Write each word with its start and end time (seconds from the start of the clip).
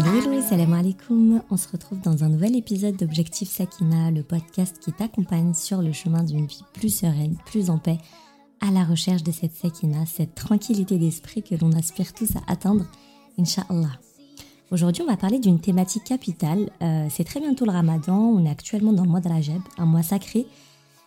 Salam 0.00 0.72
alaikum. 0.72 1.42
On 1.50 1.56
se 1.58 1.68
retrouve 1.68 2.00
dans 2.00 2.24
un 2.24 2.30
nouvel 2.30 2.56
épisode 2.56 2.96
d'Objectif 2.96 3.50
Sakina, 3.50 4.10
le 4.10 4.22
podcast 4.22 4.78
qui 4.80 4.92
t'accompagne 4.92 5.52
sur 5.52 5.82
le 5.82 5.92
chemin 5.92 6.22
d'une 6.22 6.46
vie 6.46 6.64
plus 6.72 6.88
sereine, 6.88 7.36
plus 7.44 7.68
en 7.68 7.76
paix, 7.76 7.98
à 8.62 8.70
la 8.70 8.82
recherche 8.84 9.22
de 9.22 9.30
cette 9.30 9.54
Sakina, 9.54 10.06
cette 10.06 10.34
tranquillité 10.34 10.96
d'esprit 10.96 11.42
que 11.42 11.54
l'on 11.54 11.72
aspire 11.72 12.14
tous 12.14 12.34
à 12.36 12.50
atteindre, 12.50 12.86
Inch'Allah. 13.38 14.00
Aujourd'hui, 14.70 15.02
on 15.02 15.10
va 15.10 15.18
parler 15.18 15.38
d'une 15.38 15.60
thématique 15.60 16.04
capitale. 16.04 16.70
Euh, 16.80 17.06
c'est 17.10 17.24
très 17.24 17.40
bientôt 17.40 17.66
le 17.66 17.72
ramadan, 17.72 18.16
on 18.16 18.46
est 18.46 18.50
actuellement 18.50 18.94
dans 18.94 19.04
le 19.04 19.10
mois 19.10 19.20
de 19.20 19.28
Rajab, 19.28 19.60
un 19.76 19.86
mois 19.86 20.02
sacré 20.02 20.46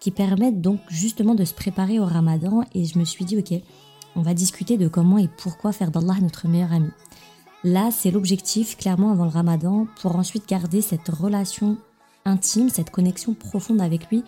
qui 0.01 0.11
permet 0.11 0.51
donc 0.51 0.79
justement 0.89 1.33
de 1.33 1.45
se 1.45 1.55
préparer 1.55 1.99
au 1.99 2.05
ramadan 2.05 2.63
et 2.75 2.85
je 2.85 2.99
me 2.99 3.05
suis 3.05 3.25
dit, 3.25 3.37
ok, 3.37 3.59
on 4.15 4.21
va 4.21 4.35
discuter 4.35 4.77
de 4.77 4.87
comment 4.87 5.17
et 5.17 5.29
pourquoi 5.39 5.71
faire 5.71 5.89
d'Allah 5.89 6.17
notre 6.21 6.47
meilleur 6.47 6.71
ami. 6.71 6.91
Là, 7.63 7.91
c'est 7.91 8.11
l'objectif 8.11 8.75
clairement 8.77 9.11
avant 9.11 9.23
le 9.23 9.29
ramadan 9.29 9.87
pour 10.01 10.17
ensuite 10.17 10.47
garder 10.47 10.81
cette 10.81 11.07
relation 11.07 11.77
intime, 12.25 12.69
cette 12.69 12.89
connexion 12.89 13.33
profonde 13.33 13.81
avec 13.81 14.09
lui, 14.09 14.23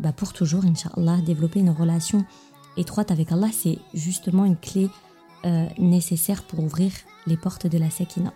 bah 0.00 0.12
pour 0.12 0.32
toujours, 0.32 0.64
Inch'Allah, 0.64 1.18
développer 1.24 1.60
une 1.60 1.70
relation 1.70 2.24
étroite 2.76 3.10
avec 3.10 3.32
Allah, 3.32 3.48
c'est 3.52 3.78
justement 3.94 4.44
une 4.44 4.56
clé 4.56 4.90
euh, 5.44 5.66
nécessaire 5.78 6.42
pour 6.42 6.60
ouvrir 6.60 6.92
les 7.26 7.36
portes 7.36 7.66
de 7.66 7.78
la 7.78 7.90
Sakina. 7.90 8.32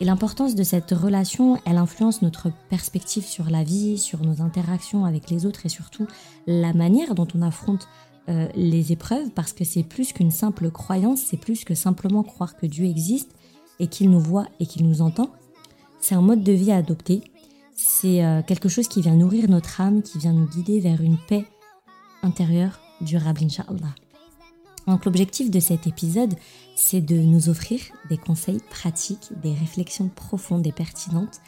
Et 0.00 0.04
l'importance 0.04 0.54
de 0.54 0.62
cette 0.62 0.90
relation, 0.90 1.58
elle 1.64 1.78
influence 1.78 2.20
notre 2.22 2.50
perspective 2.68 3.24
sur 3.24 3.48
la 3.48 3.64
vie, 3.64 3.96
sur 3.96 4.20
nos 4.22 4.42
interactions 4.42 5.04
avec 5.04 5.30
les 5.30 5.46
autres 5.46 5.64
et 5.64 5.70
surtout 5.70 6.06
la 6.46 6.74
manière 6.74 7.14
dont 7.14 7.28
on 7.34 7.40
affronte 7.42 7.88
euh, 8.28 8.48
les 8.56 8.90
épreuves 8.90 9.30
parce 9.30 9.52
que 9.52 9.64
c'est 9.64 9.84
plus 9.84 10.12
qu'une 10.12 10.32
simple 10.32 10.70
croyance, 10.70 11.20
c'est 11.20 11.36
plus 11.36 11.64
que 11.64 11.74
simplement 11.74 12.24
croire 12.24 12.56
que 12.56 12.66
Dieu 12.66 12.84
existe 12.84 13.30
et 13.78 13.86
qu'il 13.86 14.10
nous 14.10 14.20
voit 14.20 14.46
et 14.58 14.66
qu'il 14.66 14.88
nous 14.88 15.00
entend. 15.00 15.30
C'est 16.00 16.16
un 16.16 16.22
mode 16.22 16.42
de 16.42 16.52
vie 16.52 16.72
à 16.72 16.76
adopter. 16.76 17.22
C'est 17.76 18.24
euh, 18.24 18.42
quelque 18.42 18.68
chose 18.68 18.88
qui 18.88 19.00
vient 19.00 19.14
nourrir 19.14 19.48
notre 19.48 19.80
âme, 19.80 20.02
qui 20.02 20.18
vient 20.18 20.32
nous 20.32 20.46
guider 20.46 20.80
vers 20.80 21.00
une 21.00 21.18
paix 21.28 21.44
intérieure 22.22 22.80
durable, 23.00 23.44
Inch'Allah. 23.44 23.94
Donc 24.88 25.04
l'objectif 25.04 25.50
de 25.50 25.60
cet 25.60 25.86
épisode, 25.86 26.34
c'est 26.74 27.00
de 27.00 27.16
nous 27.16 27.48
offrir 27.48 27.80
des 28.08 28.18
conseils 28.18 28.60
pratiques, 28.70 29.30
des 29.42 29.52
réflexions 29.52 30.08
profondes 30.08 30.66
et 30.66 30.72
pertinentes 30.72 31.40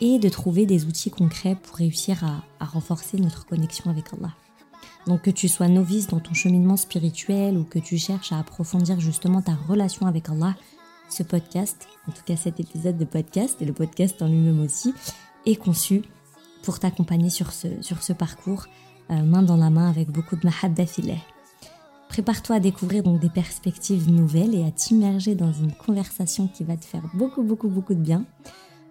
et 0.00 0.18
de 0.18 0.28
trouver 0.28 0.66
des 0.66 0.86
outils 0.86 1.10
concrets 1.10 1.56
pour 1.56 1.76
réussir 1.76 2.24
à 2.60 2.64
renforcer 2.64 3.18
notre 3.18 3.46
connexion 3.46 3.90
avec 3.90 4.12
Allah. 4.12 4.34
Donc 5.06 5.22
que 5.22 5.30
tu 5.30 5.48
sois 5.48 5.68
novice 5.68 6.08
dans 6.08 6.20
ton 6.20 6.34
cheminement 6.34 6.76
spirituel 6.76 7.56
ou 7.56 7.64
que 7.64 7.78
tu 7.78 7.96
cherches 7.96 8.32
à 8.32 8.38
approfondir 8.38 8.98
justement 9.00 9.40
ta 9.40 9.54
relation 9.54 10.06
avec 10.06 10.28
Allah, 10.28 10.56
ce 11.08 11.22
podcast, 11.22 11.86
en 12.08 12.12
tout 12.12 12.22
cas 12.24 12.36
cet 12.36 12.58
épisode 12.58 12.98
de 12.98 13.04
podcast 13.04 13.60
et 13.60 13.64
le 13.64 13.72
podcast 13.72 14.20
en 14.20 14.26
lui-même 14.26 14.60
aussi, 14.60 14.94
est 15.46 15.56
conçu 15.56 16.02
pour 16.62 16.80
t'accompagner 16.80 17.30
sur 17.30 17.52
ce, 17.52 17.68
sur 17.80 18.02
ce 18.02 18.12
parcours 18.12 18.66
euh, 19.10 19.22
main 19.22 19.42
dans 19.42 19.56
la 19.56 19.70
main 19.70 19.88
avec 19.88 20.10
beaucoup 20.10 20.34
de 20.34 20.44
mahabba 20.44 20.84
filet. 20.86 21.18
Prépare-toi 22.08 22.56
à 22.56 22.60
découvrir 22.60 23.04
donc 23.04 23.20
des 23.20 23.30
perspectives 23.30 24.10
nouvelles 24.10 24.54
et 24.54 24.64
à 24.64 24.72
t'immerger 24.72 25.36
dans 25.36 25.52
une 25.52 25.72
conversation 25.72 26.48
qui 26.48 26.64
va 26.64 26.76
te 26.76 26.84
faire 26.84 27.02
beaucoup 27.14 27.44
beaucoup 27.44 27.68
beaucoup 27.68 27.94
de 27.94 28.00
bien. 28.00 28.24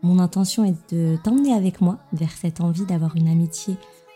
Mon 0.01 0.19
intention 0.19 0.63
est 0.63 0.93
de 0.93 1.17
t'emmener 1.23 1.53
avec 1.53 1.81
moi 1.81 1.97
vers 2.13 2.31
cette 2.31 2.61
envie 2.61 2.85
d'avoir 2.85 3.15
une 3.17 3.27
amitié 3.27 3.75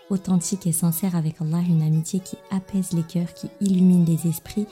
authentique 0.09 0.67
et 0.67 0.71
sincère 0.71 1.15
avec 1.15 1.41
Allah, 1.41 1.61
une 1.67 1.81
amitié 1.81 2.19
qui 2.19 2.37
apaise 2.51 2.93
les 2.93 3.03
cœurs, 3.03 3.33
qui 3.33 3.49
illumine 3.61 4.05
les 4.05 4.27
esprits 4.27 4.67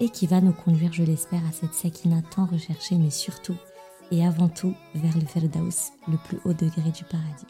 et 0.00 0.08
qui 0.08 0.26
va 0.26 0.40
nous 0.40 0.52
conduire, 0.52 0.92
je 0.92 1.02
l'espère, 1.02 1.44
à 1.48 1.52
cette 1.52 1.74
sakina 1.74 2.22
tant 2.22 2.46
recherchée, 2.46 2.96
mais 2.96 3.10
surtout 3.10 3.56
et 4.10 4.24
avant 4.24 4.48
tout 4.48 4.74
vers 4.94 5.16
le 5.16 5.26
Firdaus, 5.26 5.92
le 6.08 6.16
plus 6.16 6.38
haut 6.44 6.52
degré 6.52 6.90
du 6.90 7.04
paradis. 7.04 7.46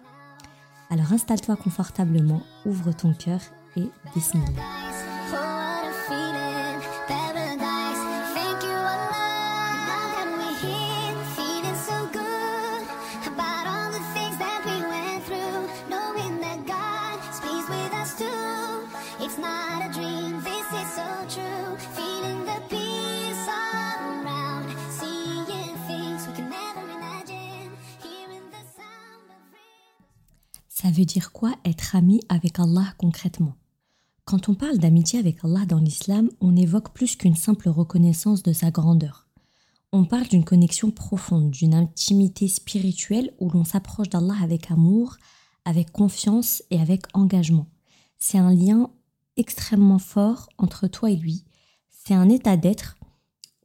Alors 0.91 1.13
installe-toi 1.13 1.57
confortablement, 1.57 2.43
ouvre 2.65 2.93
ton 2.93 3.13
cœur 3.13 3.41
et 3.77 3.89
bismillah. 4.15 4.96
Ça 30.87 30.93
veut 30.93 31.05
dire 31.05 31.33
quoi 31.33 31.53
être 31.65 31.97
ami 31.97 32.21
avec 32.29 32.61
Allah 32.61 32.95
concrètement? 32.97 33.57
Quand 34.25 34.49
on 34.49 34.55
parle 34.55 34.79
d'amitié 34.79 35.19
avec 35.19 35.45
Allah 35.45 35.67
dans 35.67 35.81
l'islam, 35.81 36.31
on 36.41 36.55
évoque 36.55 36.93
plus 36.93 37.17
qu'une 37.17 37.35
simple 37.35 37.69
reconnaissance 37.69 38.45
de 38.45 38.53
sa 38.53 38.71
grandeur. 38.71 39.27
On 39.91 40.05
parle 40.05 40.29
d'une 40.29 40.45
connexion 40.45 40.93
profonde, 40.93 41.51
d'une 41.51 41.75
intimité 41.75 42.47
spirituelle 42.47 43.33
où 43.41 43.51
l'on 43.51 43.65
s'approche 43.65 44.11
d'Allah 44.11 44.37
avec 44.41 44.71
amour, 44.71 45.17
avec 45.65 45.91
confiance 45.91 46.63
et 46.71 46.81
avec 46.81 47.07
engagement. 47.15 47.67
C'est 48.17 48.39
un 48.39 48.55
lien 48.55 48.89
extrêmement 49.37 49.99
fort 49.99 50.49
entre 50.57 50.87
toi 50.87 51.11
et 51.11 51.17
lui. 51.17 51.43
C'est 51.91 52.15
un 52.15 52.29
état 52.29 52.57
d'être 52.57 52.97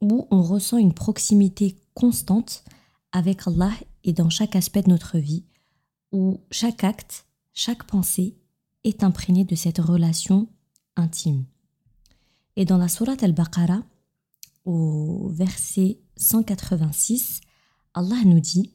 où 0.00 0.26
on 0.32 0.42
ressent 0.42 0.78
une 0.78 0.92
proximité 0.92 1.76
constante 1.94 2.64
avec 3.12 3.46
Allah 3.46 3.70
et 4.02 4.12
dans 4.12 4.28
chaque 4.28 4.56
aspect 4.56 4.82
de 4.82 4.90
notre 4.90 5.18
vie, 5.18 5.44
où 6.12 6.40
chaque 6.50 6.84
acte, 6.84 7.26
chaque 7.52 7.84
pensée 7.84 8.36
est 8.84 9.02
imprégné 9.02 9.44
de 9.44 9.54
cette 9.54 9.78
relation 9.78 10.48
intime. 10.96 11.44
Et 12.56 12.64
dans 12.64 12.78
la 12.78 12.88
Sourate 12.88 13.22
al-Baqarah, 13.22 13.82
au 14.64 15.28
verset 15.30 15.98
186, 16.16 17.40
Allah 17.94 18.16
nous 18.24 18.40
dit 18.40 18.74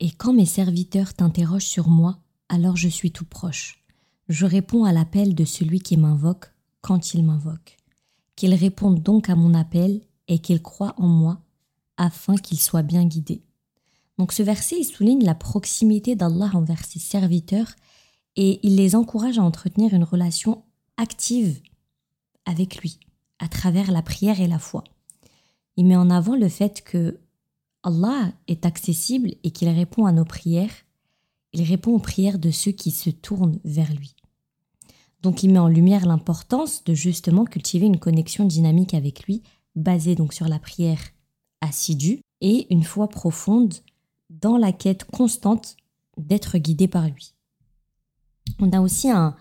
Et 0.00 0.10
quand 0.10 0.32
mes 0.32 0.44
serviteurs 0.44 1.14
t'interrogent 1.14 1.66
sur 1.66 1.88
moi, 1.88 2.18
alors 2.48 2.76
je 2.76 2.88
suis 2.88 3.12
tout 3.12 3.24
proche. 3.24 3.84
Je 4.28 4.44
réponds 4.44 4.84
à 4.84 4.92
l'appel 4.92 5.36
de 5.36 5.44
celui 5.44 5.78
qui 5.80 5.96
m'invoque 5.96 6.52
quand 6.80 7.14
il 7.14 7.24
m'invoque. 7.24 7.76
Qu'il 8.34 8.54
réponde 8.54 9.02
donc 9.02 9.30
à 9.30 9.36
mon 9.36 9.54
appel 9.54 10.00
et 10.26 10.40
qu'il 10.40 10.60
croit 10.62 10.94
en 10.96 11.06
moi 11.06 11.43
afin 11.96 12.36
qu'il 12.36 12.60
soit 12.60 12.82
bien 12.82 13.04
guidé. 13.04 13.42
Donc 14.18 14.32
ce 14.32 14.42
verset, 14.42 14.76
il 14.80 14.84
souligne 14.84 15.24
la 15.24 15.34
proximité 15.34 16.14
d'Allah 16.14 16.50
envers 16.54 16.84
ses 16.84 16.98
serviteurs 16.98 17.74
et 18.36 18.60
il 18.66 18.76
les 18.76 18.94
encourage 18.94 19.38
à 19.38 19.42
entretenir 19.42 19.94
une 19.94 20.04
relation 20.04 20.64
active 20.96 21.60
avec 22.44 22.76
lui 22.76 22.98
à 23.38 23.48
travers 23.48 23.90
la 23.90 24.02
prière 24.02 24.40
et 24.40 24.46
la 24.46 24.58
foi. 24.58 24.84
Il 25.76 25.86
met 25.86 25.96
en 25.96 26.10
avant 26.10 26.36
le 26.36 26.48
fait 26.48 26.82
que 26.82 27.18
Allah 27.82 28.32
est 28.46 28.64
accessible 28.64 29.34
et 29.42 29.50
qu'il 29.50 29.68
répond 29.68 30.06
à 30.06 30.12
nos 30.12 30.24
prières. 30.24 30.72
Il 31.52 31.62
répond 31.62 31.92
aux 31.92 32.00
prières 32.00 32.38
de 32.38 32.50
ceux 32.50 32.70
qui 32.70 32.90
se 32.90 33.10
tournent 33.10 33.58
vers 33.64 33.92
lui. 33.92 34.14
Donc 35.22 35.42
il 35.42 35.52
met 35.52 35.58
en 35.58 35.68
lumière 35.68 36.06
l'importance 36.06 36.84
de 36.84 36.94
justement 36.94 37.44
cultiver 37.44 37.86
une 37.86 37.98
connexion 37.98 38.44
dynamique 38.44 38.94
avec 38.94 39.24
lui, 39.24 39.42
basée 39.74 40.14
donc 40.14 40.32
sur 40.32 40.48
la 40.48 40.58
prière 40.58 41.00
assidue 41.64 42.20
et 42.40 42.72
une 42.72 42.84
foi 42.84 43.08
profonde 43.08 43.74
dans 44.30 44.56
la 44.56 44.72
quête 44.72 45.04
constante 45.04 45.76
d'être 46.16 46.58
guidé 46.58 46.88
par 46.88 47.08
lui. 47.08 47.34
On 48.58 48.72
a 48.72 48.80
aussi 48.80 49.10
un, 49.10 49.36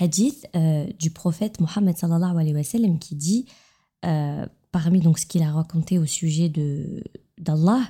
hadith 0.00 0.48
euh, 0.56 0.86
du 0.98 1.10
prophète 1.10 1.60
Mohammed 1.60 1.96
sallallahu 1.96 2.36
alayhi 2.36 2.54
wa 2.54 2.98
qui 2.98 3.14
dit, 3.14 3.46
euh, 4.04 4.44
parmi 4.72 4.98
donc 4.98 5.20
ce 5.20 5.26
qu'il 5.26 5.42
a 5.42 5.52
raconté 5.52 5.98
au 5.98 6.06
sujet 6.06 6.48
de 6.48 7.04
d'Allah, 7.38 7.82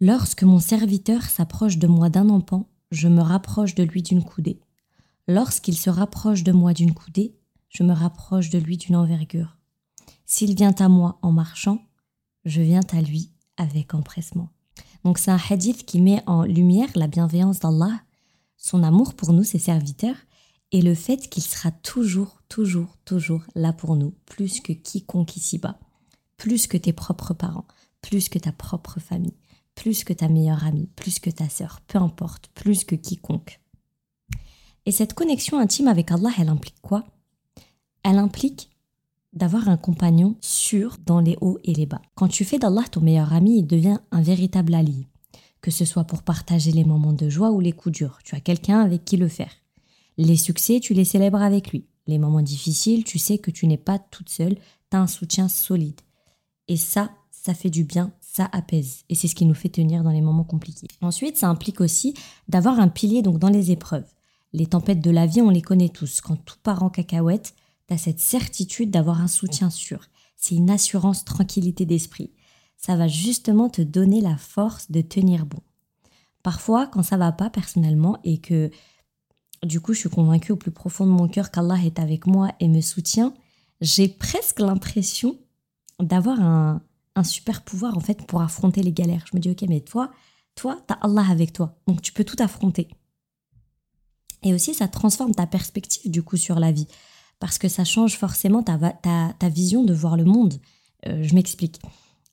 lorsque 0.00 0.44
mon 0.44 0.60
serviteur 0.60 1.22
s'approche 1.24 1.78
de 1.78 1.88
moi 1.88 2.10
d'un 2.10 2.28
empan, 2.28 2.68
je 2.92 3.08
me 3.08 3.22
rapproche 3.22 3.74
de 3.74 3.82
lui 3.82 4.02
d'une 4.02 4.22
coudée. 4.22 4.60
Lorsqu'il 5.26 5.76
se 5.76 5.90
rapproche 5.90 6.44
de 6.44 6.52
moi 6.52 6.72
d'une 6.74 6.94
coudée, 6.94 7.34
je 7.68 7.82
me 7.82 7.92
rapproche 7.92 8.50
de 8.50 8.58
lui 8.58 8.76
d'une 8.76 8.96
envergure. 8.96 9.56
S'il 10.26 10.54
vient 10.54 10.74
à 10.78 10.88
moi 10.88 11.18
en 11.22 11.32
marchant, 11.32 11.82
je 12.44 12.62
viens 12.62 12.80
à 12.92 13.00
lui 13.00 13.30
avec 13.56 13.94
empressement. 13.94 14.50
Donc 15.04 15.18
c'est 15.18 15.30
un 15.30 15.40
hadith 15.50 15.84
qui 15.84 16.00
met 16.00 16.22
en 16.26 16.44
lumière 16.44 16.88
la 16.94 17.08
bienveillance 17.08 17.60
d'Allah, 17.60 18.02
son 18.56 18.82
amour 18.82 19.14
pour 19.14 19.32
nous, 19.32 19.44
ses 19.44 19.58
serviteurs, 19.58 20.16
et 20.70 20.80
le 20.80 20.94
fait 20.94 21.28
qu'il 21.28 21.42
sera 21.42 21.70
toujours, 21.70 22.42
toujours, 22.48 22.96
toujours 23.04 23.42
là 23.54 23.72
pour 23.72 23.96
nous, 23.96 24.14
plus 24.26 24.60
que 24.60 24.72
quiconque 24.72 25.36
ici-bas, 25.36 25.78
plus 26.36 26.66
que 26.66 26.76
tes 26.76 26.92
propres 26.92 27.34
parents, 27.34 27.66
plus 28.00 28.28
que 28.28 28.38
ta 28.38 28.52
propre 28.52 28.98
famille, 28.98 29.36
plus 29.74 30.04
que 30.04 30.12
ta 30.12 30.28
meilleure 30.28 30.64
amie, 30.64 30.88
plus 30.96 31.18
que 31.18 31.30
ta 31.30 31.48
sœur, 31.48 31.80
peu 31.86 31.98
importe, 31.98 32.48
plus 32.54 32.84
que 32.84 32.94
quiconque. 32.94 33.60
Et 34.86 34.92
cette 34.92 35.14
connexion 35.14 35.58
intime 35.58 35.88
avec 35.88 36.10
Allah, 36.10 36.30
elle 36.38 36.48
implique 36.48 36.80
quoi? 36.80 37.04
Elle 38.02 38.18
implique 38.18 38.71
d'avoir 39.32 39.68
un 39.68 39.76
compagnon 39.76 40.36
sûr 40.40 40.96
dans 41.06 41.20
les 41.20 41.36
hauts 41.40 41.58
et 41.64 41.74
les 41.74 41.86
bas. 41.86 42.02
Quand 42.14 42.28
tu 42.28 42.44
fais 42.44 42.58
d'Allah 42.58 42.84
ton 42.90 43.00
meilleur 43.00 43.32
ami, 43.32 43.58
il 43.58 43.66
devient 43.66 43.98
un 44.10 44.22
véritable 44.22 44.74
allié. 44.74 45.08
Que 45.60 45.70
ce 45.70 45.84
soit 45.84 46.04
pour 46.04 46.22
partager 46.22 46.72
les 46.72 46.84
moments 46.84 47.12
de 47.12 47.28
joie 47.28 47.52
ou 47.52 47.60
les 47.60 47.72
coups 47.72 47.96
durs, 47.96 48.18
tu 48.24 48.34
as 48.34 48.40
quelqu'un 48.40 48.80
avec 48.80 49.04
qui 49.04 49.16
le 49.16 49.28
faire. 49.28 49.52
Les 50.18 50.36
succès, 50.36 50.80
tu 50.80 50.92
les 50.92 51.04
célèbres 51.04 51.40
avec 51.40 51.70
lui. 51.70 51.86
Les 52.06 52.18
moments 52.18 52.42
difficiles, 52.42 53.04
tu 53.04 53.18
sais 53.18 53.38
que 53.38 53.50
tu 53.50 53.66
n'es 53.66 53.78
pas 53.78 53.98
toute 53.98 54.28
seule, 54.28 54.56
tu 54.90 54.96
as 54.96 55.00
un 55.00 55.06
soutien 55.06 55.48
solide. 55.48 56.00
Et 56.68 56.76
ça, 56.76 57.10
ça 57.30 57.54
fait 57.54 57.70
du 57.70 57.84
bien, 57.84 58.12
ça 58.20 58.48
apaise. 58.52 59.04
Et 59.08 59.14
c'est 59.14 59.28
ce 59.28 59.34
qui 59.34 59.46
nous 59.46 59.54
fait 59.54 59.68
tenir 59.68 60.02
dans 60.02 60.10
les 60.10 60.20
moments 60.20 60.44
compliqués. 60.44 60.88
Ensuite, 61.00 61.36
ça 61.36 61.48
implique 61.48 61.80
aussi 61.80 62.14
d'avoir 62.48 62.80
un 62.80 62.88
pilier 62.88 63.22
donc 63.22 63.38
dans 63.38 63.48
les 63.48 63.70
épreuves. 63.70 64.08
Les 64.52 64.66
tempêtes 64.66 65.00
de 65.00 65.10
la 65.10 65.26
vie, 65.26 65.42
on 65.42 65.50
les 65.50 65.62
connaît 65.62 65.88
tous. 65.88 66.20
Quand 66.20 66.36
tout 66.36 66.58
part 66.62 66.82
en 66.82 66.90
cacahuète, 66.90 67.54
cette 67.98 68.20
certitude 68.20 68.90
d'avoir 68.90 69.20
un 69.20 69.28
soutien 69.28 69.70
sûr. 69.70 70.06
C'est 70.36 70.54
une 70.54 70.70
assurance, 70.70 71.24
tranquillité 71.24 71.86
d'esprit. 71.86 72.32
Ça 72.76 72.96
va 72.96 73.06
justement 73.06 73.68
te 73.68 73.82
donner 73.82 74.20
la 74.20 74.36
force 74.36 74.90
de 74.90 75.00
tenir 75.00 75.46
bon. 75.46 75.60
Parfois, 76.42 76.86
quand 76.88 77.02
ça 77.02 77.16
va 77.16 77.30
pas 77.30 77.50
personnellement 77.50 78.18
et 78.24 78.38
que 78.38 78.70
du 79.62 79.80
coup 79.80 79.92
je 79.92 80.00
suis 80.00 80.08
convaincue 80.08 80.52
au 80.52 80.56
plus 80.56 80.72
profond 80.72 81.06
de 81.06 81.12
mon 81.12 81.28
cœur 81.28 81.52
qu'Allah 81.52 81.78
est 81.84 82.00
avec 82.00 82.26
moi 82.26 82.50
et 82.58 82.66
me 82.66 82.80
soutient, 82.80 83.34
j'ai 83.80 84.08
presque 84.08 84.58
l'impression 84.58 85.38
d'avoir 86.00 86.40
un, 86.40 86.82
un 87.14 87.24
super 87.24 87.62
pouvoir 87.62 87.96
en 87.96 88.00
fait 88.00 88.26
pour 88.26 88.42
affronter 88.42 88.82
les 88.82 88.92
galères. 88.92 89.24
Je 89.30 89.36
me 89.36 89.40
dis 89.40 89.50
ok 89.50 89.62
mais 89.68 89.80
toi, 89.80 90.10
toi, 90.54 90.82
tu 90.86 90.92
as 90.92 90.98
Allah 91.02 91.24
avec 91.30 91.52
toi, 91.52 91.78
donc 91.86 92.02
tu 92.02 92.12
peux 92.12 92.24
tout 92.24 92.36
affronter. 92.40 92.88
Et 94.42 94.52
aussi, 94.54 94.74
ça 94.74 94.88
transforme 94.88 95.34
ta 95.34 95.46
perspective 95.46 96.10
du 96.10 96.22
coup 96.22 96.36
sur 96.36 96.58
la 96.58 96.72
vie, 96.72 96.88
parce 97.42 97.58
que 97.58 97.66
ça 97.66 97.82
change 97.82 98.18
forcément 98.18 98.62
ta, 98.62 98.78
ta, 99.36 99.48
vision 99.48 99.82
de 99.82 99.92
voir 99.92 100.16
le 100.16 100.22
monde. 100.22 100.60
Euh, 101.08 101.24
je 101.24 101.34
m'explique. 101.34 101.80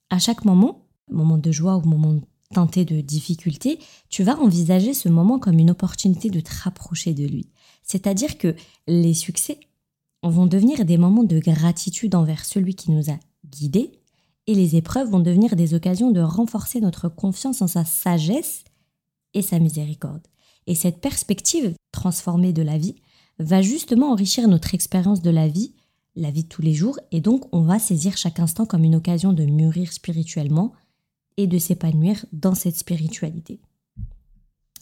À 0.08 0.20
chaque 0.20 0.44
moment, 0.44 0.86
moment 1.10 1.36
de 1.36 1.50
joie 1.50 1.78
ou 1.78 1.80
moment 1.80 2.20
teinté 2.54 2.84
de 2.84 3.00
difficulté, 3.00 3.80
tu 4.08 4.22
vas 4.22 4.38
envisager 4.38 4.94
ce 4.94 5.08
moment 5.08 5.40
comme 5.40 5.58
une 5.58 5.72
opportunité 5.72 6.30
de 6.30 6.38
te 6.38 6.52
rapprocher 6.62 7.12
de 7.12 7.26
lui. 7.26 7.48
C'est-à-dire 7.82 8.38
que 8.38 8.54
les 8.86 9.12
succès 9.12 9.58
vont 10.22 10.46
devenir 10.46 10.84
des 10.84 10.96
moments 10.96 11.24
de 11.24 11.40
gratitude 11.40 12.14
envers 12.14 12.44
celui 12.44 12.76
qui 12.76 12.92
nous 12.92 13.10
a 13.10 13.18
guidés, 13.44 13.90
et 14.46 14.54
les 14.54 14.76
épreuves 14.76 15.10
vont 15.10 15.18
devenir 15.18 15.56
des 15.56 15.74
occasions 15.74 16.12
de 16.12 16.20
renforcer 16.20 16.80
notre 16.80 17.08
confiance 17.08 17.62
en 17.62 17.66
sa 17.66 17.84
sagesse 17.84 18.62
et 19.34 19.42
sa 19.42 19.58
miséricorde. 19.58 20.22
Et 20.68 20.76
cette 20.76 21.00
perspective 21.00 21.74
transformée 21.90 22.52
de 22.52 22.62
la 22.62 22.78
vie 22.78 22.94
va 23.40 23.62
justement 23.62 24.12
enrichir 24.12 24.46
notre 24.46 24.74
expérience 24.74 25.22
de 25.22 25.30
la 25.30 25.48
vie, 25.48 25.72
la 26.14 26.30
vie 26.30 26.44
de 26.44 26.48
tous 26.48 26.62
les 26.62 26.74
jours, 26.74 26.98
et 27.10 27.20
donc 27.20 27.44
on 27.52 27.62
va 27.62 27.78
saisir 27.78 28.16
chaque 28.16 28.38
instant 28.38 28.66
comme 28.66 28.84
une 28.84 28.94
occasion 28.94 29.32
de 29.32 29.44
mûrir 29.44 29.92
spirituellement 29.92 30.72
et 31.36 31.46
de 31.46 31.58
s'épanouir 31.58 32.24
dans 32.32 32.54
cette 32.54 32.76
spiritualité. 32.76 33.60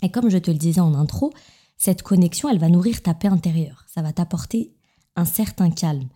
Et 0.03 0.11
comme 0.11 0.29
je 0.29 0.39
te 0.39 0.51
le 0.51 0.59
disais 0.59 0.81
en 0.81 0.95
intro, 0.95 1.33
cette 1.77 2.03
connexion, 2.03 2.49
elle 2.49 2.59
va 2.59 2.69
nourrir 2.69 3.01
ta 3.01 3.15
paix 3.15 3.29
intérieure, 3.29 3.85
ça 3.87 4.03
va 4.03 4.13
t'apporter 4.13 4.75
un 5.15 5.25
certain 5.25 5.71
calme. 5.71 6.09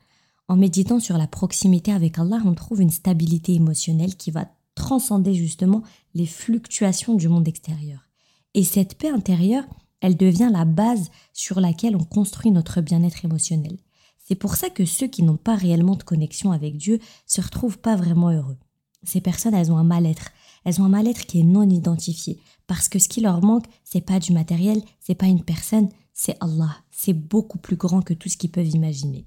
En 0.49 0.57
méditant 0.57 0.99
sur 0.99 1.17
la 1.17 1.29
proximité 1.29 1.93
avec 1.93 2.19
Allah, 2.19 2.41
on 2.45 2.55
trouve 2.55 2.81
une 2.81 2.91
stabilité 2.91 3.55
émotionnelle 3.55 4.17
qui 4.17 4.33
va 4.33 4.49
transcender 4.75 5.35
justement 5.35 5.83
les 6.15 6.27
fluctuations 6.27 7.15
du 7.15 7.29
monde 7.29 7.47
extérieur. 7.47 8.09
Et 8.55 8.65
cette 8.65 8.99
paix 8.99 9.11
intérieure, 9.11 9.65
elle 10.03 10.17
devient 10.17 10.51
la 10.53 10.67
base 10.67 11.11
sur 11.33 11.61
laquelle 11.61 11.97
on 11.97 12.05
construit 12.05 12.51
notre 12.51 12.83
bien-être 12.83 13.25
émotionnel. 13.25 13.79
C'est 14.19 14.35
pour 14.35 14.57
ça 14.57 14.69
que 14.69 14.85
ceux 14.85 15.07
qui 15.07 15.23
n'ont 15.23 15.37
pas 15.37 15.55
réellement 15.55 15.97
de 15.97 16.03
connexion 16.03 16.53
avec 16.53 16.77
Dieu 16.77 16.99
se 17.27 17.41
retrouvent 17.41 17.79
pas 17.79 17.97
vraiment 17.97 18.31
heureux. 18.31 18.59
Ces 19.05 19.21
personnes, 19.21 19.55
elles 19.55 19.73
ont 19.73 19.79
un 19.79 19.85
mal-être. 19.85 20.31
Elles 20.65 20.81
ont 20.81 20.85
un 20.85 20.91
mal-être 20.91 21.27
qui 21.27 21.41
est 21.41 21.45
non 21.45 21.69
identifié. 21.69 22.41
Parce 22.67 22.89
que 22.89 22.99
ce 22.99 23.09
qui 23.09 23.21
leur 23.21 23.43
manque, 23.43 23.67
c'est 23.85 24.01
pas 24.01 24.21
du 24.21 24.33
matériel, 24.33 24.81
c'est 25.01 25.15
pas 25.15 25.27
une 25.27 25.43
personne, 25.43 25.89
c'est 26.13 26.37
Allah. 26.41 26.77
C'est 26.91 27.15
beaucoup 27.15 27.59
plus 27.59 27.77
grand 27.77 28.03
que 28.03 28.15
tout 28.15 28.29
ce 28.29 28.37
qu'ils 28.37 28.51
peuvent 28.51 28.69
imaginer. 28.69 29.27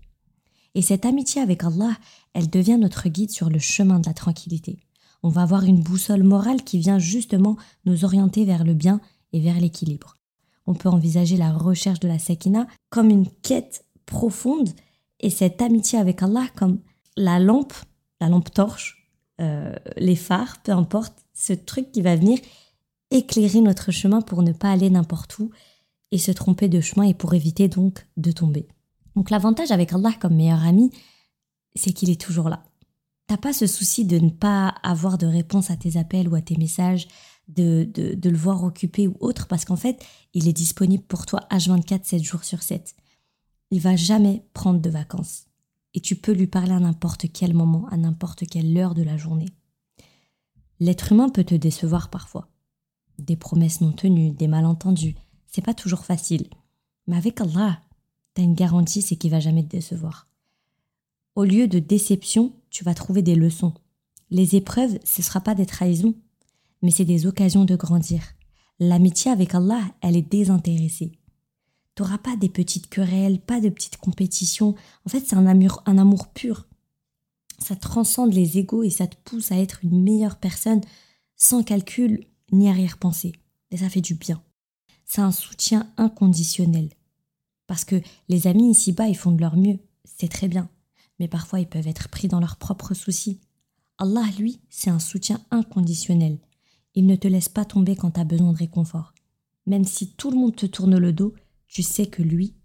Et 0.75 0.81
cette 0.81 1.06
amitié 1.06 1.42
avec 1.42 1.63
Allah, 1.63 1.98
elle 2.33 2.50
devient 2.50 2.77
notre 2.77 3.07
guide 3.07 3.31
sur 3.31 3.50
le 3.50 3.60
chemin 3.60 4.00
de 4.00 4.07
la 4.07 4.13
tranquillité. 4.13 4.80
On 5.24 5.30
va 5.30 5.42
avoir 5.42 5.63
une 5.63 5.81
boussole 5.81 6.24
morale 6.24 6.63
qui 6.63 6.80
vient 6.80 7.00
justement 7.00 7.57
nous 7.86 8.04
orienter 8.04 8.45
vers 8.45 8.63
le 8.63 8.74
bien 8.74 9.00
et 9.33 9.39
vers 9.39 9.60
l'équilibre. 9.60 10.16
On 10.68 10.74
peut 10.74 10.90
envisager 10.90 11.38
la 11.38 11.52
recherche 11.52 12.00
de 12.00 12.08
la 12.08 12.20
sakina 12.20 12.68
comme 12.90 13.10
une 13.10 13.28
quête 13.44 13.86
profonde 14.06 14.70
et 15.20 15.30
cette 15.30 15.62
amitié 15.62 16.00
avec 16.00 16.22
Allah 16.24 16.48
comme 16.56 16.80
la 17.18 17.40
lampe, 17.40 17.74
la 18.20 18.30
lampe 18.30 18.52
torche, 18.52 19.10
euh, 19.42 19.76
les 19.98 20.16
phares, 20.16 20.62
peu 20.64 20.72
importe, 20.72 21.14
ce 21.34 21.54
truc 21.54 21.92
qui 21.92 22.02
va 22.02 22.16
venir 22.16 22.40
éclairer 23.12 23.62
notre 23.62 23.92
chemin 23.92 24.22
pour 24.22 24.42
ne 24.42 24.52
pas 24.52 24.72
aller 24.72 24.90
n'importe 24.90 25.38
où 25.40 25.52
et 26.12 26.18
se 26.18 26.32
tromper 26.32 26.68
de 26.68 26.82
chemin 26.82 27.06
et 27.08 27.14
pour 27.14 27.34
éviter 27.34 27.68
donc 27.68 28.06
de 28.18 28.32
tomber. 28.32 28.68
Donc 29.16 29.30
l'avantage 29.30 29.72
avec 29.72 29.94
Allah 29.94 30.12
comme 30.20 30.36
meilleur 30.36 30.64
ami, 30.64 30.92
c'est 31.76 31.92
qu'il 31.92 32.10
est 32.10 32.20
toujours 32.20 32.50
là. 32.50 32.64
T'as 33.27 33.38
pas 33.38 33.54
ce 33.54 33.66
souci 33.66 34.06
de 34.06 34.19
ne 34.19 34.30
pas 34.30 34.69
avoir 34.83 35.18
de 35.18 35.25
réponse 35.25 35.72
à 35.72 35.77
tes 35.77 35.98
appels 35.98 36.27
ou 36.30 36.36
à 36.36 36.42
tes 36.42 36.57
messages, 36.57 37.07
de, 37.48 37.89
de, 37.94 38.30
le 38.30 38.38
voir 38.38 38.63
occupé 38.63 39.08
ou 39.08 39.15
autre, 39.20 39.48
parce 39.48 39.65
qu'en 39.65 39.75
fait, 39.75 40.03
il 40.34 40.48
est 40.48 40.53
disponible 40.53 41.03
pour 41.03 41.25
toi 41.25 41.41
H24, 41.51 42.03
7 42.03 42.24
jours 42.24 42.44
sur 42.44 42.62
7. 42.62 42.96
Il 43.72 43.82
va 43.82 43.96
jamais 43.96 44.46
prendre 44.53 44.79
de 44.79 44.89
vacances. 44.89 45.46
Et 45.94 46.01
tu 46.01 46.15
peux 46.15 46.34
lui 46.34 46.48
parler 46.48 46.74
à 46.74 46.79
n'importe 46.79 47.32
quel 47.32 47.53
moment, 47.53 47.88
à 47.89 47.98
n'importe 47.98 48.48
quelle 48.48 48.75
heure 48.77 48.96
de 48.96 49.03
la 49.03 49.17
journée. 49.17 49.50
L'être 50.79 51.12
humain 51.12 51.29
peut 51.29 51.44
te 51.44 51.55
décevoir 51.55 52.10
parfois. 52.10 52.50
Des 53.17 53.38
promesses 53.38 53.79
non 53.79 53.94
tenues, 53.94 54.32
des 54.32 54.48
malentendus, 54.48 55.15
c'est 55.48 55.63
pas 55.63 55.74
toujours 55.74 56.03
facile. 56.03 56.48
Mais 57.08 57.15
avec 57.15 57.39
Allah, 57.39 57.79
t'as 58.34 58.44
une 58.44 58.55
garantie, 58.55 59.01
c'est 59.01 59.15
qu'il 59.15 59.32
va 59.32 59.39
jamais 59.39 59.63
te 59.63 59.70
décevoir. 59.70 60.27
Au 61.36 61.44
lieu 61.44 61.68
de 61.68 61.80
déception, 61.80 62.54
tu 62.70 62.86
vas 62.86 62.94
trouver 62.94 63.22
des 63.22 63.36
leçons. 63.36 63.74
Les 64.32 64.56
épreuves, 64.56 64.98
ce 65.04 65.20
ne 65.20 65.24
sera 65.25 65.42
pas 65.42 65.54
des 65.54 65.65
trahisons, 65.65 66.15
mais 66.82 66.92
c'est 66.92 67.04
des 67.04 67.25
occasions 67.25 67.65
de 67.65 67.75
grandir. 67.75 68.22
L'amitié 68.80 69.32
avec 69.32 69.54
Allah, 69.54 69.82
elle 70.01 70.15
est 70.15 70.22
désintéressée. 70.22 71.12
Tu 71.94 72.01
n'auras 72.01 72.20
pas 72.20 72.38
des 72.38 72.48
petites 72.48 72.88
querelles, 72.88 73.42
pas 73.42 73.60
de 73.60 73.68
petites 73.68 73.98
compétitions. 73.98 74.75
En 75.06 75.10
fait, 75.10 75.25
c'est 75.25 75.36
un 75.36 75.46
amour, 75.46 75.84
un 75.86 75.98
amour 75.98 76.27
pur. 76.27 76.68
Ça 77.60 77.75
transcende 77.75 78.34
les 78.34 78.58
égaux 78.58 78.84
et 78.84 78.89
ça 78.89 79.08
te 79.08 79.15
pousse 79.25 79.51
à 79.51 79.58
être 79.58 79.80
une 79.84 80.04
meilleure 80.04 80.38
personne 80.38 80.82
sans 81.36 81.63
calcul 81.63 82.25
ni 82.54 82.70
arrière-pensée. 82.70 83.34
Et 83.72 83.77
ça 83.77 83.89
fait 83.89 84.01
du 84.01 84.15
bien. 84.15 84.42
C'est 85.06 85.22
un 85.22 85.32
soutien 85.32 85.92
inconditionnel. 85.98 86.89
Parce 87.68 87.84
que 87.84 88.01
les 88.30 88.48
amis 88.48 88.72
ici-bas, 88.72 89.10
ils 89.10 89.18
font 89.18 89.32
de 89.32 89.42
leur 89.42 89.58
mieux. 89.58 89.80
C'est 90.06 90.30
très 90.30 90.48
bien. 90.48 90.70
Mais 91.19 91.27
parfois, 91.27 91.60
ils 91.60 91.67
peuvent 91.67 91.88
être 91.88 92.10
pris 92.10 92.27
dans 92.27 92.39
leurs 92.39 92.57
propres 92.57 92.93
soucis. 92.93 93.39
Allah, 93.98 94.25
lui, 94.38 94.60
c'est 94.69 94.89
un 94.89 95.00
soutien 95.00 95.41
inconditionnel. 95.51 96.39
Il 96.93 97.05
ne 97.05 97.15
te 97.15 97.27
laisse 97.27 97.50
pas 97.50 97.65
tomber 97.65 97.95
quand 97.95 98.12
tu 98.12 98.19
as 98.19 98.25
besoin 98.25 98.51
de 98.51 98.57
réconfort. 98.57 99.13
Même 99.65 99.86
si 99.86 100.12
tout 100.12 100.31
le 100.31 100.38
monde 100.38 100.55
te 100.55 100.65
tourne 100.65 100.98
le 100.98 101.13
dos, 101.13 101.34
tu 101.67 101.84
sais 101.84 102.05
que 102.05 102.22
lui, 102.22 102.55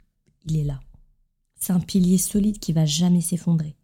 il 0.47 0.57
est 0.57 0.64
là. 0.64 0.80
C'est 1.57 1.73
un 1.73 1.80
pilier 1.80 2.19
solide 2.19 2.59
qui 2.59 2.73
va 2.73 2.87
jamais 2.87 3.21
s'effondrer. 3.21 3.76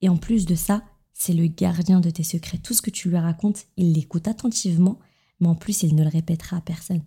Et 0.00 0.08
en 0.08 0.16
plus 0.16 0.46
de 0.46 0.54
ça, 0.54 0.82
c'est 1.12 1.34
le 1.34 1.46
gardien 1.46 2.00
de 2.00 2.10
tes 2.10 2.22
secrets. 2.22 2.58
Tout 2.58 2.74
ce 2.74 2.82
que 2.82 2.90
tu 2.90 3.10
lui 3.10 3.18
racontes, 3.18 3.66
il 3.76 3.92
l'écoute 3.92 4.26
attentivement, 4.26 4.98
mais 5.38 5.48
en 5.48 5.54
plus, 5.54 5.82
il 5.82 5.94
ne 5.94 6.02
le 6.02 6.08
répétera 6.08 6.56
à 6.56 6.60
personne. 6.60 7.02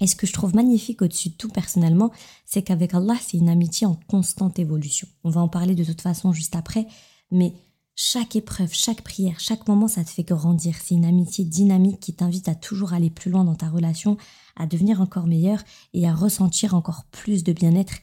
Et 0.00 0.06
ce 0.06 0.16
que 0.16 0.26
je 0.26 0.32
trouve 0.32 0.54
magnifique 0.54 1.02
au-dessus 1.02 1.30
de 1.30 1.34
tout 1.34 1.48
personnellement, 1.48 2.10
c'est 2.44 2.62
qu'avec 2.62 2.94
Allah, 2.94 3.16
c'est 3.20 3.36
une 3.36 3.48
amitié 3.48 3.86
en 3.86 3.94
constante 4.08 4.58
évolution. 4.58 5.08
On 5.22 5.30
va 5.30 5.40
en 5.40 5.48
parler 5.48 5.74
de 5.74 5.84
toute 5.84 6.00
façon 6.00 6.32
juste 6.32 6.56
après, 6.56 6.86
mais 7.30 7.54
chaque 7.96 8.34
épreuve, 8.34 8.72
chaque 8.72 9.02
prière, 9.02 9.38
chaque 9.38 9.68
moment, 9.68 9.86
ça 9.86 10.02
te 10.02 10.10
fait 10.10 10.24
grandir. 10.24 10.74
C'est 10.82 10.96
une 10.96 11.04
amitié 11.04 11.44
dynamique 11.44 12.00
qui 12.00 12.12
t'invite 12.12 12.48
à 12.48 12.56
toujours 12.56 12.92
aller 12.92 13.10
plus 13.10 13.30
loin 13.30 13.44
dans 13.44 13.54
ta 13.54 13.68
relation, 13.68 14.16
à 14.56 14.66
devenir 14.66 15.00
encore 15.00 15.28
meilleur 15.28 15.62
et 15.92 16.08
à 16.08 16.14
ressentir 16.14 16.74
encore 16.74 17.04
plus 17.12 17.44
de 17.44 17.52
bien-être 17.52 17.94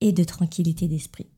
et 0.00 0.12
de 0.12 0.24
tranquillité 0.24 0.88
d'esprit. 0.88 1.33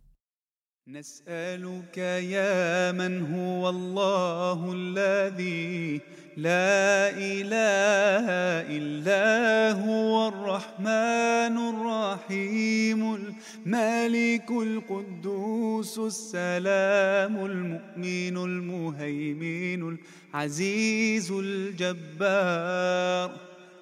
نسألك 0.88 1.98
يا 1.98 2.92
من 2.92 3.34
هو 3.34 3.68
الله 3.68 4.72
الذي 4.72 6.00
لا 6.36 7.10
إله 7.10 8.26
إلا 8.70 9.72
هو 9.82 10.28
الرحمن 10.28 11.56
الرحيم 11.58 13.14
الملك 13.14 14.50
القدوس 14.50 15.98
السلام 15.98 17.34
المؤمن 17.46 18.36
المهيمن 18.36 19.98
العزيز 20.34 21.32
الجبار. 21.32 23.30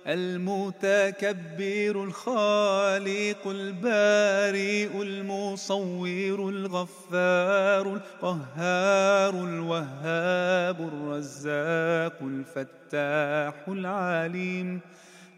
المتكبر 0.06 2.04
الخالق 2.04 3.46
البارئ 3.46 5.02
المصور 5.02 6.49
الغفار 6.49 7.87
القهار 8.23 9.34
الوهاب 9.34 10.80
الرزاق 10.80 12.18
الفتاح 12.23 13.68
العليم 13.68 14.80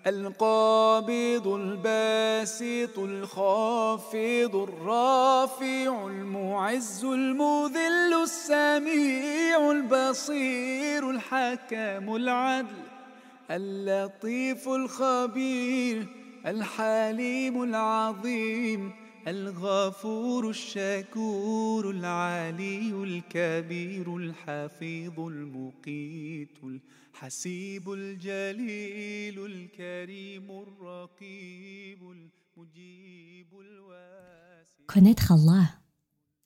القابض 0.06 1.46
الباسط 1.46 2.99
الخافض 2.99 4.56
الرافع 4.56 6.06
المعز 6.06 7.04
المذل 7.04 8.23
السميع 8.23 9.70
البصير 9.70 11.11
الحكم 11.11 12.16
العدل 12.16 12.95
اللطيف 13.50 14.68
الخبير 14.68 16.06
الحليم 16.46 17.62
العظيم 17.62 18.92
الغفور 19.28 20.50
الشكور 20.50 21.90
العلي 21.90 22.90
الكبير 22.90 24.16
الحفيظ 24.16 25.20
المقيت 25.20 26.58
الحسيب 26.64 27.92
الجليل 27.92 29.46
الكريم 29.46 30.50
الرقيب 30.50 32.02
المجيب 32.02 33.60
الواسع 33.60 34.86
Connaître 34.86 35.32
Allah, 35.32 35.66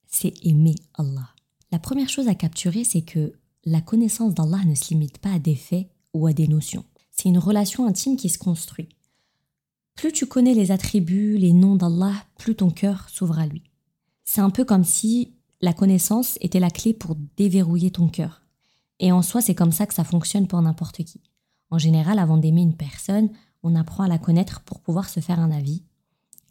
c'est 0.07 0.33
aimer 0.45 0.75
Allah. 0.95 1.29
La 1.73 1.79
première 1.79 2.09
chose 2.09 2.29
à 2.29 2.35
capturer, 2.35 2.85
c'est 2.85 3.03
que 3.03 3.35
la 3.65 3.81
connaissance 3.83 4.35
d'Allah 4.35 4.65
ne 4.67 4.75
se 4.75 4.95
limite 4.95 5.19
pas 5.19 5.35
à 5.35 5.39
des 5.39 5.55
faits 5.55 5.87
ou 6.15 6.27
à 6.27 6.33
des 6.33 6.49
notions. 6.49 6.85
C'est 7.11 7.29
une 7.29 7.39
relation 7.39 7.87
intime 7.87 8.17
qui 8.17 8.29
se 8.29 8.39
construit. 8.39 8.89
Plus 9.95 10.13
tu 10.13 10.27
connais 10.27 10.55
les 10.55 10.71
attributs, 10.71 11.37
les 11.37 11.53
noms 11.53 11.77
d'Allah, 11.77 12.15
plus 12.39 12.55
ton 12.55 12.71
cœur 12.71 13.09
s'ouvre 13.11 13.39
à 13.39 13.47
lui. 13.47 13.65
C'est 14.25 14.41
un 14.41 14.51
peu 14.51 14.65
comme 14.65 14.85
si 14.85 15.35
la 15.61 15.73
connaissance 15.73 16.39
était 16.41 16.61
la 16.61 16.71
clé 16.71 16.95
pour 16.95 17.17
déverrouiller 17.37 17.91
ton 17.91 18.09
cœur. 18.09 18.43
Et 18.99 19.13
en 19.13 19.23
soi, 19.23 19.41
c'est 19.41 19.55
comme 19.55 19.73
ça 19.73 19.87
que 19.87 19.95
ça 19.95 20.05
fonctionne 20.05 20.47
pour 20.47 20.61
n'importe 20.63 21.05
qui. 21.05 21.21
En 21.71 21.79
général, 21.79 22.19
avant 22.19 22.39
d'aimer 22.39 22.63
une 22.63 22.77
personne, 22.77 23.31
on 23.63 23.75
apprend 23.75 24.05
à 24.05 24.09
la 24.09 24.19
connaître 24.19 24.61
pour 24.63 24.81
pouvoir 24.81 25.09
se 25.09 25.21
faire 25.21 25.41
un 25.41 25.51
avis. 25.51 25.85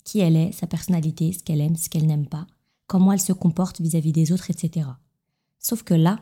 Qui 0.03 0.19
elle 0.19 0.35
est, 0.35 0.51
sa 0.51 0.67
personnalité, 0.67 1.33
ce 1.33 1.43
qu'elle 1.43 1.61
aime, 1.61 1.75
ce 1.75 1.89
qu'elle 1.89 2.07
n'aime 2.07 2.27
pas, 2.27 2.47
comment 2.87 3.11
elle 3.11 3.19
se 3.19 3.33
comporte 3.33 3.81
vis-à-vis 3.81 4.11
des 4.11 4.31
autres, 4.31 4.49
etc. 4.49 4.87
Sauf 5.59 5.83
que 5.83 5.93
là, 5.93 6.19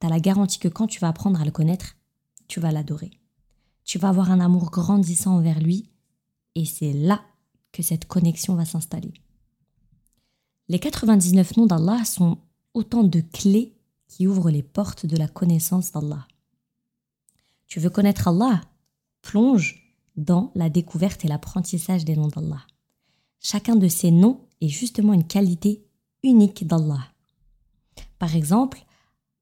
tu 0.00 0.06
as 0.06 0.10
la 0.10 0.20
garantie 0.20 0.58
que 0.58 0.68
quand 0.68 0.86
tu 0.86 1.00
vas 1.00 1.08
apprendre 1.08 1.40
à 1.40 1.44
le 1.44 1.50
connaître, 1.50 1.96
tu 2.52 2.60
vas 2.60 2.70
l'adorer. 2.70 3.10
Tu 3.82 3.98
vas 3.98 4.10
avoir 4.10 4.30
un 4.30 4.38
amour 4.38 4.70
grandissant 4.70 5.36
envers 5.36 5.58
lui 5.58 5.88
et 6.54 6.66
c'est 6.66 6.92
là 6.92 7.22
que 7.72 7.82
cette 7.82 8.04
connexion 8.04 8.54
va 8.56 8.66
s'installer. 8.66 9.14
Les 10.68 10.78
99 10.78 11.56
noms 11.56 11.64
d'Allah 11.64 12.04
sont 12.04 12.36
autant 12.74 13.04
de 13.04 13.22
clés 13.22 13.74
qui 14.06 14.26
ouvrent 14.26 14.50
les 14.50 14.62
portes 14.62 15.06
de 15.06 15.16
la 15.16 15.28
connaissance 15.28 15.92
d'Allah. 15.92 16.28
Tu 17.68 17.80
veux 17.80 17.88
connaître 17.88 18.28
Allah? 18.28 18.60
Plonge 19.22 19.96
dans 20.16 20.52
la 20.54 20.68
découverte 20.68 21.24
et 21.24 21.28
l'apprentissage 21.28 22.04
des 22.04 22.16
noms 22.16 22.28
d'Allah. 22.28 22.60
Chacun 23.40 23.76
de 23.76 23.88
ces 23.88 24.10
noms 24.10 24.46
est 24.60 24.68
justement 24.68 25.14
une 25.14 25.26
qualité 25.26 25.86
unique 26.22 26.66
d'Allah. 26.66 27.08
Par 28.18 28.36
exemple, 28.36 28.84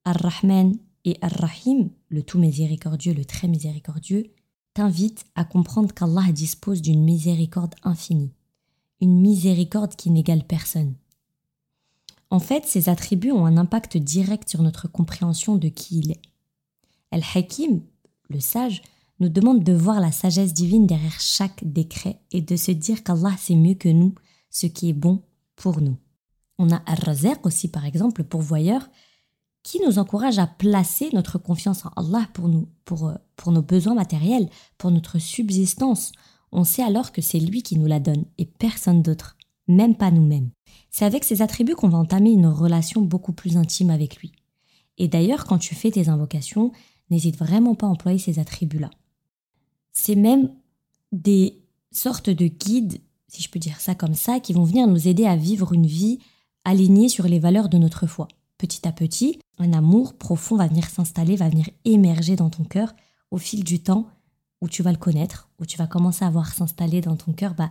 Ar-Rahman 0.05 0.77
et 1.05 1.17
Ar-Rahim, 1.23 1.91
le 2.09 2.23
tout 2.23 2.39
miséricordieux, 2.39 3.15
le 3.15 3.25
très 3.25 3.49
miséricordieux, 3.49 4.33
t'invite 4.75 5.25
à 5.35 5.45
comprendre 5.45 5.93
qu'Allah 5.93 6.33
dispose 6.33 6.83
d'une 6.83 7.05
miséricorde 7.05 7.75
infinie, 7.83 8.33
une 9.01 9.21
miséricorde 9.21 9.97
qui 9.97 10.11
n'égale 10.11 10.45
personne. 10.45 10.95
En 12.31 12.39
fait, 12.39 12.65
ces 12.67 12.89
attributs 12.89 13.33
ont 13.33 13.47
un 13.47 13.57
impact 13.57 13.97
direct 13.97 14.49
sur 14.49 14.63
notre 14.63 14.89
compréhension 14.89 15.57
de 15.57 15.69
qui 15.69 15.99
il 15.99 16.13
est. 16.13 16.23
Al-Hakim, 17.11 17.83
le 18.29 18.41
sage, 18.41 18.83
nous 19.19 19.29
demande 19.29 19.65
de 19.65 19.73
voir 19.73 20.01
la 20.01 20.13
sagesse 20.13 20.55
divine 20.55 20.87
derrière 20.87 21.21
chaque 21.21 21.65
décret 21.65 22.21
et 22.31 22.41
de 22.41 22.57
se 22.57 22.71
dire 22.71 23.03
qu'Allah 23.03 23.37
sait 23.37 23.57
mieux 23.57 23.75
que 23.75 23.89
nous 23.89 24.15
ce 24.49 24.67
qui 24.67 24.89
est 24.89 24.95
bon 24.95 25.23
pour 25.57 25.81
nous. 25.81 25.97
On 26.59 26.71
a 26.71 26.83
Ar-Razaq 26.87 27.45
aussi, 27.47 27.69
par 27.69 27.85
exemple, 27.85 28.23
pour 28.25 28.43
voyeur, 28.43 28.89
qui 29.63 29.81
nous 29.87 29.99
encourage 29.99 30.39
à 30.39 30.47
placer 30.47 31.11
notre 31.13 31.39
confiance 31.39 31.85
en 31.85 31.91
Allah 31.97 32.29
pour, 32.33 32.49
nous, 32.49 32.69
pour, 32.85 33.09
euh, 33.09 33.15
pour 33.37 33.53
nos 33.53 33.63
besoins 33.63 33.95
matériels, 33.95 34.49
pour 34.79 34.91
notre 34.91 35.19
subsistance. 35.19 36.13
On 36.53 36.65
sait 36.65 36.83
alors 36.83 37.13
que 37.13 37.23
c'est 37.23 37.39
lui 37.41 37.63
qui 37.63 37.79
nous 37.79 37.87
la 37.87 38.01
donne 38.01 38.25
et 38.39 38.47
personne 38.47 39.03
d'autre, 39.03 39.37
même 39.69 39.95
pas 39.95 40.11
nous-mêmes. 40.11 40.51
C'est 40.91 41.05
avec 41.05 41.25
ces 41.25 41.43
attributs 41.43 41.75
qu'on 41.75 41.89
va 41.89 41.99
entamer 41.99 42.33
une 42.33 42.47
relation 42.47 43.03
beaucoup 43.03 43.33
plus 43.33 43.57
intime 43.57 43.91
avec 43.91 44.17
lui. 44.17 44.33
Et 44.99 45.09
d'ailleurs, 45.09 45.45
quand 45.45 45.59
tu 45.59 45.75
fais 45.75 45.91
tes 45.91 46.09
invocations, 46.09 46.73
n'hésite 47.11 47.37
vraiment 47.37 47.75
pas 47.75 47.87
à 47.87 47.91
employer 47.91 48.19
ces 48.19 48.39
attributs-là. 48.39 48.91
C'est 49.93 50.17
même 50.17 50.51
des 51.13 51.63
sortes 51.93 52.31
de 52.31 52.47
guides, 52.47 53.01
si 53.29 53.43
je 53.43 53.51
peux 53.51 53.59
dire 53.59 53.81
ça 53.81 53.95
comme 53.95 54.15
ça, 54.15 54.41
qui 54.41 54.53
vont 54.53 54.65
venir 54.65 54.87
nous 54.87 55.07
aider 55.09 55.27
à 55.27 55.37
vivre 55.37 55.73
une 55.73 55.87
vie 55.87 56.19
alignée 56.65 57.09
sur 57.09 57.27
les 57.27 57.39
valeurs 57.39 57.69
de 57.69 57.79
notre 57.79 58.07
foi 58.07 58.29
petit 58.61 58.87
à 58.87 58.93
petit, 58.93 59.41
un 59.59 59.73
amour 59.73 60.13
profond 60.13 60.57
va 60.57 60.67
venir 60.67 60.87
s'installer, 60.91 61.35
va 61.35 61.49
venir 61.49 61.71
émerger 61.87 62.37
dans 62.37 62.51
ton 62.51 62.65
cœur 62.65 62.93
au 63.31 63.39
fil 63.39 63.65
du 63.65 63.83
temps 63.83 64.07
où 64.61 64.69
tu 64.69 64.83
vas 64.83 64.93
le 64.93 64.99
connaître, 64.99 65.49
où 65.59 65.65
tu 65.65 65.79
vas 65.79 65.87
commencer 65.87 66.27
à 66.27 66.31
voir 66.31 66.53
s'installer 66.53 67.01
dans 67.01 67.17
ton 67.17 67.33
cœur 67.33 67.55
bah, 67.55 67.71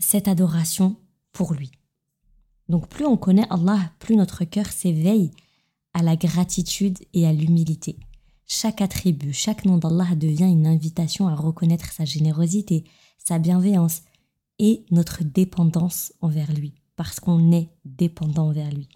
cette 0.00 0.26
adoration 0.26 0.96
pour 1.30 1.54
lui. 1.54 1.70
Donc 2.68 2.88
plus 2.88 3.06
on 3.06 3.16
connaît 3.16 3.46
Allah, 3.48 3.92
plus 4.00 4.16
notre 4.16 4.44
cœur 4.44 4.66
s'éveille 4.66 5.30
à 5.94 6.02
la 6.02 6.16
gratitude 6.16 6.98
et 7.14 7.28
à 7.28 7.32
l'humilité. 7.32 7.96
Chaque 8.46 8.80
attribut, 8.80 9.32
chaque 9.32 9.64
nom 9.64 9.78
d'Allah 9.78 10.16
devient 10.16 10.50
une 10.50 10.66
invitation 10.66 11.28
à 11.28 11.36
reconnaître 11.36 11.92
sa 11.92 12.04
générosité, 12.04 12.82
sa 13.24 13.38
bienveillance 13.38 14.02
et 14.58 14.84
notre 14.90 15.22
dépendance 15.22 16.12
envers 16.20 16.52
lui, 16.52 16.74
parce 16.96 17.20
qu'on 17.20 17.52
est 17.52 17.70
dépendant 17.84 18.48
envers 18.48 18.70
lui 18.72 18.88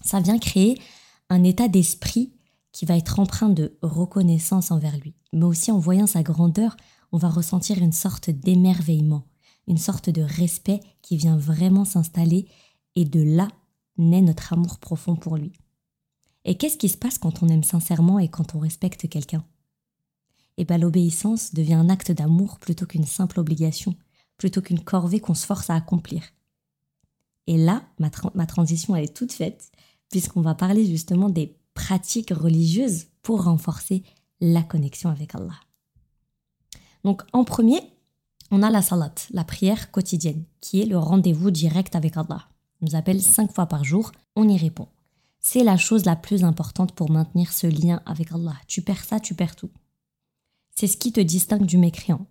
ça 0.00 0.20
vient 0.20 0.38
créer 0.38 0.80
un 1.28 1.44
état 1.44 1.68
d'esprit 1.68 2.32
qui 2.72 2.84
va 2.84 2.96
être 2.96 3.18
empreint 3.18 3.48
de 3.48 3.76
reconnaissance 3.82 4.70
envers 4.70 4.96
lui. 4.98 5.14
Mais 5.32 5.44
aussi 5.44 5.70
en 5.70 5.78
voyant 5.78 6.06
sa 6.06 6.22
grandeur, 6.22 6.76
on 7.12 7.18
va 7.18 7.28
ressentir 7.28 7.78
une 7.78 7.92
sorte 7.92 8.30
d'émerveillement, 8.30 9.24
une 9.66 9.78
sorte 9.78 10.10
de 10.10 10.22
respect 10.22 10.80
qui 11.02 11.16
vient 11.16 11.36
vraiment 11.36 11.84
s'installer 11.84 12.46
et 12.96 13.04
de 13.04 13.22
là 13.22 13.48
naît 13.98 14.22
notre 14.22 14.52
amour 14.52 14.78
profond 14.78 15.16
pour 15.16 15.36
lui. 15.36 15.52
Et 16.44 16.56
qu'est-ce 16.56 16.78
qui 16.78 16.88
se 16.88 16.96
passe 16.96 17.18
quand 17.18 17.42
on 17.42 17.48
aime 17.48 17.64
sincèrement 17.64 18.18
et 18.18 18.28
quand 18.28 18.54
on 18.54 18.58
respecte 18.58 19.08
quelqu'un? 19.08 19.44
Eh 20.56 20.64
bien 20.64 20.78
l'obéissance 20.78 21.54
devient 21.54 21.74
un 21.74 21.88
acte 21.88 22.12
d'amour 22.12 22.58
plutôt 22.58 22.86
qu'une 22.86 23.06
simple 23.06 23.40
obligation, 23.40 23.94
plutôt 24.36 24.62
qu'une 24.62 24.82
corvée 24.82 25.20
qu'on 25.20 25.34
se 25.34 25.46
force 25.46 25.70
à 25.70 25.74
accomplir. 25.74 26.22
Et 27.46 27.56
là, 27.56 27.82
ma, 27.98 28.46
transition 28.46 28.94
est 28.96 29.14
toute 29.14 29.32
faite 29.32 29.72
puisqu'on 30.10 30.42
va 30.42 30.54
parler 30.54 30.84
justement 30.84 31.30
des 31.30 31.56
pratiques 31.74 32.30
religieuses 32.30 33.06
pour 33.22 33.44
renforcer 33.44 34.02
la 34.40 34.62
connexion 34.62 35.10
avec 35.10 35.34
Allah. 35.34 35.60
Donc 37.04 37.22
en 37.32 37.44
premier, 37.44 37.80
on 38.50 38.62
a 38.62 38.70
la 38.70 38.82
salat, 38.82 39.14
la 39.30 39.44
prière 39.44 39.90
quotidienne, 39.90 40.44
qui 40.60 40.82
est 40.82 40.86
le 40.86 40.98
rendez-vous 40.98 41.50
direct 41.50 41.94
avec 41.96 42.16
Allah. 42.16 42.48
On 42.80 42.86
nous 42.86 42.96
appelle 42.96 43.22
cinq 43.22 43.52
fois 43.54 43.66
par 43.66 43.84
jour, 43.84 44.12
on 44.36 44.48
y 44.48 44.56
répond. 44.56 44.88
C'est 45.38 45.64
la 45.64 45.76
chose 45.76 46.04
la 46.04 46.16
plus 46.16 46.44
importante 46.44 46.92
pour 46.92 47.10
maintenir 47.10 47.52
ce 47.52 47.66
lien 47.66 48.02
avec 48.04 48.32
Allah. 48.32 48.56
Tu 48.66 48.82
perds 48.82 49.04
ça, 49.04 49.20
tu 49.20 49.34
perds 49.34 49.56
tout. 49.56 49.70
C'est 50.74 50.86
ce 50.86 50.96
qui 50.96 51.12
te 51.12 51.20
distingue 51.20 51.64
du 51.64 51.78
mécréant. 51.78 52.26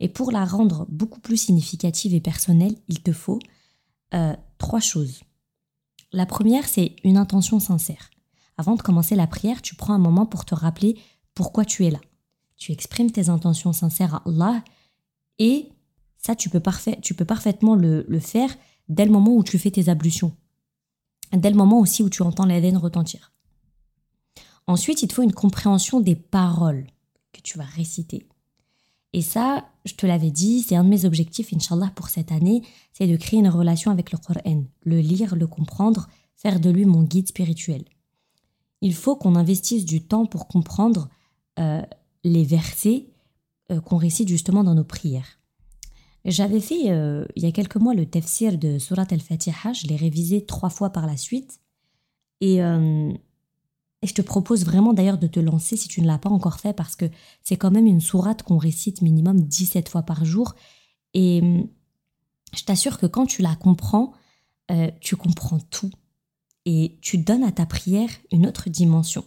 Et 0.00 0.08
pour 0.08 0.32
la 0.32 0.44
rendre 0.44 0.86
beaucoup 0.88 1.20
plus 1.20 1.36
significative 1.36 2.14
et 2.14 2.20
personnelle, 2.20 2.76
il 2.88 3.02
te 3.02 3.12
faut 3.12 3.38
euh, 4.14 4.34
trois 4.58 4.80
choses. 4.80 5.20
La 6.14 6.26
première, 6.26 6.68
c'est 6.68 6.94
une 7.02 7.16
intention 7.16 7.58
sincère. 7.58 8.10
Avant 8.56 8.76
de 8.76 8.82
commencer 8.82 9.16
la 9.16 9.26
prière, 9.26 9.62
tu 9.62 9.74
prends 9.74 9.94
un 9.94 9.98
moment 9.98 10.26
pour 10.26 10.44
te 10.44 10.54
rappeler 10.54 10.96
pourquoi 11.34 11.64
tu 11.64 11.84
es 11.84 11.90
là. 11.90 11.98
Tu 12.56 12.70
exprimes 12.70 13.10
tes 13.10 13.30
intentions 13.30 13.72
sincères 13.72 14.14
à 14.14 14.22
Allah 14.24 14.62
et 15.40 15.70
ça, 16.16 16.36
tu 16.36 16.50
peux, 16.50 16.60
parfait, 16.60 17.00
tu 17.02 17.14
peux 17.14 17.24
parfaitement 17.24 17.74
le, 17.74 18.06
le 18.08 18.20
faire 18.20 18.48
dès 18.88 19.04
le 19.04 19.10
moment 19.10 19.34
où 19.34 19.42
tu 19.42 19.58
fais 19.58 19.72
tes 19.72 19.88
ablutions. 19.88 20.32
dès 21.32 21.50
le 21.50 21.56
moment 21.56 21.80
aussi 21.80 22.04
où 22.04 22.08
tu 22.08 22.22
entends 22.22 22.46
l'Aden 22.46 22.76
retentir. 22.76 23.32
Ensuite, 24.68 25.02
il 25.02 25.08
te 25.08 25.14
faut 25.14 25.22
une 25.22 25.32
compréhension 25.32 25.98
des 25.98 26.14
paroles 26.14 26.86
que 27.32 27.40
tu 27.40 27.58
vas 27.58 27.64
réciter. 27.64 28.28
Et 29.14 29.22
ça, 29.22 29.64
je 29.84 29.94
te 29.94 30.06
l'avais 30.06 30.32
dit, 30.32 30.62
c'est 30.62 30.74
un 30.74 30.82
de 30.82 30.88
mes 30.88 31.04
objectifs, 31.04 31.52
Inch'Allah, 31.54 31.92
pour 31.94 32.08
cette 32.08 32.32
année, 32.32 32.62
c'est 32.92 33.06
de 33.06 33.16
créer 33.16 33.38
une 33.38 33.48
relation 33.48 33.92
avec 33.92 34.10
le 34.10 34.18
Coran, 34.18 34.64
le 34.82 34.98
lire, 34.98 35.36
le 35.36 35.46
comprendre, 35.46 36.08
faire 36.34 36.58
de 36.58 36.68
lui 36.68 36.84
mon 36.84 37.04
guide 37.04 37.28
spirituel. 37.28 37.84
Il 38.80 38.92
faut 38.92 39.14
qu'on 39.14 39.36
investisse 39.36 39.84
du 39.84 40.04
temps 40.04 40.26
pour 40.26 40.48
comprendre 40.48 41.08
euh, 41.60 41.80
les 42.24 42.42
versets 42.42 43.06
euh, 43.70 43.80
qu'on 43.80 43.98
récite 43.98 44.26
justement 44.26 44.64
dans 44.64 44.74
nos 44.74 44.82
prières. 44.82 45.38
J'avais 46.24 46.58
fait 46.58 46.90
euh, 46.90 47.24
il 47.36 47.44
y 47.44 47.46
a 47.46 47.52
quelques 47.52 47.76
mois 47.76 47.94
le 47.94 48.06
tafsir 48.06 48.58
de 48.58 48.80
Surat 48.80 49.06
al-Fatiha, 49.08 49.74
je 49.74 49.86
l'ai 49.86 49.96
révisé 49.96 50.44
trois 50.44 50.70
fois 50.70 50.90
par 50.90 51.06
la 51.06 51.16
suite. 51.16 51.60
Et, 52.40 52.58
et 54.04 54.06
je 54.06 54.14
te 54.14 54.22
propose 54.22 54.64
vraiment 54.64 54.92
d'ailleurs 54.92 55.18
de 55.18 55.26
te 55.26 55.40
lancer 55.40 55.76
si 55.76 55.88
tu 55.88 56.00
ne 56.02 56.06
l'as 56.06 56.18
pas 56.18 56.28
encore 56.28 56.60
fait 56.60 56.72
parce 56.72 56.94
que 56.94 57.06
c'est 57.42 57.56
quand 57.56 57.70
même 57.70 57.86
une 57.86 58.00
sourate 58.00 58.42
qu'on 58.42 58.58
récite 58.58 59.02
minimum 59.02 59.40
17 59.40 59.88
fois 59.88 60.02
par 60.02 60.24
jour. 60.24 60.54
Et 61.14 61.42
je 62.54 62.64
t'assure 62.64 62.98
que 62.98 63.06
quand 63.06 63.26
tu 63.26 63.42
la 63.42 63.56
comprends, 63.56 64.12
euh, 64.70 64.90
tu 65.00 65.16
comprends 65.16 65.58
tout. 65.58 65.90
Et 66.66 66.98
tu 67.00 67.18
donnes 67.18 67.44
à 67.44 67.52
ta 67.52 67.66
prière 67.66 68.10
une 68.30 68.46
autre 68.46 68.70
dimension. 68.70 69.24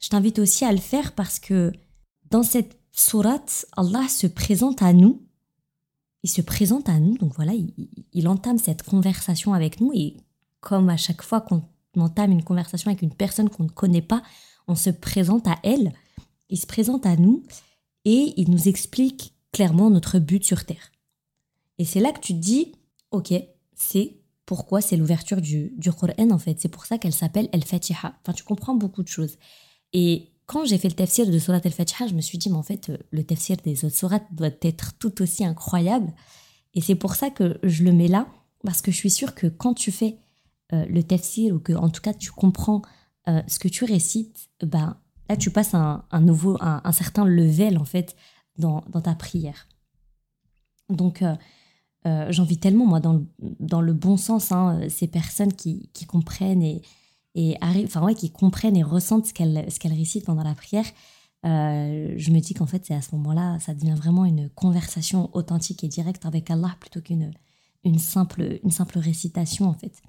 Je 0.00 0.08
t'invite 0.08 0.38
aussi 0.38 0.64
à 0.64 0.72
le 0.72 0.78
faire 0.78 1.12
parce 1.12 1.38
que 1.38 1.72
dans 2.30 2.42
cette 2.42 2.78
sourate, 2.92 3.66
Allah 3.76 4.06
se 4.08 4.26
présente 4.26 4.82
à 4.82 4.92
nous 4.92 5.22
il 6.22 6.30
se 6.30 6.40
présente 6.40 6.88
à 6.88 7.00
nous, 7.00 7.18
donc 7.18 7.34
voilà, 7.34 7.52
il, 8.12 8.28
entame 8.28 8.58
cette 8.58 8.82
conversation 8.82 9.54
avec 9.54 9.80
nous 9.80 9.90
et 9.92 10.16
comme 10.60 10.88
à 10.88 10.96
chaque 10.96 11.22
fois 11.22 11.40
qu'on 11.40 11.64
entame 12.00 12.32
une 12.32 12.44
conversation 12.44 12.90
avec 12.90 13.02
une 13.02 13.14
personne 13.14 13.50
qu'on 13.50 13.64
ne 13.64 13.68
connaît 13.68 14.02
pas, 14.02 14.22
on 14.68 14.74
se 14.74 14.90
présente 14.90 15.46
à 15.46 15.58
elle, 15.62 15.92
il 16.48 16.58
se 16.58 16.66
présente 16.66 17.06
à 17.06 17.16
nous 17.16 17.42
et 18.04 18.34
il 18.36 18.50
nous 18.50 18.68
explique 18.68 19.34
clairement 19.52 19.90
notre 19.90 20.18
but 20.18 20.44
sur 20.44 20.64
Terre. 20.64 20.92
Et 21.78 21.84
c'est 21.84 22.00
là 22.00 22.12
que 22.12 22.20
tu 22.20 22.32
te 22.32 22.38
dis, 22.38 22.72
ok, 23.10 23.34
c'est 23.74 24.16
pourquoi 24.46 24.80
c'est 24.80 24.96
l'ouverture 24.96 25.40
du, 25.40 25.72
du 25.76 25.92
Coran 25.92 26.30
en 26.30 26.38
fait, 26.38 26.60
c'est 26.60 26.68
pour 26.68 26.86
ça 26.86 26.98
qu'elle 26.98 27.12
s'appelle 27.12 27.48
El-Fatiha. 27.52 28.14
Enfin, 28.22 28.32
tu 28.32 28.44
comprends 28.44 28.74
beaucoup 28.74 29.02
de 29.02 29.08
choses. 29.08 29.36
Et 29.92 30.32
quand 30.46 30.64
j'ai 30.64 30.78
fait 30.78 30.88
le 30.88 30.94
tafsir 30.94 31.26
de 31.26 31.38
Surat 31.38 31.60
al-Fatiha, 31.64 32.06
je 32.06 32.14
me 32.14 32.20
suis 32.20 32.38
dit, 32.38 32.50
mais 32.50 32.56
en 32.56 32.62
fait, 32.62 32.90
euh, 32.90 32.98
le 33.10 33.24
tafsir 33.24 33.56
des 33.64 33.84
autres 33.84 33.96
surat 33.96 34.20
doit 34.32 34.50
être 34.62 34.92
tout 34.98 35.22
aussi 35.22 35.44
incroyable. 35.44 36.12
Et 36.74 36.80
c'est 36.80 36.94
pour 36.94 37.14
ça 37.14 37.30
que 37.30 37.58
je 37.62 37.84
le 37.84 37.92
mets 37.92 38.08
là, 38.08 38.26
parce 38.64 38.82
que 38.82 38.90
je 38.90 38.96
suis 38.96 39.10
sûre 39.10 39.34
que 39.34 39.46
quand 39.46 39.74
tu 39.74 39.92
fais 39.92 40.18
euh, 40.72 40.84
le 40.86 41.02
tafsir, 41.02 41.54
ou 41.54 41.58
que 41.58 41.72
en 41.72 41.88
tout 41.88 42.00
cas 42.00 42.14
tu 42.14 42.30
comprends 42.30 42.82
euh, 43.28 43.42
ce 43.46 43.58
que 43.58 43.68
tu 43.68 43.84
récites, 43.84 44.50
ben, 44.62 44.96
là 45.28 45.36
tu 45.36 45.50
passes 45.50 45.74
un, 45.74 46.04
nouveau, 46.20 46.56
un, 46.60 46.92
certain 46.92 47.24
level 47.24 47.78
en 47.78 47.84
fait 47.84 48.16
dans, 48.58 48.84
dans 48.90 49.00
ta 49.00 49.14
prière. 49.14 49.68
Donc 50.88 51.24
j'envie 52.04 52.58
tellement, 52.58 52.84
moi, 52.84 53.00
dans 53.00 53.14
le, 53.14 53.26
dans 53.60 53.80
le 53.80 53.92
bon 53.92 54.16
sens, 54.16 54.50
hein, 54.52 54.80
ces 54.88 55.06
personnes 55.06 55.52
qui, 55.52 55.88
comprennent 56.06 56.62
et, 56.62 56.82
et 57.34 57.56
arrive, 57.60 57.86
enfin 57.86 58.02
ouais, 58.02 58.14
qui 58.14 58.30
comprennent 58.30 58.76
et 58.76 58.82
ressentent 58.82 59.26
ce 59.26 59.32
qu'elle 59.32 59.70
ce 59.70 59.78
qu'elle 59.78 59.94
récite 59.94 60.26
pendant 60.26 60.42
la 60.42 60.54
prière, 60.54 60.84
euh, 61.44 62.14
je 62.16 62.30
me 62.30 62.38
dis 62.38 62.54
qu'en 62.54 62.66
fait 62.66 62.84
c'est 62.86 62.94
à 62.94 63.02
ce 63.02 63.14
moment-là, 63.16 63.58
ça 63.58 63.74
devient 63.74 63.94
vraiment 63.96 64.24
une 64.24 64.48
conversation 64.50 65.28
authentique 65.34 65.82
et 65.82 65.88
directe 65.88 66.24
avec 66.24 66.50
Allah 66.50 66.76
plutôt 66.78 67.00
qu'une 67.00 67.32
une 67.84 67.98
simple 67.98 68.60
une 68.62 68.70
simple 68.70 68.98
récitation 68.98 69.66
en 69.66 69.74
fait. 69.74 70.02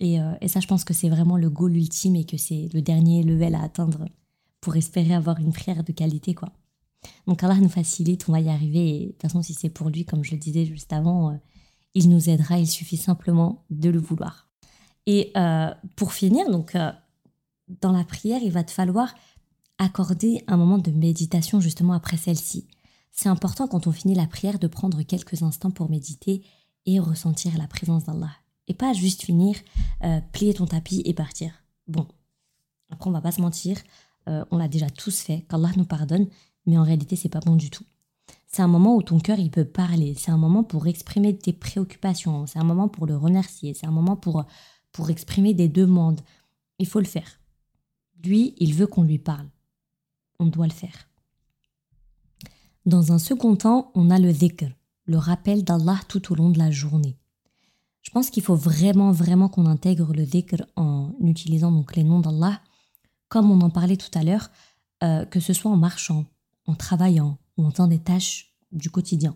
Et, 0.00 0.20
euh, 0.20 0.32
et 0.40 0.48
ça, 0.48 0.60
je 0.60 0.66
pense 0.66 0.84
que 0.84 0.94
c'est 0.94 1.08
vraiment 1.08 1.36
le 1.36 1.50
goal 1.50 1.76
ultime 1.76 2.16
et 2.16 2.24
que 2.24 2.36
c'est 2.36 2.68
le 2.72 2.82
dernier 2.82 3.22
level 3.22 3.54
à 3.54 3.62
atteindre 3.62 4.06
pour 4.60 4.76
espérer 4.76 5.14
avoir 5.14 5.38
une 5.38 5.52
prière 5.52 5.84
de 5.84 5.92
qualité 5.92 6.34
quoi. 6.34 6.50
Donc 7.26 7.42
Allah 7.42 7.56
nous 7.56 7.68
facilite, 7.68 8.28
on 8.28 8.32
va 8.32 8.40
y 8.40 8.48
arriver. 8.48 9.06
De 9.06 9.12
toute 9.12 9.22
façon, 9.22 9.42
si 9.42 9.52
c'est 9.52 9.68
pour 9.68 9.90
lui, 9.90 10.06
comme 10.06 10.24
je 10.24 10.32
le 10.32 10.38
disais 10.38 10.64
juste 10.64 10.92
avant, 10.92 11.30
euh, 11.30 11.34
il 11.94 12.08
nous 12.08 12.30
aidera. 12.30 12.58
Il 12.58 12.66
suffit 12.66 12.96
simplement 12.96 13.64
de 13.70 13.90
le 13.90 13.98
vouloir. 13.98 14.48
Et 15.06 15.30
euh, 15.36 15.70
pour 15.96 16.14
finir, 16.14 16.50
donc 16.50 16.74
dans 17.68 17.92
la 17.92 18.04
prière, 18.04 18.40
il 18.42 18.52
va 18.52 18.64
te 18.64 18.70
falloir 18.70 19.14
accorder 19.78 20.42
un 20.46 20.56
moment 20.56 20.78
de 20.78 20.90
méditation 20.90 21.60
justement 21.60 21.92
après 21.92 22.16
celle-ci. 22.16 22.66
C'est 23.10 23.28
important 23.28 23.68
quand 23.68 23.86
on 23.86 23.92
finit 23.92 24.14
la 24.14 24.26
prière 24.26 24.58
de 24.58 24.66
prendre 24.66 25.02
quelques 25.02 25.42
instants 25.42 25.70
pour 25.70 25.90
méditer 25.90 26.42
et 26.86 26.98
ressentir 26.98 27.56
la 27.56 27.66
présence 27.66 28.04
d'Allah. 28.04 28.32
Et 28.68 28.74
pas 28.74 28.92
juste 28.92 29.22
finir, 29.22 29.56
euh, 30.04 30.20
plier 30.32 30.54
ton 30.54 30.66
tapis 30.66 31.02
et 31.04 31.14
partir. 31.14 31.52
Bon, 31.86 32.06
après 32.90 33.10
on 33.10 33.12
va 33.12 33.20
pas 33.20 33.32
se 33.32 33.40
mentir, 33.40 33.76
on 34.26 34.56
l'a 34.56 34.68
déjà 34.68 34.88
tous 34.88 35.20
fait, 35.20 35.44
qu'Allah 35.50 35.70
nous 35.76 35.84
pardonne, 35.84 36.26
mais 36.64 36.78
en 36.78 36.82
réalité 36.82 37.14
c'est 37.14 37.28
pas 37.28 37.40
bon 37.40 37.56
du 37.56 37.68
tout. 37.68 37.84
C'est 38.46 38.62
un 38.62 38.68
moment 38.68 38.96
où 38.96 39.02
ton 39.02 39.18
cœur 39.18 39.38
il 39.38 39.50
peut 39.50 39.66
parler, 39.66 40.14
c'est 40.16 40.30
un 40.30 40.38
moment 40.38 40.64
pour 40.64 40.86
exprimer 40.86 41.36
tes 41.36 41.52
préoccupations, 41.52 42.46
c'est 42.46 42.58
un 42.58 42.64
moment 42.64 42.88
pour 42.88 43.04
le 43.04 43.18
remercier, 43.18 43.74
c'est 43.74 43.86
un 43.86 43.90
moment 43.90 44.16
pour 44.16 44.46
pour 44.94 45.10
exprimer 45.10 45.52
des 45.52 45.68
demandes. 45.68 46.20
Il 46.78 46.86
faut 46.86 47.00
le 47.00 47.04
faire. 47.04 47.38
Lui, 48.24 48.54
il 48.58 48.74
veut 48.74 48.86
qu'on 48.86 49.02
lui 49.02 49.18
parle. 49.18 49.48
On 50.38 50.46
doit 50.46 50.66
le 50.66 50.72
faire. 50.72 51.08
Dans 52.86 53.12
un 53.12 53.18
second 53.18 53.56
temps, 53.56 53.90
on 53.94 54.10
a 54.10 54.18
le 54.18 54.32
dhikr, 54.32 54.70
le 55.04 55.18
rappel 55.18 55.64
d'Allah 55.64 56.00
tout 56.08 56.32
au 56.32 56.34
long 56.34 56.48
de 56.48 56.58
la 56.58 56.70
journée. 56.70 57.18
Je 58.04 58.10
pense 58.10 58.30
qu'il 58.30 58.42
faut 58.42 58.54
vraiment, 58.54 59.10
vraiment 59.12 59.48
qu'on 59.48 59.66
intègre 59.66 60.12
le 60.12 60.24
dhikr 60.24 60.62
en 60.76 61.12
utilisant 61.20 61.72
donc 61.72 61.96
les 61.96 62.04
noms 62.04 62.20
d'Allah, 62.20 62.60
comme 63.28 63.50
on 63.50 63.60
en 63.62 63.70
parlait 63.70 63.96
tout 63.96 64.16
à 64.16 64.22
l'heure, 64.22 64.50
euh, 65.02 65.24
que 65.24 65.40
ce 65.40 65.52
soit 65.52 65.70
en 65.70 65.76
marchant, 65.76 66.26
en 66.66 66.74
travaillant 66.74 67.38
ou 67.56 67.64
en 67.64 67.70
faisant 67.70 67.88
des 67.88 67.98
tâches 67.98 68.54
du 68.72 68.90
quotidien. 68.90 69.34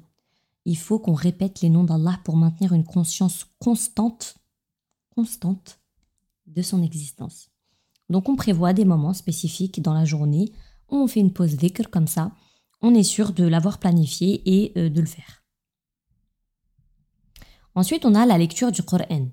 Il 0.67 0.77
faut 0.77 0.99
qu'on 0.99 1.15
répète 1.15 1.63
les 1.63 1.71
noms 1.71 1.83
d'Allah 1.83 2.21
pour 2.25 2.37
maintenir 2.37 2.75
une 2.75 2.85
conscience 2.85 3.47
constante 3.59 4.37
constante 5.15 5.81
de 6.47 6.63
son 6.63 6.83
existence. 6.83 7.51
Donc 8.11 8.29
on 8.29 8.37
prévoit 8.37 8.73
des 8.73 8.85
moments 8.85 9.15
spécifiques 9.15 9.83
dans 9.83 9.95
la 9.95 10.05
journée 10.05 10.53
où 10.91 10.97
on 10.97 11.09
fait 11.09 11.21
une 11.21 11.33
pause 11.33 11.57
dhikr 11.57 11.91
comme 11.91 12.07
ça, 12.07 12.33
on 12.83 12.95
est 12.95 13.03
sûr 13.03 13.33
de 13.33 13.45
l'avoir 13.45 13.79
planifié 13.79 14.43
et 14.45 14.79
euh, 14.79 14.91
de 14.91 15.01
le 15.01 15.07
faire. 15.07 15.43
Ensuite, 17.79 18.05
on 18.05 18.17
a 18.17 18.27
la 18.27 18.39
lecture 18.39 18.73
du 18.73 18.83
Coran. 18.83 19.29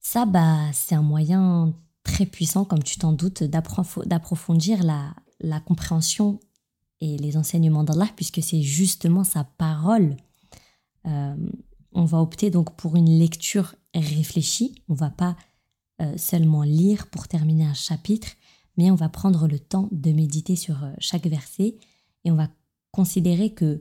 Ça, 0.00 0.26
bah, 0.26 0.68
c'est 0.72 0.96
un 0.96 1.02
moyen 1.02 1.72
très 2.02 2.26
puissant, 2.26 2.64
comme 2.64 2.82
tu 2.82 2.98
t'en 2.98 3.12
doutes, 3.12 3.44
d'approfondir 3.44 4.82
la, 4.82 5.60
compréhension 5.60 6.40
et 7.00 7.16
les 7.16 7.36
enseignements 7.36 7.84
d'Allah, 7.84 8.08
puisque 8.16 8.42
c'est 8.42 8.62
justement 8.62 9.22
sa 9.22 9.44
parole. 9.44 10.16
Euh, 11.06 11.36
on 11.92 12.04
va 12.04 12.18
opter 12.18 12.50
donc 12.50 12.74
pour 12.74 12.96
une 12.96 13.16
lecture 13.16 13.76
réfléchie. 13.94 14.82
On 14.88 14.94
va 14.94 15.10
pas 15.10 15.36
euh, 16.02 16.16
seulement 16.16 16.64
lire 16.64 17.06
pour 17.10 17.28
terminer 17.28 17.64
un 17.64 17.74
chapitre, 17.74 18.32
mais 18.76 18.90
on 18.90 18.96
va 18.96 19.08
prendre 19.08 19.46
le 19.46 19.60
temps 19.60 19.88
de 19.92 20.10
méditer 20.10 20.56
sur 20.56 20.82
euh, 20.82 20.90
chaque 20.98 21.28
verset 21.28 21.78
et 22.24 22.32
on 22.32 22.34
va 22.34 22.48
considérer 22.90 23.54
que 23.54 23.78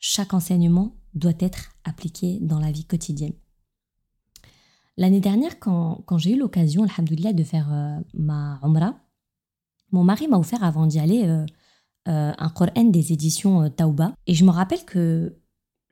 chaque 0.00 0.34
enseignement 0.34 0.96
doit 1.16 1.32
être 1.40 1.72
appliqué 1.84 2.38
dans 2.40 2.60
la 2.60 2.70
vie 2.70 2.84
quotidienne. 2.84 3.32
L'année 4.96 5.20
dernière, 5.20 5.58
quand, 5.58 6.04
j'ai 6.16 6.32
eu 6.32 6.38
l'occasion, 6.38 6.84
alhamdoulilah, 6.84 7.32
de 7.32 7.44
faire 7.44 7.72
euh, 7.72 7.98
ma 8.14 8.58
Umrah, 8.62 8.98
mon 9.92 10.04
mari 10.04 10.28
m'a 10.28 10.38
offert 10.38 10.62
avant 10.64 10.86
d'y 10.86 10.98
aller 10.98 11.24
un 12.06 12.48
Coran 12.50 12.84
des 12.84 13.12
éditions 13.12 13.70
Tauba. 13.70 14.14
Et 14.26 14.34
je 14.34 14.44
me 14.44 14.50
rappelle 14.50 14.84
que 14.84 15.36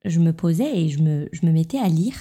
je 0.04 0.20
me 0.20 0.32
posais 0.32 0.78
et 0.78 0.88
je 0.88 1.02
me, 1.02 1.28
je 1.32 1.46
me 1.46 1.52
mettais 1.52 1.78
à 1.78 1.88
lire, 1.88 2.16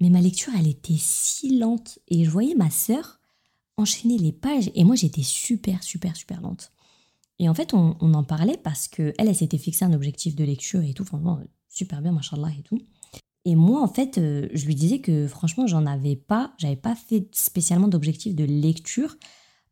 mais 0.00 0.10
ma 0.10 0.20
lecture, 0.20 0.52
elle 0.58 0.68
était 0.68 0.98
si 0.98 1.58
lente. 1.58 1.98
Et 2.08 2.24
je 2.24 2.30
voyais 2.30 2.54
ma 2.54 2.70
sœur 2.70 3.18
enchaîner 3.76 4.18
les 4.18 4.32
pages, 4.32 4.70
et 4.74 4.84
moi, 4.84 4.96
j'étais 4.96 5.22
super, 5.22 5.82
super, 5.82 6.16
super 6.16 6.40
lente. 6.40 6.72
Et 7.38 7.48
en 7.48 7.54
fait, 7.54 7.74
on, 7.74 7.96
en 8.00 8.24
parlait 8.24 8.56
parce 8.56 8.88
qu'elle, 8.88 9.14
elle, 9.18 9.34
s'était 9.34 9.58
fixé 9.58 9.84
un 9.84 9.92
objectif 9.92 10.34
de 10.34 10.44
lecture 10.44 10.82
et 10.82 10.94
tout, 10.94 11.04
franchement, 11.04 11.38
super 11.68 12.00
bien, 12.00 12.12
machallah 12.12 12.50
et 12.58 12.62
tout. 12.62 12.78
Et 13.44 13.54
moi, 13.54 13.82
en 13.82 13.88
fait, 13.88 14.18
euh, 14.18 14.48
je 14.54 14.66
lui 14.66 14.74
disais 14.74 15.00
que 15.00 15.28
franchement, 15.28 15.66
j'en 15.66 15.86
avais 15.86 16.16
pas, 16.16 16.52
j'avais 16.58 16.76
pas 16.76 16.96
fait 16.96 17.28
spécialement 17.32 17.88
d'objectif 17.88 18.34
de 18.34 18.44
lecture 18.44 19.16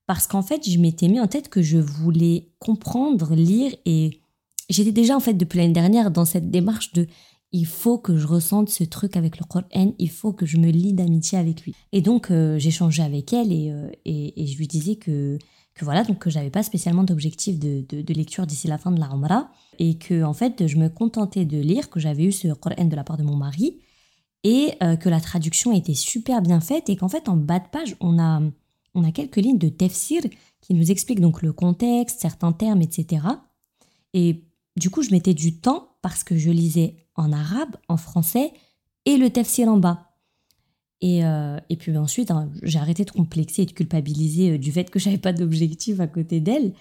parce 0.07 0.27
qu'en 0.27 0.43
fait, 0.43 0.69
je 0.69 0.79
m'étais 0.79 1.09
mis 1.09 1.19
en 1.19 1.27
tête 1.27 1.49
que 1.49 1.63
je 1.63 1.79
voulais 1.79 2.53
comprendre, 2.61 3.35
lire 3.35 3.75
et 3.85 4.21
j'étais 4.69 4.93
déjà 4.93 5.17
en 5.17 5.21
fait 5.21 5.35
depuis 5.35 5.59
l'année 5.59 5.73
dernière 5.73 6.11
dans 6.11 6.25
cette 6.25 6.51
démarche 6.51 6.93
de 6.93 7.07
il 7.53 7.67
faut 7.67 7.99
que 7.99 8.17
je 8.17 8.27
ressente 8.27 8.69
ce 8.69 8.83
truc 8.83 9.17
avec 9.17 9.39
le 9.39 9.45
Coran, 9.45 9.95
il 9.99 10.11
faut 10.11 10.33
que 10.33 10.45
je 10.45 10.57
me 10.57 10.71
lie 10.71 10.93
d'amitié 10.93 11.39
avec 11.39 11.63
lui. 11.63 11.73
Et 11.93 12.01
donc 12.01 12.33
euh, 12.33 12.59
changé 12.59 13.01
avec 13.01 13.33
elle 13.33 13.53
euh, 13.53 13.91
et, 14.05 14.47
je 14.47 14.59
lui 14.59 14.67
disais 14.67 14.97
que, 14.97 15.39
que 15.75 15.85
voilà, 15.85 16.05
donc 16.05 16.19
que 16.19 16.31
j'avais 16.31 16.51
pas 16.51 16.63
spécialement 16.63 17.03
d'objectif 17.03 17.59
de, 17.59 17.85
de, 17.89 18.15
lecture 18.15 18.47
d'ici 18.47 18.69
la 18.69 18.79
fin 18.79 18.93
de 18.93 19.01
la 19.01 19.07
Umrah 19.07 19.51
et 19.79 19.99
que 19.99 20.23
en 20.23 20.33
fait 20.33 20.69
je 20.69 20.77
me 20.77 20.89
contentais 20.89 21.45
de 21.45 21.59
lire, 21.59 21.91
que 21.91 21.99
j'avais 21.99 22.25
eu 22.25 22.33
ce 22.33 22.49
Coran 22.49 22.85
de 22.85 22.95
la 22.95 23.03
part 23.03 23.17
de 23.17 23.25
mon 23.25 23.37
mari 23.37 23.81
et 24.45 24.75
euh, 24.83 24.95
que 24.97 25.09
la 25.09 25.21
traduction 25.21 25.73
était 25.73 25.95
super 25.95 26.43
bien 26.43 26.61
faite 26.61 26.89
et 26.89 26.97
qu'en 26.97 27.09
fait 27.09 27.29
en 27.29 27.37
bas 27.37 27.59
de 27.59 27.69
page 27.69 27.97
on 28.01 28.21
a, 28.21 28.41
on 28.95 29.03
a 29.03 29.11
quelques 29.11 29.37
lignes 29.37 29.59
de 29.59 29.69
tafsir 29.69 30.23
qui 30.61 30.75
nous 30.75 30.93
expliquent 30.93 31.21
donc 31.21 31.43
le 31.43 31.53
contexte, 31.53 32.21
certains 32.21 32.53
termes, 32.53 32.81
etc. 32.81 33.27
Et 34.13 34.45
du 34.77 34.91
coup 34.91 35.03
je 35.03 35.11
mettais 35.11 35.35
du 35.35 35.59
temps 35.59 35.97
parce 36.03 36.23
que 36.23 36.37
je 36.37 36.51
lisais 36.51 37.09
en 37.17 37.33
arabe, 37.33 37.77
en 37.89 37.97
français 37.97 38.53
et 39.07 39.17
le 39.17 39.29
tafsir 39.31 39.69
en 39.69 39.79
bas. 39.79 40.14
Et, 41.07 41.23
euh, 41.23 41.59
et 41.69 41.77
puis 41.77 41.95
ensuite, 41.99 42.31
hein, 42.31 42.51
j'ai 42.63 42.79
arrêté 42.79 43.05
de 43.05 43.11
complexer 43.11 43.63
et 43.63 43.67
de 43.67 43.73
culpabiliser 43.73 44.53
euh, 44.53 44.59
du 44.59 44.73
fait 44.73 44.89
que 44.89 44.99
j'avais 44.99 45.19
pas 45.19 45.35
d'objectif 45.35 46.01
à 46.01 46.07
côté 46.07 46.41
d'elle, 46.41 46.73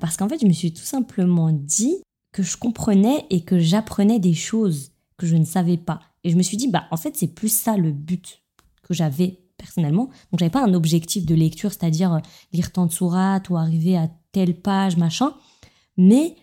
parce 0.00 0.16
qu'en 0.16 0.28
fait, 0.28 0.40
je 0.40 0.46
me 0.46 0.52
suis 0.52 0.72
tout 0.72 0.84
simplement 0.84 1.50
dit 1.50 1.96
que 2.30 2.44
je 2.44 2.56
comprenais 2.56 3.26
et 3.30 3.40
que 3.40 3.58
j'apprenais 3.58 4.20
des 4.20 4.32
choses 4.32 4.92
que 5.16 5.26
je 5.26 5.34
ne 5.34 5.44
savais 5.44 5.76
pas. 5.76 6.00
Et 6.22 6.30
je 6.30 6.36
me 6.36 6.42
suis 6.42 6.56
dit, 6.56 6.68
bah, 6.68 6.84
en 6.92 6.96
fait, 6.96 7.16
c'est 7.16 7.34
plus 7.34 7.52
ça 7.52 7.76
le 7.76 7.90
but 7.90 8.42
que 8.84 8.94
j'avais 8.94 9.40
personnellement. 9.58 10.04
Donc, 10.30 10.38
j'avais 10.38 10.50
pas 10.50 10.64
un 10.64 10.72
objectif 10.72 11.26
de 11.26 11.34
lecture, 11.34 11.72
c'est-à-dire 11.72 12.14
euh, 12.14 12.18
lire 12.52 12.70
tant 12.70 12.86
de 12.86 12.92
sourates 12.92 13.50
ou 13.50 13.56
arriver 13.56 13.96
à 13.96 14.08
telle 14.30 14.54
page, 14.54 14.96
machin. 14.96 15.34
Mais 15.96 16.36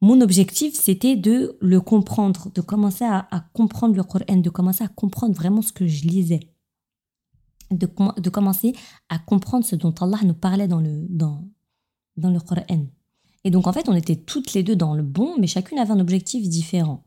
mon 0.00 0.20
objectif, 0.20 0.74
c'était 0.74 1.16
de 1.16 1.56
le 1.60 1.80
comprendre, 1.80 2.50
de 2.54 2.60
commencer 2.60 3.04
à, 3.04 3.28
comprendre 3.54 3.94
le 3.94 4.02
Coran, 4.02 4.36
de 4.36 4.50
commencer 4.50 4.84
à 4.84 4.88
comprendre 4.88 5.34
vraiment 5.34 5.62
ce 5.62 5.72
que 5.72 5.86
je 5.86 6.06
lisais. 6.06 6.40
De, 7.70 7.86
commencer 8.28 8.74
à 9.08 9.18
comprendre 9.18 9.64
ce 9.64 9.74
dont 9.74 9.94
Allah 10.00 10.18
nous 10.22 10.34
parlait 10.34 10.68
dans 10.68 10.80
le, 10.80 11.06
dans, 11.08 11.48
dans 12.16 12.30
le 12.30 12.38
Coran. 12.38 12.86
Et 13.44 13.50
donc, 13.50 13.66
en 13.66 13.72
fait, 13.72 13.88
on 13.88 13.94
était 13.94 14.16
toutes 14.16 14.52
les 14.52 14.62
deux 14.62 14.76
dans 14.76 14.94
le 14.94 15.02
bon, 15.02 15.36
mais 15.38 15.46
chacune 15.46 15.78
avait 15.78 15.92
un 15.92 16.00
objectif 16.00 16.48
différent. 16.48 17.04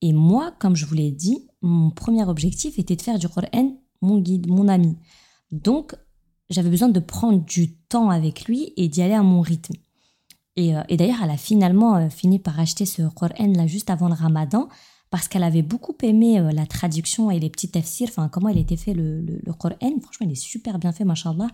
Et 0.00 0.12
moi, 0.12 0.52
comme 0.58 0.74
je 0.74 0.84
vous 0.84 0.94
l'ai 0.94 1.12
dit, 1.12 1.46
mon 1.62 1.90
premier 1.90 2.24
objectif 2.24 2.78
était 2.78 2.96
de 2.96 3.02
faire 3.02 3.18
du 3.18 3.28
Coran 3.28 3.76
mon 4.02 4.18
guide, 4.18 4.48
mon 4.48 4.68
ami. 4.68 4.98
Donc, 5.50 5.94
j'avais 6.50 6.68
besoin 6.68 6.88
de 6.88 7.00
prendre 7.00 7.42
du 7.44 7.74
temps 7.74 8.10
avec 8.10 8.44
lui 8.44 8.72
et 8.76 8.88
d'y 8.88 9.00
aller 9.00 9.14
à 9.14 9.22
mon 9.22 9.40
rythme. 9.40 9.74
Et, 10.56 10.76
euh, 10.76 10.82
d'ailleurs, 10.90 11.18
elle 11.22 11.30
a 11.30 11.36
finalement 11.36 11.96
euh, 11.96 12.08
fini 12.08 12.38
par 12.38 12.58
acheter 12.60 12.84
ce 12.84 13.02
Coran 13.02 13.52
là 13.54 13.66
juste 13.66 13.90
avant 13.90 14.08
le 14.08 14.14
ramadan 14.14 14.68
parce 15.10 15.28
qu'elle 15.28 15.44
avait 15.44 15.62
beaucoup 15.62 15.96
aimé 16.02 16.40
euh, 16.40 16.52
la 16.52 16.66
traduction 16.66 17.30
et 17.30 17.38
les 17.38 17.50
petits 17.50 17.70
tafsirs, 17.70 18.08
enfin 18.08 18.28
comment 18.28 18.48
il 18.48 18.58
était 18.58 18.76
fait 18.76 18.94
le, 18.94 19.20
le, 19.20 19.52
Coran. 19.52 19.76
Franchement, 20.02 20.26
il 20.26 20.32
est 20.32 20.34
super 20.34 20.78
bien 20.78 20.92
fait, 20.92 21.04
machallah. 21.04 21.48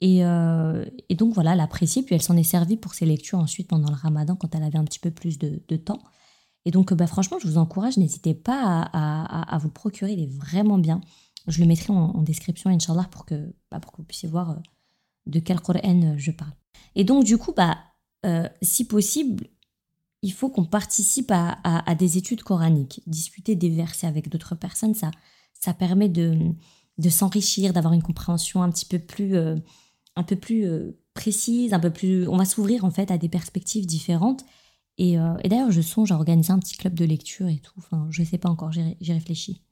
Et, 0.00 0.18
et 0.18 1.14
donc 1.16 1.34
voilà, 1.34 1.54
elle 1.54 1.60
apprécié, 1.60 2.04
puis 2.04 2.14
elle 2.14 2.22
s'en 2.22 2.36
est 2.36 2.44
servie 2.44 2.76
pour 2.76 2.94
ses 2.94 3.04
lectures 3.04 3.40
ensuite 3.40 3.66
pendant 3.66 3.90
le 3.90 3.96
ramadan 3.96 4.36
quand 4.36 4.54
elle 4.54 4.62
avait 4.62 4.78
un 4.78 4.84
petit 4.84 5.00
peu 5.00 5.10
plus 5.10 5.38
de, 5.38 5.60
de 5.66 5.76
temps. 5.76 5.98
Et 6.68 6.70
donc, 6.70 6.92
bah, 6.92 7.06
franchement, 7.06 7.38
je 7.40 7.48
vous 7.48 7.56
encourage, 7.56 7.96
n'hésitez 7.96 8.34
pas 8.34 8.82
à, 8.92 9.58
vous 9.58 9.68
le 9.68 9.72
procurer, 9.72 10.12
il 10.12 10.20
est 10.20 10.30
vraiment 10.30 10.76
bien. 10.76 11.00
Je 11.46 11.60
le 11.60 11.66
mettrai 11.66 11.94
en, 11.94 12.20
description, 12.20 12.68
Inch'Allah, 12.68 13.08
pour 13.10 13.24
que, 13.24 13.54
bah, 13.70 13.80
pour 13.80 13.90
que 13.90 13.96
vous 13.96 14.02
puissiez 14.02 14.28
voir 14.28 14.50
euh, 14.50 14.56
de 15.24 15.40
quel 15.40 15.60
Coran 15.60 16.02
euh, 16.02 16.14
je 16.18 16.30
parle. 16.30 16.52
Et 16.94 17.04
donc, 17.04 17.24
du 17.24 17.38
coup, 17.38 17.54
bah, 17.56 17.78
euh, 18.26 18.48
si 18.62 18.84
possible, 18.86 19.48
il 20.22 20.32
faut 20.32 20.48
qu'on 20.48 20.64
participe 20.64 21.30
à, 21.30 21.94
des 21.94 22.18
études 22.18 22.42
coraniques. 22.42 23.02
Discuter 23.06 23.54
des 23.54 23.70
versets 23.70 24.06
avec 24.06 24.28
d'autres 24.28 24.56
personnes, 24.56 24.94
ça, 24.94 25.10
ça 25.54 25.74
permet 25.74 26.08
de, 26.08 26.54
s'enrichir, 27.08 27.72
d'avoir 27.72 27.94
une 27.94 28.02
compréhension 28.02 28.62
un 28.62 28.70
petit 28.70 28.86
peu 28.86 28.98
plus, 28.98 29.36
un 29.36 30.22
peu 30.24 30.34
plus 30.34 30.66
précise, 31.14 31.72
un 31.72 31.78
peu 31.78 31.90
plus. 31.90 32.26
On 32.26 32.36
va 32.36 32.44
s'ouvrir 32.44 32.84
en 32.84 32.90
fait 32.90 33.12
à 33.12 33.18
des 33.18 33.28
perspectives 33.28 33.86
différentes 33.86 34.44
euh, 35.00 35.36
et, 35.44 35.48
d'ailleurs, 35.48 35.70
je 35.70 35.80
songe 35.80 36.12
à 36.12 36.16
organiser 36.16 36.52
un 36.52 36.58
petit 36.58 36.76
club 36.76 36.94
de 36.94 37.04
lecture 37.04 37.48
et 37.48 37.58
tout. 37.58 37.74
Enfin, 37.78 38.08
je 38.10 38.22
ne 38.22 38.26
sais 38.26 38.38
pas 38.38 38.48
encore, 38.48 38.72
j'y 38.72 39.12
réfléchis. 39.12 39.62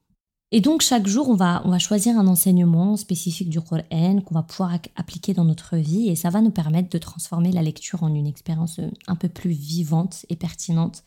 Et 0.53 0.61
donc, 0.61 0.81
chaque 0.81 1.07
jour, 1.07 1.29
on 1.29 1.35
va, 1.35 1.63
on 1.65 1.71
va 1.71 1.79
choisir 1.79 2.17
un 2.19 2.29
enseignement 2.29 2.97
spécifique 2.97 3.51
du 3.51 3.61
Coran 3.61 4.21
qu'on 4.25 4.35
va 4.35 4.45
pouvoir 4.45 4.79
appliquer 4.95 5.35
dans 5.35 5.45
notre 5.45 5.77
vie. 5.77 6.09
Et 6.09 6.15
ça 6.15 6.31
va 6.31 6.41
nous 6.41 6.53
permettre 6.53 6.89
de 6.89 6.99
transformer 6.99 7.51
la 7.51 7.63
lecture 7.63 8.05
en 8.05 8.15
une 8.15 8.29
expérience 8.29 8.79
euh, 8.79 8.91
un 9.09 9.17
peu 9.17 9.29
plus 9.29 9.51
vivante 9.51 10.25
et 10.29 10.37
pertinente. 10.37 11.05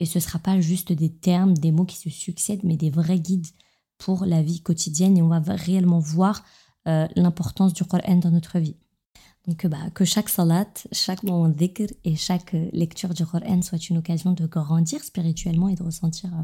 Et 0.00 0.06
ce 0.06 0.18
ne 0.18 0.22
sera 0.22 0.38
pas 0.38 0.60
juste 0.60 0.92
des 0.92 1.10
termes, 1.10 1.54
des 1.54 1.72
mots 1.72 1.86
qui 1.86 1.96
se 1.96 2.10
succèdent, 2.10 2.64
mais 2.64 2.76
des 2.76 2.90
vrais 2.90 3.20
guides 3.20 3.46
pour 3.96 4.26
la 4.26 4.42
vie 4.42 4.60
quotidienne. 4.60 5.16
Et 5.16 5.22
on 5.22 5.28
va 5.28 5.40
réellement 5.40 6.00
voir 6.00 6.44
euh, 6.86 7.08
l'importance 7.16 7.72
du 7.72 7.84
Coran 7.84 8.16
dans 8.16 8.30
notre 8.30 8.58
vie. 8.58 8.76
Donc 9.46 9.66
bah, 9.66 9.90
que 9.94 10.04
chaque 10.04 10.28
salat, 10.28 10.66
chaque 10.92 11.22
moment 11.22 11.48
dhikr 11.48 11.92
et 12.04 12.16
chaque 12.16 12.54
euh, 12.54 12.68
lecture 12.72 13.12
du 13.12 13.26
Coran 13.26 13.60
soit 13.62 13.90
une 13.90 13.98
occasion 13.98 14.32
de 14.32 14.46
grandir 14.46 15.02
spirituellement 15.02 15.68
et 15.68 15.74
de 15.74 15.82
ressentir 15.82 16.30
euh, 16.34 16.42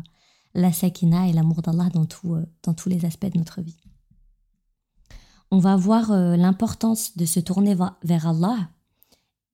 la 0.53 0.71
sakina 0.71 1.27
et 1.27 1.33
l'amour 1.33 1.61
d'Allah 1.61 1.89
dans, 1.93 2.05
tout, 2.05 2.35
euh, 2.35 2.45
dans 2.63 2.73
tous 2.73 2.89
les 2.89 3.05
aspects 3.05 3.31
de 3.31 3.37
notre 3.37 3.61
vie. 3.61 3.77
On 5.51 5.59
va 5.59 5.75
voir 5.75 6.11
l'importance 6.11 7.15
de 7.15 7.25
se 7.25 7.39
tourner 7.39 7.75
vers 8.03 8.27
Allah 8.27 8.69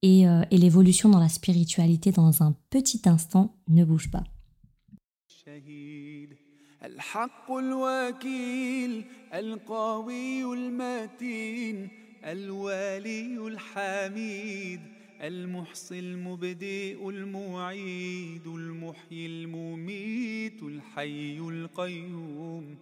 et, 0.02 0.22
et 0.22 0.58
l'évolution 0.58 1.10
dans 1.10 1.20
la 1.20 1.28
spiritualité 1.28 2.12
dans 2.12 2.42
un 2.42 2.56
petit 2.70 3.02
instant. 3.06 3.54
Ne 3.68 3.84
bouge 3.84 4.10
pas. 4.10 4.24
الوالي 12.26 13.48
الحميد 13.48 14.95
المحصي 15.23 15.99
المبدئ 15.99 17.09
المعيد 17.09 18.47
المحيي 18.47 19.27
المميت 19.27 20.63
الحي 20.63 21.39
القيوم 21.39 22.77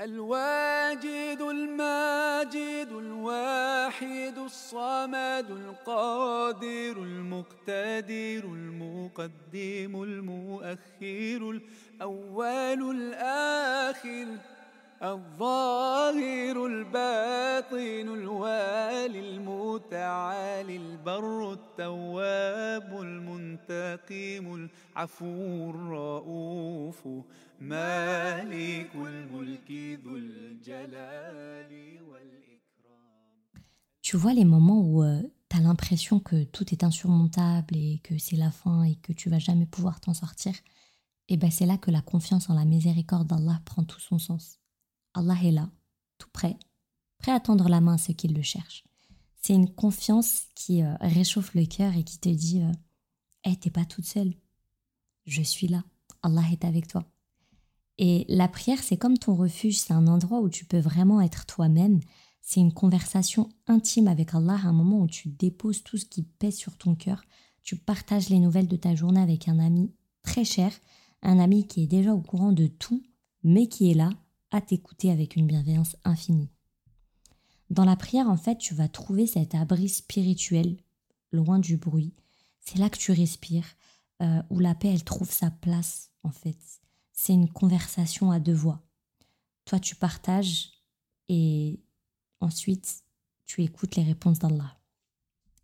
الواجد 0.00 1.40
الماجد 1.40 2.88
الواحد 2.92 4.38
الصمد 4.38 5.46
القادر 5.50 6.92
المقتدر 7.02 8.44
المقدم 8.44 10.02
المؤخر 10.02 11.60
الأول 12.00 12.90
الآخر 12.96 14.26
الظاهر 15.03 16.65
الباطن 16.65 18.07
الوالي 18.19 19.19
المتعالي 19.19 20.77
البر 20.77 21.53
التواب 21.53 23.01
المنتقم 23.01 24.69
العفو 24.95 25.69
الرؤوف 25.69 27.07
مالك 27.61 28.95
الملك 28.95 29.71
ذو 30.05 30.15
الجلال 30.15 31.71
والإكرام 32.09 32.55
Tu 34.01 34.17
vois 34.17 34.33
les 34.33 34.45
moments 34.45 34.81
où 34.81 35.03
euh, 35.03 35.21
tu 35.49 35.57
as 35.57 35.61
l'impression 35.61 36.19
que 36.19 36.43
tout 36.43 36.73
est 36.73 36.83
insurmontable 36.83 37.75
et 37.75 37.99
que 38.03 38.17
c'est 38.17 38.37
la 38.37 38.51
fin 38.51 38.83
et 38.83 38.95
que 38.95 39.13
tu 39.13 39.29
vas 39.29 39.39
jamais 39.39 39.65
pouvoir 39.65 39.99
t'en 39.99 40.13
sortir, 40.13 40.53
et 41.27 41.37
ben 41.37 41.51
c'est 41.51 41.65
là 41.65 41.77
que 41.77 41.91
la 41.91 42.01
confiance 42.01 42.49
en 42.49 42.53
la 42.53 42.65
miséricorde 42.65 43.27
d'Allah 43.27 43.59
prend 43.65 43.83
tout 43.83 43.99
son 43.99 44.19
sens. 44.19 44.58
Allah 45.14 45.36
est 45.42 45.50
là, 45.50 45.70
tout 46.18 46.28
prêt, 46.32 46.56
prêt 47.18 47.32
à 47.32 47.40
tendre 47.40 47.68
la 47.68 47.80
main 47.80 47.94
à 47.94 47.98
ceux 47.98 48.14
qui 48.14 48.28
le 48.28 48.42
cherchent. 48.42 48.84
C'est 49.42 49.54
une 49.54 49.72
confiance 49.72 50.44
qui 50.54 50.82
euh, 50.82 50.94
réchauffe 51.00 51.54
le 51.54 51.64
cœur 51.64 51.96
et 51.96 52.04
qui 52.04 52.18
te 52.18 52.28
dit 52.28 52.60
Hé, 52.60 53.52
eh, 53.52 53.56
t'es 53.56 53.70
pas 53.70 53.84
toute 53.84 54.04
seule. 54.04 54.34
Je 55.24 55.42
suis 55.42 55.68
là. 55.68 55.82
Allah 56.22 56.42
est 56.52 56.64
avec 56.64 56.86
toi. 56.86 57.04
Et 57.96 58.24
la 58.28 58.48
prière, 58.48 58.82
c'est 58.82 58.96
comme 58.96 59.18
ton 59.18 59.34
refuge, 59.34 59.78
c'est 59.78 59.92
un 59.92 60.06
endroit 60.06 60.40
où 60.40 60.48
tu 60.48 60.64
peux 60.64 60.78
vraiment 60.78 61.20
être 61.20 61.46
toi-même. 61.46 62.00
C'est 62.40 62.60
une 62.60 62.72
conversation 62.72 63.48
intime 63.66 64.08
avec 64.08 64.34
Allah, 64.34 64.58
un 64.64 64.72
moment 64.72 65.00
où 65.00 65.06
tu 65.06 65.28
déposes 65.28 65.82
tout 65.82 65.98
ce 65.98 66.06
qui 66.06 66.22
pèse 66.22 66.56
sur 66.56 66.76
ton 66.76 66.94
cœur. 66.94 67.22
Tu 67.62 67.76
partages 67.76 68.28
les 68.28 68.38
nouvelles 68.38 68.68
de 68.68 68.76
ta 68.76 68.94
journée 68.94 69.20
avec 69.20 69.48
un 69.48 69.58
ami 69.58 69.92
très 70.22 70.44
cher, 70.44 70.72
un 71.22 71.38
ami 71.38 71.66
qui 71.66 71.82
est 71.82 71.86
déjà 71.86 72.14
au 72.14 72.20
courant 72.20 72.52
de 72.52 72.66
tout, 72.66 73.02
mais 73.42 73.68
qui 73.68 73.90
est 73.90 73.94
là 73.94 74.10
à 74.50 74.60
t'écouter 74.60 75.10
avec 75.10 75.36
une 75.36 75.46
bienveillance 75.46 75.96
infinie. 76.04 76.50
Dans 77.70 77.84
la 77.84 77.96
prière, 77.96 78.28
en 78.28 78.36
fait, 78.36 78.58
tu 78.58 78.74
vas 78.74 78.88
trouver 78.88 79.26
cet 79.26 79.54
abri 79.54 79.88
spirituel, 79.88 80.76
loin 81.30 81.58
du 81.58 81.76
bruit. 81.76 82.14
C'est 82.60 82.78
là 82.78 82.90
que 82.90 82.98
tu 82.98 83.12
respires, 83.12 83.76
euh, 84.22 84.42
où 84.50 84.58
la 84.58 84.74
paix, 84.74 84.88
elle 84.88 85.04
trouve 85.04 85.30
sa 85.30 85.50
place, 85.50 86.10
en 86.24 86.30
fait. 86.30 86.58
C'est 87.12 87.32
une 87.32 87.50
conversation 87.50 88.30
à 88.32 88.40
deux 88.40 88.54
voix. 88.54 88.82
Toi, 89.66 89.78
tu 89.78 89.94
partages 89.94 90.72
et 91.28 91.80
ensuite, 92.40 93.04
tu 93.46 93.62
écoutes 93.62 93.96
les 93.96 94.02
réponses 94.02 94.40
d'Allah. 94.40 94.76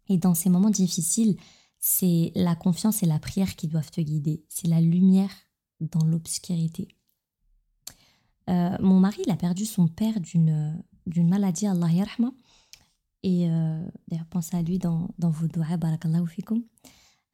Et 0.09 0.19
dans 0.19 0.35
ces 0.35 0.49
moments 0.49 0.71
difficiles, 0.71 1.37
c'est 1.79 2.31
la 2.35 2.55
confiance 2.55 3.03
et 3.03 3.07
la 3.07 3.19
prière 3.19 3.57
qui 3.57 3.67
doivent 3.67 3.91
te 3.91 4.01
guider. 4.01 4.45
C'est 4.49 4.69
la 4.69 4.81
lumière 4.81 5.33
dans 5.81 6.05
l'obscurité. 6.05 6.96
Euh, 8.49 8.77
mon 8.81 9.01
mari, 9.01 9.23
il 9.27 9.31
a 9.31 9.37
perdu 9.37 9.65
son 9.65 9.89
père 9.89 10.21
d'une, 10.21 10.83
d'une 11.07 11.29
maladie, 11.29 11.67
Allah 11.67 11.91
yarhma. 11.91 12.33
Et 13.23 13.49
euh, 13.49 13.85
d'ailleurs, 14.09 14.27
pensez 14.27 14.57
à 14.57 14.63
lui 14.63 14.79
dans, 14.79 15.09
vos 15.19 15.49
doigts, 15.49 15.77
barakallahu 15.77 16.27
fikum. 16.29 16.63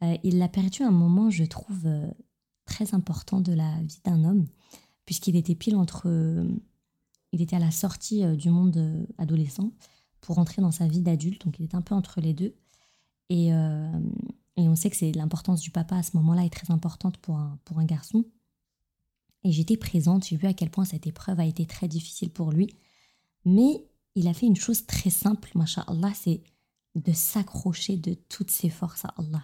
Euh, 0.03 0.17
il 0.23 0.39
l'a 0.39 0.49
perdu 0.49 0.83
à 0.83 0.89
un 0.89 0.93
moment, 0.93 1.31
je 1.31 1.45
trouve, 1.45 1.89
très 2.65 2.95
important 2.95 3.41
de 3.41 3.53
la 3.53 3.81
vie 3.83 4.01
d'un 4.05 4.25
homme. 4.25 4.47
puisqu'il 5.05 5.37
était 5.37 5.55
pile 5.55 5.77
entre... 5.77 6.07
il 7.33 7.43
était 7.43 7.57
à 7.57 7.59
la 7.59 7.71
sortie 7.71 8.25
du 8.37 8.51
monde 8.51 9.07
adolescent 9.19 9.73
pour 10.21 10.39
entrer 10.39 10.63
dans 10.63 10.71
sa 10.71 10.87
vie 10.87 11.01
d'adulte, 11.01 11.45
donc 11.45 11.59
il 11.59 11.65
était 11.65 11.75
un 11.75 11.83
peu 11.83 11.95
entre 11.95 12.21
les 12.21 12.33
deux. 12.33 12.55
Et, 13.29 13.49
et 13.49 14.69
on 14.69 14.77
sait 14.77 14.91
que 14.91 15.17
l'importance 15.17 15.61
du 15.61 15.71
papa 15.71 15.97
à 15.97 16.03
ce 16.03 16.17
moment-là 16.17 16.45
est 16.45 16.51
très 16.51 16.71
importante 16.71 17.19
pour 17.19 17.37
un, 17.37 17.59
pour 17.65 17.79
un 17.79 17.85
garçon. 17.85 18.25
Et 19.45 19.53
j'étais 19.53 19.77
présente, 19.77 20.27
j'ai 20.27 20.37
vu 20.37 20.47
à 20.47 20.55
quel 20.55 20.71
point 20.71 20.85
cette 20.85 21.07
épreuve 21.07 21.41
a 21.41 21.45
été 21.45 21.67
très 21.67 21.89
difficile 21.89 22.31
pour 22.31 22.53
lui. 22.53 22.69
Mais 23.45 23.85
il 24.15 24.29
a 24.29 24.35
fait 24.35 24.47
une 24.47 24.57
chose 24.57 24.87
très 24.87 25.11
simple, 25.11 25.53
Allah, 25.87 26.13
c'est 26.15 26.43
de 26.95 27.13
s'accrocher 27.13 27.97
de 27.97 28.15
toutes 28.15 28.51
ses 28.51 28.69
forces 28.69 29.05
à 29.05 29.15
Allah. 29.19 29.43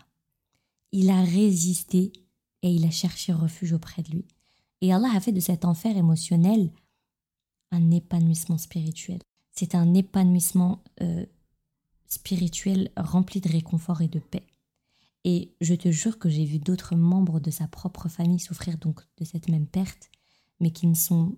Il 0.92 1.10
a 1.10 1.22
résisté 1.22 2.12
et 2.62 2.70
il 2.70 2.84
a 2.84 2.90
cherché 2.90 3.32
refuge 3.32 3.72
auprès 3.72 4.02
de 4.02 4.10
lui. 4.10 4.24
Et 4.80 4.92
Allah 4.92 5.10
a 5.14 5.20
fait 5.20 5.32
de 5.32 5.40
cet 5.40 5.64
enfer 5.64 5.96
émotionnel 5.96 6.70
un 7.70 7.90
épanouissement 7.90 8.58
spirituel. 8.58 9.18
C'est 9.50 9.74
un 9.74 9.94
épanouissement 9.94 10.82
euh, 11.00 11.26
spirituel 12.06 12.90
rempli 12.96 13.40
de 13.40 13.48
réconfort 13.48 14.02
et 14.02 14.08
de 14.08 14.20
paix. 14.20 14.46
Et 15.30 15.52
je 15.60 15.74
te 15.74 15.90
jure 15.90 16.18
que 16.18 16.30
j'ai 16.30 16.46
vu 16.46 16.58
d'autres 16.58 16.96
membres 16.96 17.38
de 17.38 17.50
sa 17.50 17.68
propre 17.68 18.08
famille 18.08 18.40
souffrir 18.40 18.78
donc 18.78 19.02
de 19.18 19.26
cette 19.26 19.50
même 19.50 19.66
perte, 19.66 20.10
mais 20.58 20.70
qui 20.70 20.86
ne, 20.86 20.94
sont, 20.94 21.36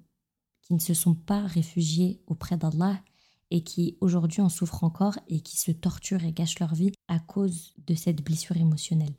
qui 0.63 0.75
ne 0.75 0.79
se 0.79 0.95
sont 0.95 1.17
pas 1.17 1.45
réfugiés 1.45 2.23
auprès 2.29 2.57
d'Allah 2.57 3.03
et 3.51 3.65
qui 3.65 3.99
aujourd'hui 4.01 4.43
en 4.43 4.49
souffrent 4.49 4.85
encore 4.85 5.19
et 5.27 5.41
qui 5.41 5.57
se 5.57 5.73
torturent 5.73 6.23
et 6.23 6.33
gâchent 6.33 6.61
leur 6.61 6.73
vie 6.73 6.93
à 7.09 7.19
cause 7.19 7.75
de 7.85 7.97
cette 7.97 8.23
blessure 8.23 8.57
émotionnelle. 8.57 9.17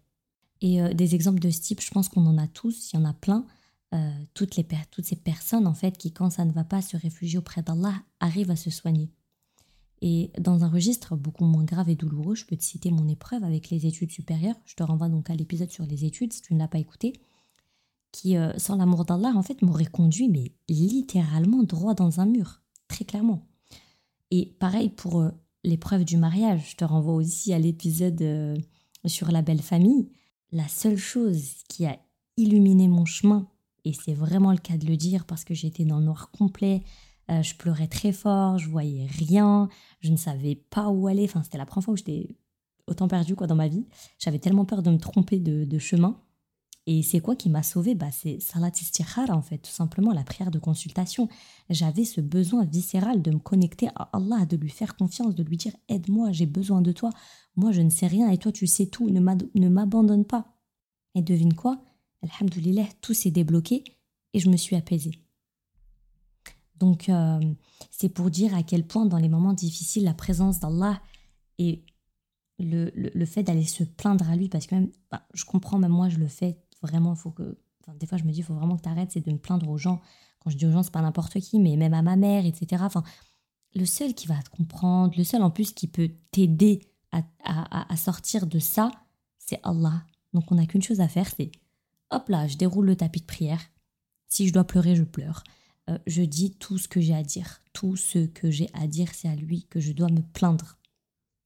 Et 0.62 0.82
euh, 0.82 0.94
des 0.94 1.16
exemples 1.16 1.42
de 1.42 1.50
ce 1.50 1.60
type, 1.60 1.82
je 1.82 1.92
pense 1.92 2.08
qu'on 2.08 2.26
en 2.26 2.38
a 2.38 2.48
tous, 2.48 2.94
il 2.94 2.96
y 2.96 3.00
en 3.00 3.04
a 3.04 3.14
plein. 3.14 3.46
Euh, 3.94 4.24
toutes, 4.34 4.56
les, 4.56 4.66
toutes 4.90 5.04
ces 5.04 5.18
personnes, 5.18 5.68
en 5.68 5.74
fait, 5.74 5.98
qui, 5.98 6.14
quand 6.14 6.30
ça 6.30 6.46
ne 6.46 6.54
va 6.54 6.64
pas, 6.64 6.82
se 6.82 6.96
réfugier 6.96 7.40
auprès 7.40 7.62
d'Allah, 7.62 7.96
arrivent 8.22 8.52
à 8.52 8.56
se 8.56 8.70
soigner. 8.70 9.12
Et 10.02 10.32
dans 10.40 10.64
un 10.64 10.70
registre 10.70 11.16
beaucoup 11.16 11.46
moins 11.46 11.64
grave 11.64 11.90
et 11.90 11.96
douloureux, 11.96 12.36
je 12.36 12.46
peux 12.46 12.58
te 12.58 12.64
citer 12.64 12.90
mon 12.90 13.08
épreuve 13.08 13.44
avec 13.44 13.70
les 13.70 13.86
études 13.86 14.12
supérieures. 14.12 14.56
Je 14.66 14.76
te 14.76 14.82
renvoie 14.82 15.10
donc 15.10 15.30
à 15.30 15.36
l'épisode 15.36 15.70
sur 15.70 15.86
les 15.86 16.06
études 16.06 16.34
si 16.34 16.42
tu 16.42 16.54
ne 16.56 16.60
l'as 16.60 16.68
pas 16.68 16.80
écouté. 16.80 17.14
Qui, 18.12 18.36
euh, 18.36 18.52
sans 18.58 18.76
l'amour 18.76 19.06
d'Allah, 19.06 19.32
en 19.36 19.44
fait, 19.44 19.62
m'aurait 19.62 19.86
conduit, 19.86 20.28
mais 20.28 20.52
littéralement 20.68 21.64
droit 21.64 21.94
dans 21.94 22.20
un 22.20 22.26
mur, 22.26 22.62
très 22.88 23.06
clairement. 23.06 23.48
Et 24.32 24.56
pareil 24.60 24.90
pour 24.90 25.22
euh, 25.22 25.30
l'épreuve 25.64 26.04
du 26.04 26.18
mariage. 26.18 26.72
Je 26.72 26.76
te 26.78 26.84
renvoie 26.84 27.14
aussi 27.14 27.54
à 27.54 27.60
l'épisode 27.60 28.22
euh, 28.22 28.58
sur 29.06 29.32
la 29.32 29.42
belle 29.42 29.62
famille. 29.62 30.10
La 30.52 30.68
seule 30.68 30.98
chose 30.98 31.64
qui 31.70 31.86
a 31.86 32.00
illuminé 32.38 32.88
mon 32.88 33.06
chemin, 33.06 33.48
et 33.86 33.94
c'est 33.94 34.14
vraiment 34.14 34.52
le 34.52 34.58
cas 34.58 34.78
de 34.78 34.88
le 34.88 34.98
dire 34.98 35.26
parce 35.26 35.44
que 35.44 35.54
j'étais 35.54 35.86
dans 35.86 36.00
le 36.00 36.06
noir 36.06 36.32
complet, 36.32 36.84
euh, 37.32 37.42
je 37.42 37.56
pleurais 37.56 37.88
très 37.88 38.12
fort, 38.12 38.58
je 38.58 38.70
voyais 38.70 39.06
rien, 39.06 39.70
je 40.02 40.12
ne 40.12 40.18
savais 40.18 40.56
pas 40.56 40.90
où 40.90 41.08
aller. 41.08 41.24
Enfin, 41.24 41.44
c'était 41.44 41.58
la 41.58 41.66
première 41.66 41.86
fois 41.86 41.94
où 41.94 41.98
j'étais 41.98 42.36
autant 42.88 43.08
perdue 43.08 43.36
quoi, 43.36 43.48
dans 43.48 43.56
ma 43.56 43.68
vie. 43.68 43.86
J'avais 44.20 44.40
tellement 44.40 44.66
peur 44.66 44.84
de 44.84 44.92
me 44.92 44.98
tromper 44.98 45.40
de, 45.40 45.80
chemin. 45.80 46.20
Et 46.88 47.04
c'est 47.04 47.20
quoi 47.20 47.36
qui 47.36 47.50
m'a 47.50 47.64
sauvée? 47.64 47.96
Bah, 47.96 48.12
C'est 48.12 48.40
Salat 48.40 48.72
Istikhara, 48.82 49.34
en 49.34 49.42
fait, 49.42 49.60
tout 49.60 49.72
simplement, 49.72 50.12
la 50.12 50.24
prière 50.24 50.52
de 50.52 50.60
consultation. 50.60 51.30
J'avais 51.70 52.06
ce 52.06 52.20
besoin 52.22 52.66
viscéral 52.66 53.22
de 53.22 53.32
me 53.32 53.40
connecter 53.40 53.88
à 53.96 54.10
Allah, 54.14 54.46
de 54.46 54.58
lui 54.58 54.70
faire 54.70 54.98
confiance, 54.98 55.36
de 55.36 55.44
lui 55.44 55.58
dire 55.58 55.74
Aide-moi, 55.90 56.32
j'ai 56.32 56.48
besoin 56.48 56.82
de 56.82 56.92
toi. 56.92 57.12
Moi, 57.56 57.72
je 57.72 57.82
ne 57.82 57.90
sais 57.90 58.08
rien 58.08 58.30
et 58.30 58.38
toi, 58.38 58.52
tu 58.52 58.68
sais 58.68 58.88
tout. 58.88 59.10
Ne 59.10 59.70
m'abandonne 59.70 60.26
pas. 60.26 60.58
Et 61.16 61.22
devine 61.22 61.54
quoi? 61.54 61.82
Alhamdulillah, 62.24 62.88
tout 63.02 63.14
s'est 63.14 63.32
débloqué 63.32 63.84
et 64.34 64.40
je 64.40 64.50
me 64.50 64.58
suis 64.58 64.76
apaisée. 64.76 65.12
Donc, 66.82 67.10
euh, 67.10 67.40
c'est 67.92 68.10
pour 68.10 68.32
dire 68.32 68.56
à 68.56 68.64
quel 68.64 68.86
point, 68.86 69.06
dans 69.06 69.20
les 69.20 69.30
moments 69.30 69.54
difficiles, 69.54 70.04
la 70.04 70.16
présence 70.16 70.60
d'Allah 70.60 71.00
et 71.60 71.86
le, 72.58 72.92
le, 72.96 73.26
fait 73.26 73.44
d'aller 73.44 73.66
se 73.66 73.84
plaindre 73.84 74.28
à 74.28 74.36
lui, 74.36 74.50
parce 74.50 74.66
que 74.66 74.74
même, 74.74 74.90
bah, 75.12 75.22
je 75.36 75.46
comprends, 75.46 75.78
même 75.78 75.92
moi, 75.92 76.10
je 76.10 76.18
le 76.18 76.28
fais 76.28 76.58
vraiment, 76.82 77.14
faut 77.14 77.30
que. 77.30 77.56
des 78.00 78.08
fois, 78.08 78.18
je 78.18 78.24
me 78.24 78.32
dis, 78.32 78.40
il 78.40 78.44
faut 78.44 78.56
vraiment 78.56 78.78
que 78.78 78.82
tu 78.82 78.90
arrêtes, 78.90 79.12
c'est 79.12 79.24
de 79.24 79.32
me 79.32 79.38
plaindre 79.38 79.70
aux 79.70 79.78
gens. 79.78 80.02
Quand 80.40 80.50
je 80.50 80.58
dis 80.58 80.66
aux 80.66 80.72
gens, 80.72 80.82
c'est 80.82 80.92
pas 80.92 81.04
n'importe 81.04 81.40
qui, 81.40 81.60
mais 81.60 81.78
même 81.78 81.94
à 81.94 82.02
ma 82.02 82.16
mère, 82.16 82.48
etc. 82.48 82.84
Le 83.76 83.86
seul 83.86 84.16
qui 84.16 84.26
va 84.26 84.42
te 84.42 84.50
comprendre, 84.50 85.14
le 85.16 85.24
seul 85.24 85.44
en 85.44 85.52
plus 85.52 85.72
qui 85.72 85.86
peut 85.86 86.10
t'aider 86.32 86.82
à, 87.12 87.22
à, 87.44 87.94
à, 87.94 87.96
sortir 87.96 88.48
de 88.48 88.58
ça, 88.58 88.92
c'est 89.38 89.60
Allah. 89.62 90.04
Donc, 90.34 90.52
on 90.52 90.56
n'a 90.56 90.66
qu'une 90.66 90.82
chose 90.82 91.00
à 91.00 91.08
faire, 91.08 91.30
c'est 91.38 91.52
hop 92.10 92.28
là, 92.28 92.48
je 92.48 92.58
déroule 92.58 92.88
le 92.88 92.96
tapis 92.96 93.22
de 93.22 93.26
prière. 93.26 93.62
Si 94.30 94.48
je 94.48 94.54
dois 94.54 94.64
pleurer, 94.64 94.96
je 94.96 95.04
pleure. 95.04 95.44
Euh, 95.92 95.98
je 96.08 96.22
dis 96.24 96.52
tout 96.52 96.78
ce 96.78 96.88
que 96.88 97.02
j'ai 97.02 97.14
à 97.14 97.24
dire. 97.24 97.62
Tout 97.74 97.96
ce 97.96 98.26
que 98.26 98.50
j'ai 98.50 98.70
à 98.74 98.88
dire, 98.88 99.10
c'est 99.14 99.28
à 99.28 99.36
lui 99.36 99.66
que 99.70 99.80
je 99.80 99.92
dois 99.92 100.10
me 100.10 100.22
plaindre. 100.22 100.78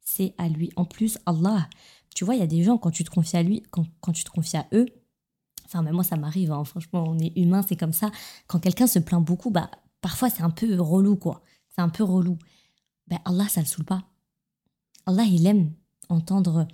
C'est 0.02 0.34
à 0.38 0.48
lui. 0.48 0.72
En 0.76 0.86
plus, 0.86 1.18
Allah, 1.26 1.68
tu 2.14 2.26
vois, 2.26 2.36
il 2.36 2.40
y 2.40 2.44
a 2.44 2.48
des 2.48 2.64
gens, 2.64 2.78
quand 2.78 2.92
tu 2.92 3.04
te 3.04 3.10
confies 3.10 3.38
à 3.38 3.44
lui, 3.44 3.64
quand, 3.72 4.12
tu 4.14 4.24
te 4.24 4.30
confies 4.30 4.58
à 4.58 4.68
eux, 4.74 4.86
enfin, 5.66 5.82
même 5.82 5.96
moi, 5.96 6.04
ça 6.04 6.16
m'arrive, 6.16 6.52
hein, 6.52 6.64
franchement, 6.64 7.04
on 7.08 7.18
est 7.20 7.36
humain, 7.38 7.62
c'est 7.68 7.76
comme 7.76 7.94
ça. 7.94 8.12
Quand 8.48 8.60
quelqu'un 8.60 8.88
se 8.88 9.00
plaint 9.00 9.24
beaucoup, 9.24 9.50
bah, 9.50 9.72
parfois, 10.02 10.30
c'est 10.30 10.44
un 10.44 10.52
peu 10.52 10.80
relou, 10.80 11.16
quoi. 11.16 11.42
C'est 11.70 11.82
un 11.82 11.90
peu 11.90 12.04
relou. 12.04 12.38
Ben, 13.08 13.20
Allah, 13.26 13.48
ça 13.50 13.62
le 13.62 13.68
saoule 13.68 13.86
pas. 13.86 14.04
Allah, 15.06 15.24
il 15.24 15.46
aime 15.46 15.74
entendre 16.10 16.68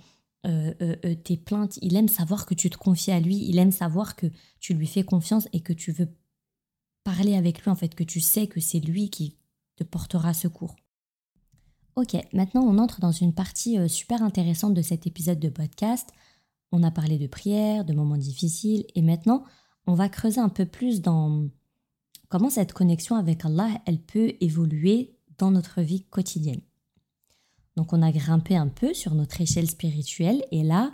euh, 0.46 0.74
euh, 0.82 1.14
tes 1.14 1.36
plaintes, 1.36 1.78
il 1.82 1.96
aime 1.96 2.08
savoir 2.08 2.46
que 2.46 2.54
tu 2.54 2.68
te 2.70 2.76
confies 2.76 3.12
à 3.12 3.20
lui, 3.20 3.36
il 3.48 3.58
aime 3.58 3.72
savoir 3.72 4.16
que 4.16 4.26
tu 4.60 4.74
lui 4.74 4.86
fais 4.86 5.04
confiance 5.04 5.48
et 5.52 5.60
que 5.60 5.72
tu 5.72 5.92
veux 5.92 6.08
parler 7.04 7.34
avec 7.34 7.62
lui, 7.62 7.70
en 7.70 7.76
fait, 7.76 7.94
que 7.94 8.04
tu 8.04 8.20
sais 8.20 8.46
que 8.46 8.60
c'est 8.60 8.80
lui 8.80 9.10
qui 9.10 9.36
te 9.76 9.84
portera 9.84 10.34
secours. 10.34 10.76
Ok, 11.94 12.16
maintenant 12.32 12.62
on 12.62 12.78
entre 12.78 13.00
dans 13.00 13.12
une 13.12 13.34
partie 13.34 13.78
euh, 13.78 13.86
super 13.86 14.22
intéressante 14.22 14.72
de 14.72 14.80
cet 14.80 15.06
épisode 15.06 15.38
de 15.38 15.50
podcast. 15.50 16.08
On 16.72 16.82
a 16.82 16.90
parlé 16.90 17.18
de 17.18 17.26
prière, 17.26 17.84
de 17.84 17.92
moments 17.92 18.16
difficiles, 18.16 18.86
et 18.94 19.02
maintenant 19.02 19.44
on 19.86 19.92
va 19.92 20.08
creuser 20.08 20.40
un 20.40 20.48
peu 20.48 20.64
plus 20.64 21.02
dans 21.02 21.48
comment 22.30 22.48
cette 22.48 22.72
connexion 22.72 23.16
avec 23.16 23.44
Allah, 23.44 23.68
elle 23.84 24.00
peut 24.00 24.32
évoluer 24.40 25.18
dans 25.36 25.50
notre 25.50 25.82
vie 25.82 26.04
quotidienne. 26.04 26.62
Donc 27.76 27.92
on 27.92 28.00
a 28.00 28.10
grimpé 28.10 28.56
un 28.56 28.68
peu 28.68 28.94
sur 28.94 29.14
notre 29.14 29.42
échelle 29.42 29.68
spirituelle, 29.68 30.42
et 30.50 30.62
là, 30.62 30.92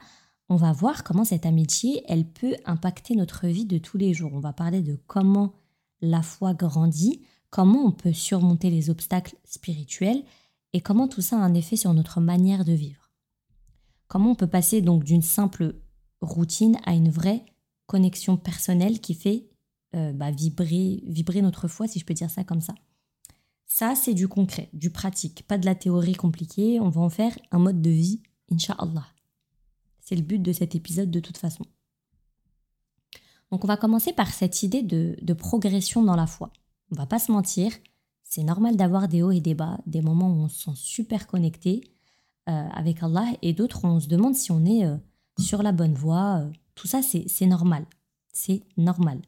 on 0.49 0.57
va 0.57 0.73
voir 0.73 1.05
comment 1.05 1.25
cette 1.25 1.47
amitié, 1.47 2.03
elle 2.09 2.27
peut 2.27 2.57
impacter 2.65 3.15
notre 3.15 3.47
vie 3.47 3.67
de 3.67 3.79
tous 3.79 3.99
les 3.99 4.15
jours. 4.15 4.33
On 4.35 4.41
va 4.41 4.53
parler 4.53 4.81
de 4.81 4.99
comment 5.07 5.53
la 6.01 6.23
foi 6.23 6.55
grandit, 6.55 7.23
comment 7.51 7.85
on 7.87 7.93
peut 7.93 8.13
surmonter 8.13 8.71
les 8.71 8.91
obstacles 8.91 9.37
spirituels 9.45 10.25
et 10.73 10.81
comment 10.81 11.09
tout 11.09 11.23
ça 11.23 11.37
a 11.37 11.43
un 11.43 11.55
effet 11.55 11.77
sur 11.77 11.95
notre 11.95 12.21
manière 12.21 12.65
de 12.65 12.73
vivre? 12.73 13.11
Comment 14.07 14.33
on 14.33 14.35
peut 14.35 14.47
passer 14.47 14.81
donc 14.81 15.05
d'une 15.05 15.23
simple 15.23 15.77
routine 16.21 16.79
à 16.85 16.95
une 16.95 17.11
vraie 17.11 17.45
connexion 17.87 18.37
personnelle 18.37 19.01
qui 19.01 19.15
fait 19.15 19.49
euh, 19.95 20.13
bah, 20.13 20.31
vibrer, 20.31 21.03
vibrer 21.07 21.43
notre 21.43 21.69
foi, 21.69 21.87
si 21.87 21.99
je 21.99 22.05
peux 22.05 22.15
dire 22.15 22.31
ça 22.31 22.45
comme 22.45 22.61
ça? 22.61 22.75
Ça, 23.67 23.95
c'est 23.95 24.15
du 24.15 24.29
concret, 24.29 24.71
du 24.73 24.91
pratique, 24.91 25.47
pas 25.47 25.59
de 25.59 25.67
la 25.67 25.75
théorie 25.75 26.15
compliquée. 26.15 26.81
On 26.81 26.89
va 26.89 27.03
en 27.03 27.11
faire 27.11 27.39
un 27.51 27.59
mode 27.59 27.83
de 27.83 27.91
vie, 27.91 28.23
Inch'Allah. 28.51 29.07
C'est 30.01 30.17
le 30.17 30.23
but 30.23 30.39
de 30.39 30.53
cet 30.53 30.75
épisode 30.75 31.11
de 31.11 31.21
toute 31.21 31.37
façon. 31.37 31.65
Donc 33.51 33.65
on 33.65 33.67
va 33.67 33.77
commencer 33.77 34.13
par 34.13 34.33
cette 34.33 34.63
idée 34.63 34.83
de, 34.83 35.33
progression 35.33 36.03
dans 36.03 36.17
la 36.17 36.27
foi. 36.27 36.53
On 36.91 36.97
va 36.97 37.07
pas 37.07 37.19
se 37.19 37.33
mentir, 37.33 37.73
c'est 38.23 38.43
normal 38.43 38.77
d'avoir 38.77 39.09
des 39.09 39.23
hauts 39.23 39.31
et 39.31 39.41
des 39.41 39.55
bas, 39.55 39.79
des 39.87 40.03
moments 40.03 40.31
où 40.31 40.43
on 40.43 40.49
se 40.49 40.65
sent 40.65 40.77
super 40.77 41.27
connecté 41.27 41.83
euh, 42.49 42.69
avec 42.73 43.03
Allah 43.03 43.27
et 43.43 43.53
d'autres 43.53 43.85
où 43.85 43.89
on 43.89 44.01
se 44.01 44.09
demande 44.09 44.35
si 44.35 44.53
on 44.53 44.65
est 44.65 44.85
euh, 44.85 44.97
sur 45.39 45.63
la 45.63 45.73
bonne 45.73 45.95
voie. 45.95 46.41
Euh, 46.41 46.51
tout 46.75 46.87
ça, 46.87 47.01
c'est 47.03 47.47
normal. 47.47 47.87
C'est 48.33 48.63
normal. 48.77 49.21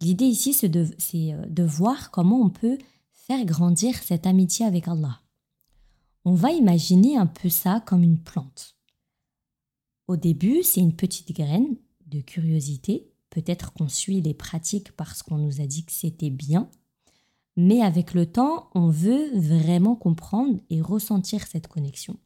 L'idée 0.00 0.24
ici, 0.24 0.52
c'est 0.52 0.68
de, 0.68 0.88
de 1.48 1.62
voir 1.62 2.10
comment 2.10 2.40
on 2.40 2.50
peut 2.50 2.78
faire 3.12 3.44
grandir 3.44 3.94
cette 4.02 4.26
amitié 4.26 4.66
avec 4.66 4.88
Allah. 4.88 5.20
On 6.24 6.34
va 6.34 6.50
imaginer 6.50 7.16
un 7.16 7.26
peu 7.26 7.48
ça 7.48 7.80
comme 7.86 8.02
une 8.02 8.18
plante. 8.18 8.76
Au 10.08 10.16
début, 10.16 10.62
c'est 10.62 10.80
une 10.80 10.96
petite 10.96 11.32
graine 11.32 11.76
de 12.06 12.20
curiosité 12.20 13.11
Peut-être 13.32 13.72
qu'on 13.72 13.88
suit 13.88 14.20
les 14.20 14.34
pratiques 14.34 14.92
parce 14.92 15.22
qu'on 15.22 15.38
nous 15.38 15.62
a 15.62 15.66
dit 15.66 15.86
que 15.86 15.92
c'était 15.92 16.28
bien, 16.28 16.68
mais 17.56 17.80
avec 17.80 18.12
le 18.12 18.30
temps, 18.30 18.68
on 18.74 18.90
veut 18.90 19.30
vraiment 19.38 19.96
comprendre 19.96 20.60
et 20.68 20.82
ressentir 20.82 21.46
cette 21.46 21.66
connexion. 21.66 22.18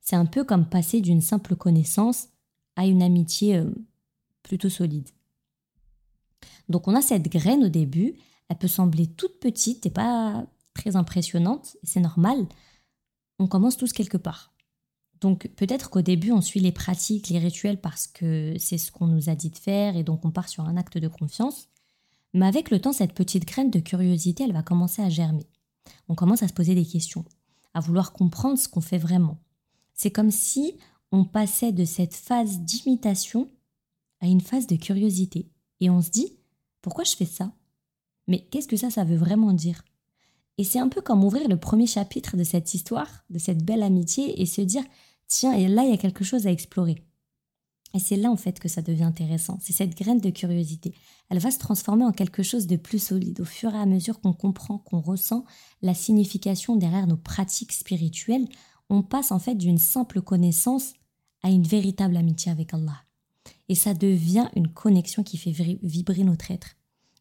C'est 0.00 0.14
un 0.14 0.26
peu 0.26 0.44
comme 0.44 0.68
passer 0.68 1.00
d'une 1.00 1.20
simple 1.20 1.56
connaissance 1.56 2.28
à 2.76 2.86
une 2.86 3.02
amitié 3.02 3.56
euh, 3.56 3.68
plutôt 4.44 4.68
solide. 4.68 5.08
Donc 6.68 6.86
on 6.86 6.94
a 6.94 7.02
cette 7.02 7.28
graine 7.28 7.64
au 7.64 7.68
début, 7.68 8.14
elle 8.48 8.58
peut 8.58 8.68
sembler 8.68 9.08
toute 9.08 9.40
petite 9.40 9.86
et 9.86 9.90
pas 9.90 10.46
très 10.72 10.94
impressionnante, 10.94 11.76
c'est 11.82 11.98
normal. 11.98 12.46
On 13.40 13.48
commence 13.48 13.76
tous 13.76 13.92
quelque 13.92 14.18
part. 14.18 14.52
Donc 15.20 15.48
peut-être 15.56 15.90
qu'au 15.90 16.02
début, 16.02 16.32
on 16.32 16.40
suit 16.40 16.60
les 16.60 16.72
pratiques, 16.72 17.28
les 17.28 17.38
rituels 17.38 17.80
parce 17.80 18.06
que 18.06 18.54
c'est 18.58 18.78
ce 18.78 18.92
qu'on 18.92 19.06
nous 19.06 19.28
a 19.28 19.34
dit 19.34 19.50
de 19.50 19.56
faire 19.56 19.96
et 19.96 20.04
donc 20.04 20.24
on 20.24 20.30
part 20.30 20.48
sur 20.48 20.64
un 20.64 20.76
acte 20.76 20.98
de 20.98 21.08
confiance. 21.08 21.68
Mais 22.34 22.46
avec 22.46 22.70
le 22.70 22.80
temps, 22.80 22.92
cette 22.92 23.14
petite 23.14 23.46
graine 23.46 23.70
de 23.70 23.80
curiosité, 23.80 24.44
elle 24.44 24.52
va 24.52 24.62
commencer 24.62 25.02
à 25.02 25.08
germer. 25.08 25.46
On 26.08 26.14
commence 26.14 26.42
à 26.42 26.48
se 26.48 26.52
poser 26.52 26.74
des 26.74 26.84
questions, 26.84 27.24
à 27.74 27.80
vouloir 27.80 28.12
comprendre 28.12 28.58
ce 28.58 28.68
qu'on 28.68 28.80
fait 28.80 28.98
vraiment. 28.98 29.38
C'est 29.94 30.10
comme 30.10 30.30
si 30.30 30.74
on 31.10 31.24
passait 31.24 31.72
de 31.72 31.84
cette 31.84 32.14
phase 32.14 32.60
d'imitation 32.60 33.48
à 34.20 34.26
une 34.26 34.40
phase 34.40 34.66
de 34.66 34.76
curiosité. 34.76 35.48
Et 35.80 35.90
on 35.90 36.02
se 36.02 36.10
dit, 36.10 36.36
pourquoi 36.82 37.04
je 37.04 37.16
fais 37.16 37.24
ça? 37.24 37.52
Mais 38.26 38.46
qu'est-ce 38.50 38.68
que 38.68 38.76
ça, 38.76 38.90
ça 38.90 39.04
veut 39.04 39.16
vraiment 39.16 39.52
dire? 39.52 39.82
Et 40.58 40.64
c'est 40.64 40.80
un 40.80 40.88
peu 40.88 41.00
comme 41.00 41.24
ouvrir 41.24 41.48
le 41.48 41.56
premier 41.56 41.86
chapitre 41.86 42.36
de 42.36 42.44
cette 42.44 42.74
histoire, 42.74 43.24
de 43.30 43.38
cette 43.38 43.64
belle 43.64 43.82
amitié, 43.82 44.40
et 44.40 44.46
se 44.46 44.60
dire, 44.60 44.82
tiens, 45.28 45.52
et 45.52 45.68
là, 45.68 45.84
il 45.84 45.90
y 45.90 45.94
a 45.94 45.98
quelque 45.98 46.24
chose 46.24 46.46
à 46.46 46.50
explorer. 46.50 47.04
Et 47.94 47.98
c'est 47.98 48.16
là 48.16 48.30
en 48.30 48.36
fait 48.36 48.58
que 48.58 48.68
ça 48.68 48.82
devient 48.82 49.04
intéressant. 49.04 49.58
C'est 49.62 49.72
cette 49.72 49.96
graine 49.96 50.20
de 50.20 50.30
curiosité. 50.30 50.94
Elle 51.30 51.38
va 51.38 51.50
se 51.50 51.58
transformer 51.58 52.04
en 52.04 52.12
quelque 52.12 52.42
chose 52.42 52.66
de 52.66 52.76
plus 52.76 52.98
solide 52.98 53.40
au 53.40 53.44
fur 53.44 53.74
et 53.74 53.78
à 53.78 53.86
mesure 53.86 54.20
qu'on 54.20 54.34
comprend, 54.34 54.78
qu'on 54.78 55.00
ressent 55.00 55.44
la 55.80 55.94
signification 55.94 56.76
derrière 56.76 57.06
nos 57.06 57.16
pratiques 57.16 57.72
spirituelles. 57.72 58.46
On 58.90 59.02
passe 59.02 59.32
en 59.32 59.38
fait 59.38 59.54
d'une 59.54 59.78
simple 59.78 60.20
connaissance 60.20 60.92
à 61.42 61.50
une 61.50 61.62
véritable 61.62 62.16
amitié 62.16 62.52
avec 62.52 62.74
Allah. 62.74 63.04
Et 63.68 63.74
ça 63.74 63.94
devient 63.94 64.48
une 64.54 64.68
connexion 64.68 65.22
qui 65.22 65.38
fait 65.38 65.78
vibrer 65.82 66.24
notre 66.24 66.50
être. 66.50 66.76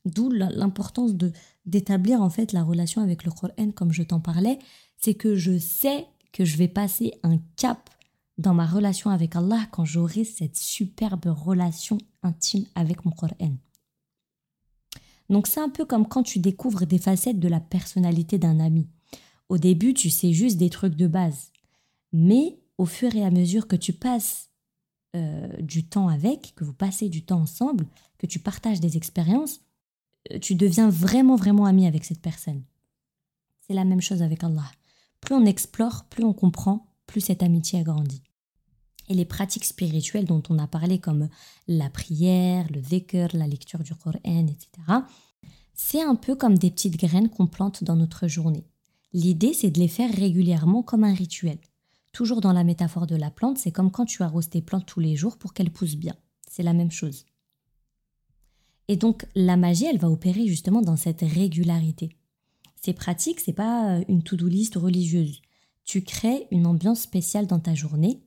D'où 0.05 0.29
l'importance 0.29 1.15
de 1.15 1.31
d'établir 1.65 2.21
en 2.21 2.29
fait 2.29 2.53
la 2.53 2.63
relation 2.63 3.01
avec 3.01 3.25
le 3.25 3.31
Coran 3.31 3.71
comme 3.75 3.91
je 3.91 4.03
t'en 4.03 4.21
parlais, 4.21 4.57
c'est 4.97 5.15
que 5.15 5.35
je 5.35 5.57
sais 5.57 6.07
que 6.31 6.45
je 6.45 6.57
vais 6.57 6.69
passer 6.69 7.13
un 7.23 7.39
cap 7.57 7.89
dans 8.37 8.53
ma 8.53 8.65
relation 8.65 9.09
avec 9.09 9.35
Allah 9.35 9.67
quand 9.71 9.85
j'aurai 9.85 10.23
cette 10.23 10.57
superbe 10.57 11.25
relation 11.25 11.97
intime 12.23 12.65
avec 12.75 13.05
mon 13.05 13.11
Coran. 13.11 13.57
Donc 15.29 15.47
c'est 15.47 15.59
un 15.59 15.69
peu 15.69 15.85
comme 15.85 16.07
quand 16.07 16.23
tu 16.23 16.39
découvres 16.39 16.85
des 16.85 16.99
facettes 16.99 17.39
de 17.39 17.47
la 17.47 17.59
personnalité 17.59 18.37
d'un 18.37 18.59
ami. 18.59 18.87
Au 19.49 19.57
début, 19.57 19.93
tu 19.93 20.09
sais 20.09 20.33
juste 20.33 20.57
des 20.57 20.69
trucs 20.69 20.95
de 20.95 21.07
base. 21.07 21.51
Mais 22.13 22.59
au 22.77 22.85
fur 22.85 23.13
et 23.15 23.23
à 23.23 23.31
mesure 23.31 23.67
que 23.67 23.75
tu 23.75 23.93
passes 23.93 24.49
euh, 25.15 25.47
du 25.61 25.85
temps 25.85 26.07
avec, 26.07 26.53
que 26.55 26.63
vous 26.63 26.73
passez 26.73 27.09
du 27.09 27.23
temps 27.23 27.41
ensemble, 27.41 27.87
que 28.17 28.27
tu 28.27 28.39
partages 28.39 28.79
des 28.79 28.97
expériences, 28.97 29.61
euh, 30.31 30.39
tu 30.39 30.55
deviens 30.55 30.89
vraiment, 30.89 31.35
vraiment 31.35 31.65
ami 31.65 31.87
avec 31.87 32.05
cette 32.05 32.21
personne. 32.21 32.63
C'est 33.65 33.73
la 33.73 33.85
même 33.85 34.01
chose 34.01 34.21
avec 34.21 34.43
Allah. 34.43 34.69
Plus 35.21 35.35
on 35.35 35.45
explore, 35.45 36.05
plus 36.05 36.23
on 36.23 36.33
comprend, 36.33 36.87
plus 37.05 37.21
cette 37.21 37.43
amitié 37.43 37.79
a 37.79 37.83
grandi. 37.83 38.21
Et 39.09 39.13
les 39.13 39.25
pratiques 39.25 39.65
spirituelles 39.65 40.25
dont 40.25 40.43
on 40.49 40.59
a 40.59 40.67
parlé 40.67 40.99
comme 40.99 41.29
la 41.67 41.89
prière, 41.89 42.67
le 42.71 42.81
dhikr, 42.81 43.35
la 43.35 43.47
lecture 43.47 43.83
du 43.83 43.95
Coran, 43.95 44.19
etc., 44.23 44.67
c'est 45.73 46.01
un 46.01 46.15
peu 46.15 46.35
comme 46.35 46.57
des 46.57 46.71
petites 46.71 46.97
graines 46.97 47.29
qu'on 47.29 47.47
plante 47.47 47.83
dans 47.83 47.95
notre 47.95 48.27
journée. 48.27 48.65
L'idée, 49.13 49.53
c'est 49.53 49.69
de 49.69 49.79
les 49.79 49.87
faire 49.87 50.13
régulièrement 50.13 50.81
comme 50.83 51.03
un 51.03 51.13
rituel. 51.13 51.59
Toujours 52.11 52.41
dans 52.41 52.51
la 52.51 52.63
métaphore 52.63 53.05
de 53.07 53.15
la 53.15 53.29
plante, 53.29 53.59
c'est 53.59 53.71
comme 53.71 53.91
quand 53.91 54.05
tu 54.05 54.23
arroses 54.23 54.49
tes 54.49 54.61
plantes 54.61 54.87
tous 54.87 54.99
les 54.99 55.15
jours 55.15 55.37
pour 55.37 55.53
qu'elles 55.53 55.71
poussent 55.71 55.95
bien. 55.95 56.15
C'est 56.49 56.63
la 56.63 56.73
même 56.73 56.91
chose. 56.91 57.25
Et 58.87 58.95
donc, 58.95 59.25
la 59.35 59.57
magie, 59.57 59.85
elle 59.85 59.99
va 59.99 60.09
opérer 60.09 60.47
justement 60.47 60.81
dans 60.81 60.95
cette 60.95 61.21
régularité. 61.21 62.09
Ces 62.81 62.93
pratiques, 62.93 63.39
c'est 63.39 63.53
pas 63.53 63.99
une 64.07 64.23
to-do 64.23 64.47
list 64.47 64.75
religieuse. 64.75 65.41
Tu 65.83 66.01
crées 66.01 66.47
une 66.51 66.65
ambiance 66.65 67.01
spéciale 67.01 67.47
dans 67.47 67.59
ta 67.59 67.75
journée 67.75 68.21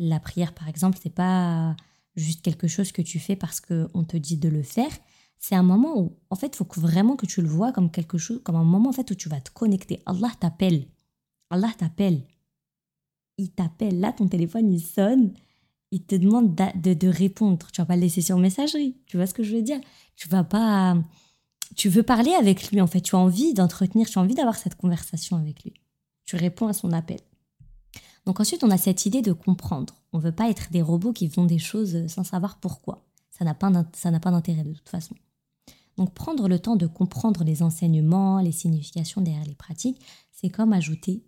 la 0.00 0.18
prière, 0.18 0.54
par 0.54 0.68
exemple, 0.68 0.98
c'est 1.00 1.14
pas 1.14 1.76
juste 2.16 2.42
quelque 2.42 2.66
chose 2.66 2.90
que 2.90 3.02
tu 3.02 3.18
fais 3.18 3.36
parce 3.36 3.60
qu'on 3.60 4.04
te 4.04 4.16
dit 4.16 4.38
de 4.38 4.48
le 4.48 4.62
faire. 4.62 4.90
C'est 5.38 5.54
un 5.54 5.62
moment 5.62 5.98
où, 5.98 6.16
en 6.30 6.36
fait, 6.36 6.48
il 6.48 6.56
faut 6.56 6.66
vraiment 6.80 7.16
que 7.16 7.26
tu 7.26 7.42
le 7.42 7.48
vois 7.48 7.72
comme 7.72 7.90
quelque 7.90 8.18
chose, 8.18 8.40
comme 8.42 8.56
un 8.56 8.64
moment 8.64 8.90
en 8.90 8.92
fait 8.92 9.10
où 9.10 9.14
tu 9.14 9.28
vas 9.28 9.40
te 9.40 9.50
connecter. 9.50 10.02
Allah 10.06 10.30
t'appelle. 10.40 10.86
Allah 11.50 11.70
t'appelle. 11.76 12.22
Il 13.36 13.50
t'appelle. 13.50 14.00
Là, 14.00 14.12
ton 14.12 14.26
téléphone, 14.26 14.72
il 14.72 14.80
sonne. 14.80 15.34
Il 15.90 16.02
te 16.02 16.14
demande 16.14 16.54
de, 16.54 16.94
de, 16.94 17.08
répondre. 17.08 17.66
Tu 17.72 17.80
vas 17.80 17.86
pas 17.86 17.96
le 17.96 18.02
laisser 18.02 18.22
sur 18.22 18.38
messagerie. 18.38 18.96
Tu 19.06 19.16
vois 19.16 19.26
ce 19.26 19.34
que 19.34 19.42
je 19.42 19.54
veux 19.54 19.62
dire? 19.62 19.80
Tu 20.16 20.28
vas 20.28 20.44
pas. 20.44 20.96
Tu 21.76 21.88
veux 21.88 22.02
parler 22.02 22.32
avec 22.32 22.70
lui, 22.70 22.80
en 22.80 22.86
fait. 22.86 23.00
Tu 23.00 23.16
as 23.16 23.18
envie 23.18 23.54
d'entretenir, 23.54 24.08
tu 24.08 24.18
as 24.18 24.22
envie 24.22 24.34
d'avoir 24.34 24.56
cette 24.56 24.76
conversation 24.76 25.36
avec 25.36 25.62
lui. 25.64 25.74
Tu 26.24 26.36
réponds 26.36 26.68
à 26.68 26.72
son 26.72 26.92
appel. 26.92 27.20
Donc 28.26 28.40
ensuite, 28.40 28.64
on 28.64 28.70
a 28.70 28.76
cette 28.76 29.06
idée 29.06 29.22
de 29.22 29.32
comprendre. 29.32 29.94
On 30.12 30.18
ne 30.18 30.22
veut 30.22 30.32
pas 30.32 30.50
être 30.50 30.70
des 30.70 30.82
robots 30.82 31.12
qui 31.12 31.28
font 31.28 31.44
des 31.44 31.58
choses 31.58 32.06
sans 32.06 32.24
savoir 32.24 32.58
pourquoi. 32.58 33.04
Ça 33.30 33.44
n'a 33.44 33.54
pas 33.54 33.70
d'intérêt 34.30 34.64
de 34.64 34.72
toute 34.72 34.88
façon. 34.88 35.14
Donc 35.96 36.14
prendre 36.14 36.48
le 36.48 36.58
temps 36.58 36.76
de 36.76 36.86
comprendre 36.86 37.44
les 37.44 37.62
enseignements, 37.62 38.40
les 38.40 38.52
significations 38.52 39.20
derrière 39.20 39.44
les 39.44 39.54
pratiques, 39.54 40.00
c'est 40.32 40.48
comme 40.48 40.72
ajouter 40.72 41.22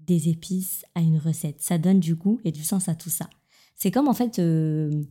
des 0.00 0.28
épices 0.28 0.84
à 0.94 1.00
une 1.00 1.18
recette. 1.18 1.60
Ça 1.60 1.78
donne 1.78 2.00
du 2.00 2.14
goût 2.14 2.40
et 2.44 2.52
du 2.52 2.64
sens 2.64 2.88
à 2.88 2.94
tout 2.94 3.10
ça. 3.10 3.28
C'est 3.76 3.90
comme 3.90 4.08
en 4.08 4.14
fait 4.14 4.38
euh, 4.38 5.04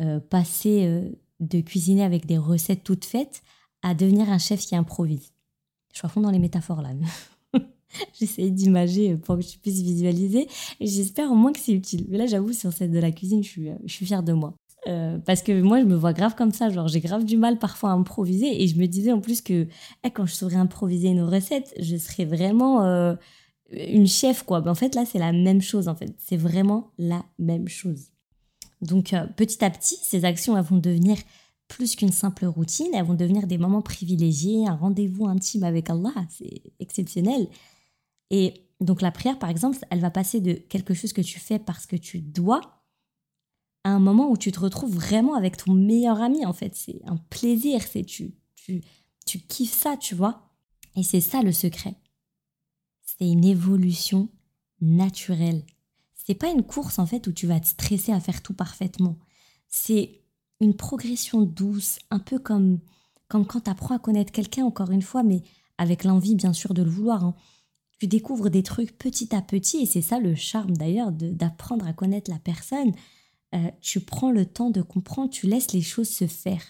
euh, 0.00 0.20
passer 0.20 0.86
euh, 0.86 1.10
de 1.40 1.60
cuisiner 1.60 2.02
avec 2.02 2.26
des 2.26 2.38
recettes 2.38 2.84
toutes 2.84 3.04
faites 3.04 3.42
à 3.82 3.94
devenir 3.94 4.30
un 4.30 4.38
chef 4.38 4.60
qui 4.60 4.76
improvise. 4.76 5.32
Je 5.92 5.98
suis 5.98 6.06
à 6.06 6.08
fond 6.08 6.20
dans 6.20 6.30
les 6.30 6.38
métaphores 6.38 6.82
là. 6.82 6.90
J'essaie 8.18 8.50
d'imager 8.50 9.16
pour 9.16 9.36
que 9.36 9.42
tu 9.42 9.58
puisses 9.58 9.82
visualiser. 9.82 10.48
J'espère 10.80 11.30
au 11.30 11.34
moins 11.34 11.52
que 11.52 11.58
c'est 11.58 11.72
utile. 11.72 12.06
Mais 12.08 12.18
là, 12.18 12.26
j'avoue, 12.26 12.52
sur 12.52 12.72
cette 12.72 12.90
de 12.90 12.98
la 12.98 13.10
cuisine, 13.10 13.42
je 13.42 13.48
suis, 13.48 13.68
je 13.84 13.92
suis 13.92 14.06
fière 14.06 14.22
de 14.22 14.32
moi. 14.32 14.54
Euh, 14.86 15.18
parce 15.18 15.42
que 15.42 15.60
moi, 15.60 15.80
je 15.80 15.84
me 15.84 15.96
vois 15.96 16.12
grave 16.12 16.34
comme 16.34 16.52
ça. 16.52 16.70
Genre, 16.70 16.88
j'ai 16.88 17.00
grave 17.00 17.24
du 17.24 17.36
mal 17.36 17.58
parfois 17.58 17.90
à 17.90 17.94
improviser. 17.94 18.62
Et 18.62 18.68
je 18.68 18.78
me 18.78 18.86
disais 18.86 19.12
en 19.12 19.20
plus 19.20 19.42
que 19.42 19.66
eh, 20.04 20.10
quand 20.10 20.26
je 20.26 20.34
saurais 20.34 20.56
improviser 20.56 21.08
une 21.08 21.22
recette, 21.22 21.74
je 21.80 21.96
serais 21.96 22.24
vraiment 22.24 22.84
euh, 22.84 23.14
une 23.70 24.06
chef, 24.06 24.44
quoi. 24.44 24.60
Ben, 24.60 24.70
en 24.70 24.74
fait, 24.74 24.94
là, 24.94 25.04
c'est 25.04 25.18
la 25.18 25.32
même 25.32 25.60
chose, 25.60 25.88
en 25.88 25.94
fait. 25.94 26.14
C'est 26.18 26.36
vraiment 26.36 26.92
la 26.98 27.24
même 27.38 27.68
chose. 27.68 28.08
Donc, 28.80 29.12
euh, 29.12 29.26
petit 29.36 29.64
à 29.64 29.70
petit, 29.70 29.98
ces 30.02 30.24
actions, 30.24 30.56
elles 30.56 30.64
vont 30.64 30.78
devenir 30.78 31.16
plus 31.66 31.96
qu'une 31.96 32.12
simple 32.12 32.46
routine. 32.46 32.88
Elles 32.94 33.04
vont 33.04 33.14
devenir 33.14 33.46
des 33.46 33.58
moments 33.58 33.82
privilégiés, 33.82 34.66
un 34.66 34.74
rendez-vous 34.74 35.26
intime 35.26 35.64
avec 35.64 35.90
Allah. 35.90 36.14
C'est 36.30 36.62
exceptionnel. 36.80 37.48
Et 38.30 38.68
donc 38.80 39.02
la 39.02 39.10
prière, 39.10 39.38
par 39.38 39.50
exemple, 39.50 39.78
elle 39.90 40.00
va 40.00 40.10
passer 40.10 40.40
de 40.40 40.52
quelque 40.52 40.94
chose 40.94 41.12
que 41.12 41.20
tu 41.20 41.38
fais 41.38 41.58
parce 41.58 41.86
que 41.86 41.96
tu 41.96 42.20
dois 42.20 42.78
à 43.84 43.90
un 43.90 43.98
moment 43.98 44.30
où 44.30 44.36
tu 44.36 44.52
te 44.52 44.60
retrouves 44.60 44.94
vraiment 44.94 45.34
avec 45.34 45.56
ton 45.56 45.72
meilleur 45.72 46.20
ami, 46.20 46.44
en 46.44 46.52
fait. 46.52 46.74
C'est 46.74 47.00
un 47.06 47.16
plaisir, 47.16 47.82
c'est 47.82 48.04
tu, 48.04 48.34
tu, 48.54 48.82
tu 49.26 49.38
kiffes 49.40 49.72
ça, 49.74 49.96
tu 49.96 50.14
vois. 50.14 50.50
Et 50.96 51.02
c'est 51.02 51.20
ça 51.20 51.42
le 51.42 51.52
secret. 51.52 51.94
C'est 53.00 53.28
une 53.28 53.44
évolution 53.44 54.28
naturelle. 54.80 55.64
C'est 56.14 56.34
pas 56.34 56.50
une 56.50 56.64
course, 56.64 56.98
en 56.98 57.06
fait, 57.06 57.26
où 57.26 57.32
tu 57.32 57.46
vas 57.46 57.60
te 57.60 57.66
stresser 57.66 58.12
à 58.12 58.20
faire 58.20 58.42
tout 58.42 58.52
parfaitement. 58.52 59.16
C'est 59.68 60.22
une 60.60 60.76
progression 60.76 61.42
douce, 61.42 61.98
un 62.10 62.18
peu 62.18 62.38
comme, 62.38 62.80
comme 63.28 63.46
quand 63.46 63.62
tu 63.62 63.70
apprends 63.70 63.94
à 63.94 63.98
connaître 63.98 64.32
quelqu'un, 64.32 64.64
encore 64.64 64.90
une 64.90 65.02
fois, 65.02 65.22
mais 65.22 65.42
avec 65.78 66.04
l'envie, 66.04 66.34
bien 66.34 66.52
sûr, 66.52 66.74
de 66.74 66.82
le 66.82 66.90
vouloir. 66.90 67.24
Hein 67.24 67.34
tu 67.98 68.06
découvres 68.06 68.50
des 68.50 68.62
trucs 68.62 68.96
petit 68.96 69.34
à 69.34 69.42
petit, 69.42 69.78
et 69.78 69.86
c'est 69.86 70.02
ça 70.02 70.20
le 70.20 70.34
charme 70.34 70.76
d'ailleurs 70.76 71.12
d'apprendre 71.12 71.86
à 71.86 71.92
connaître 71.92 72.30
la 72.30 72.38
personne. 72.38 72.92
Euh, 73.54 73.70
tu 73.80 74.00
prends 74.00 74.30
le 74.30 74.46
temps 74.46 74.70
de 74.70 74.82
comprendre, 74.82 75.30
tu 75.30 75.46
laisses 75.46 75.72
les 75.72 75.82
choses 75.82 76.08
se 76.08 76.26
faire. 76.26 76.62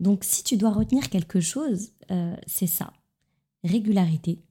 Donc 0.00 0.24
si 0.24 0.44
tu 0.44 0.56
dois 0.56 0.72
retenir 0.72 1.10
quelque 1.10 1.40
chose, 1.40 1.92
euh, 2.10 2.36
c'est 2.46 2.66
ça. 2.66 2.92
Régularité, 3.64 4.42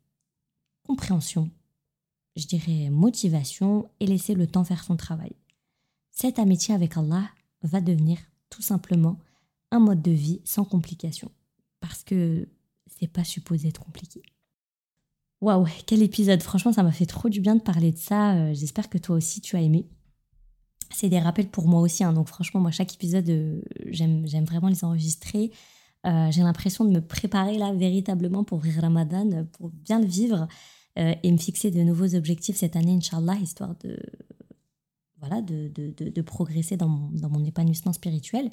compréhension, 0.84 1.50
je 2.36 2.48
dirais 2.48 2.90
motivation 2.90 3.90
et 4.00 4.08
laisser 4.08 4.34
le 4.34 4.48
temps 4.48 4.64
faire 4.64 4.84
son 4.84 4.98
travail. 4.98 5.34
Cette 6.12 6.40
amitié 6.40 6.74
avec 6.74 6.98
Allah 6.98 7.30
va 7.62 7.80
devenir 7.80 8.18
tout 8.50 8.62
simplement 8.62 9.20
un 9.72 9.80
mode 9.80 10.02
de 10.02 10.12
vie 10.12 10.42
sans 10.44 10.66
complications. 10.66 11.32
Parce 11.80 12.04
que 12.04 12.48
c'est 12.88 13.08
pas 13.08 13.24
supposé 13.24 13.70
être 13.70 13.84
compliqué. 13.84 14.22
Waouh, 15.44 15.68
quel 15.86 16.02
épisode. 16.02 16.41
Franchement, 16.41 16.72
ça 16.72 16.84
m'a 16.84 16.94
fait 16.94 17.06
trop 17.06 17.28
du 17.28 17.41
bien 17.41 17.58
de 17.58 17.62
parler 17.62 17.91
de 17.91 17.98
ça. 17.98 18.34
Euh, 18.34 18.54
j'espère 18.54 18.89
que 18.89 18.98
toi 18.98 19.18
aussi, 19.18 19.41
tu 19.41 19.58
as 19.58 19.62
aimé. 19.62 19.89
C'est 20.89 21.10
des 21.10 21.20
rappels 21.20 21.50
pour 21.50 21.68
moi 21.68 21.82
aussi. 21.82 22.06
Hein. 22.06 22.14
donc 22.14 22.30
franchement, 22.30 22.62
moi, 22.62 22.72
chaque 22.72 22.94
épisode, 22.94 23.28
euh, 23.30 23.62
j'aime 23.88 24.46
vraiment 24.46 24.70
les 24.70 24.86
enregistrer. 24.86 25.52
Euh, 26.06 26.32
j'ai 26.32 26.44
l'impression 26.44 26.86
de 26.86 26.91
me 26.91 27.02
préparer 27.02 27.58
là 27.58 27.74
véritablement 27.74 28.46
pour 28.46 28.62
Ramadan, 28.64 29.46
pour 29.52 29.70
bien 29.70 30.00
le 30.00 30.06
vivre 30.06 30.48
et 30.96 31.32
me 31.32 31.38
fixer 31.38 31.72
de 31.72 31.82
nouveaux 31.82 32.16
objectifs 32.16 32.56
cette 32.56 32.76
année, 32.78 32.94
Inch'Allah, 32.94 33.36
histoire 33.41 33.76
de, 33.84 33.98
voilà, 35.18 35.41
de, 35.41 36.22
progresser 36.22 36.78
dans 36.78 36.88
mon, 36.88 37.10
dans 37.10 37.30
mon, 37.30 37.44
épanouissement 37.44 37.94
spirituel. 37.94 38.50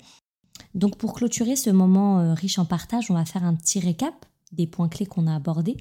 Donc 0.75 0.97
pour 0.97 1.13
clôturer 1.13 1.55
ce 1.55 1.69
moment 1.69 2.35
riche 2.35 2.59
en 2.59 2.65
partage, 2.65 3.11
on 3.11 3.15
va 3.15 3.27
faire 3.27 3.45
un 3.45 3.55
petit 3.55 3.79
récap 3.79 4.27
des 4.53 4.67
points 4.67 4.89
clés 4.89 5.05
qu'on 5.05 5.27
a 5.27 5.37
abordés. 5.37 5.77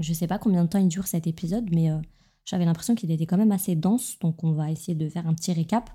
Je 0.00 0.10
ne 0.10 0.14
sais 0.14 0.26
pas 0.26 0.38
combien 0.38 0.64
de 0.64 0.68
temps 0.68 0.78
il 0.78 0.88
dure 0.88 1.06
cet 1.06 1.26
épisode, 1.26 1.68
mais 1.72 1.90
euh, 1.90 1.98
j'avais 2.44 2.64
l'impression 2.64 2.94
qu'il 2.94 3.10
était 3.10 3.26
quand 3.26 3.36
même 3.36 3.52
assez 3.52 3.76
dense, 3.76 4.18
donc 4.20 4.42
on 4.42 4.52
va 4.52 4.70
essayer 4.70 4.94
de 4.94 5.08
faire 5.08 5.26
un 5.26 5.34
petit 5.34 5.52
récap. 5.52 5.90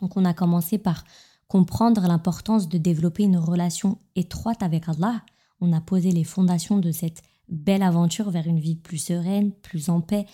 Donc 0.00 0.16
on 0.16 0.24
a 0.24 0.34
commencé 0.34 0.78
par 0.78 1.04
comprendre 1.48 2.02
l'importance 2.02 2.68
de 2.68 2.78
développer 2.78 3.22
une 3.22 3.36
relation 3.36 3.98
étroite 4.14 4.62
avec 4.62 4.88
Allah. 4.88 5.22
On 5.60 5.72
a 5.72 5.80
posé 5.80 6.10
les 6.10 6.24
fondations 6.24 6.78
de 6.78 6.90
cette 6.90 7.22
belle 7.48 7.82
aventure 7.82 8.30
vers 8.30 8.46
une 8.46 8.58
vie 8.58 8.76
plus 8.76 8.98
sereine, 8.98 9.52
plus 9.52 9.88
en 9.88 10.00
paix 10.00 10.26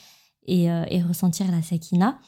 et, 0.47 0.71
euh, 0.71 0.85
et 0.89 1.03
ressentir 1.03 1.51
la 1.51 1.63
sakina. 1.63 2.19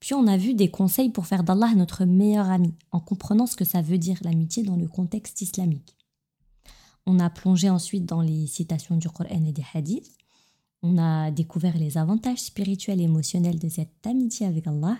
Puis 0.00 0.14
on 0.14 0.26
a 0.26 0.38
vu 0.38 0.54
des 0.54 0.70
conseils 0.70 1.10
pour 1.10 1.26
faire 1.26 1.44
d'Allah 1.44 1.74
notre 1.76 2.06
meilleur 2.06 2.48
ami, 2.48 2.74
en 2.90 3.00
comprenant 3.00 3.46
ce 3.46 3.56
que 3.56 3.66
ça 3.66 3.82
veut 3.82 3.98
dire 3.98 4.18
l'amitié 4.22 4.62
dans 4.62 4.76
le 4.76 4.88
contexte 4.88 5.42
islamique. 5.42 5.94
On 7.06 7.18
a 7.18 7.30
plongé 7.30 7.70
ensuite 7.70 8.06
dans 8.06 8.20
les 8.20 8.46
citations 8.46 8.96
du 8.96 9.08
Coran 9.08 9.28
et 9.46 9.52
des 9.52 9.64
hadiths. 9.74 10.16
On 10.82 10.98
a 10.98 11.30
découvert 11.30 11.76
les 11.76 11.98
avantages 11.98 12.42
spirituels 12.42 13.00
et 13.00 13.04
émotionnels 13.04 13.58
de 13.58 13.68
cette 13.68 14.06
amitié 14.06 14.46
avec 14.46 14.66
Allah 14.66 14.98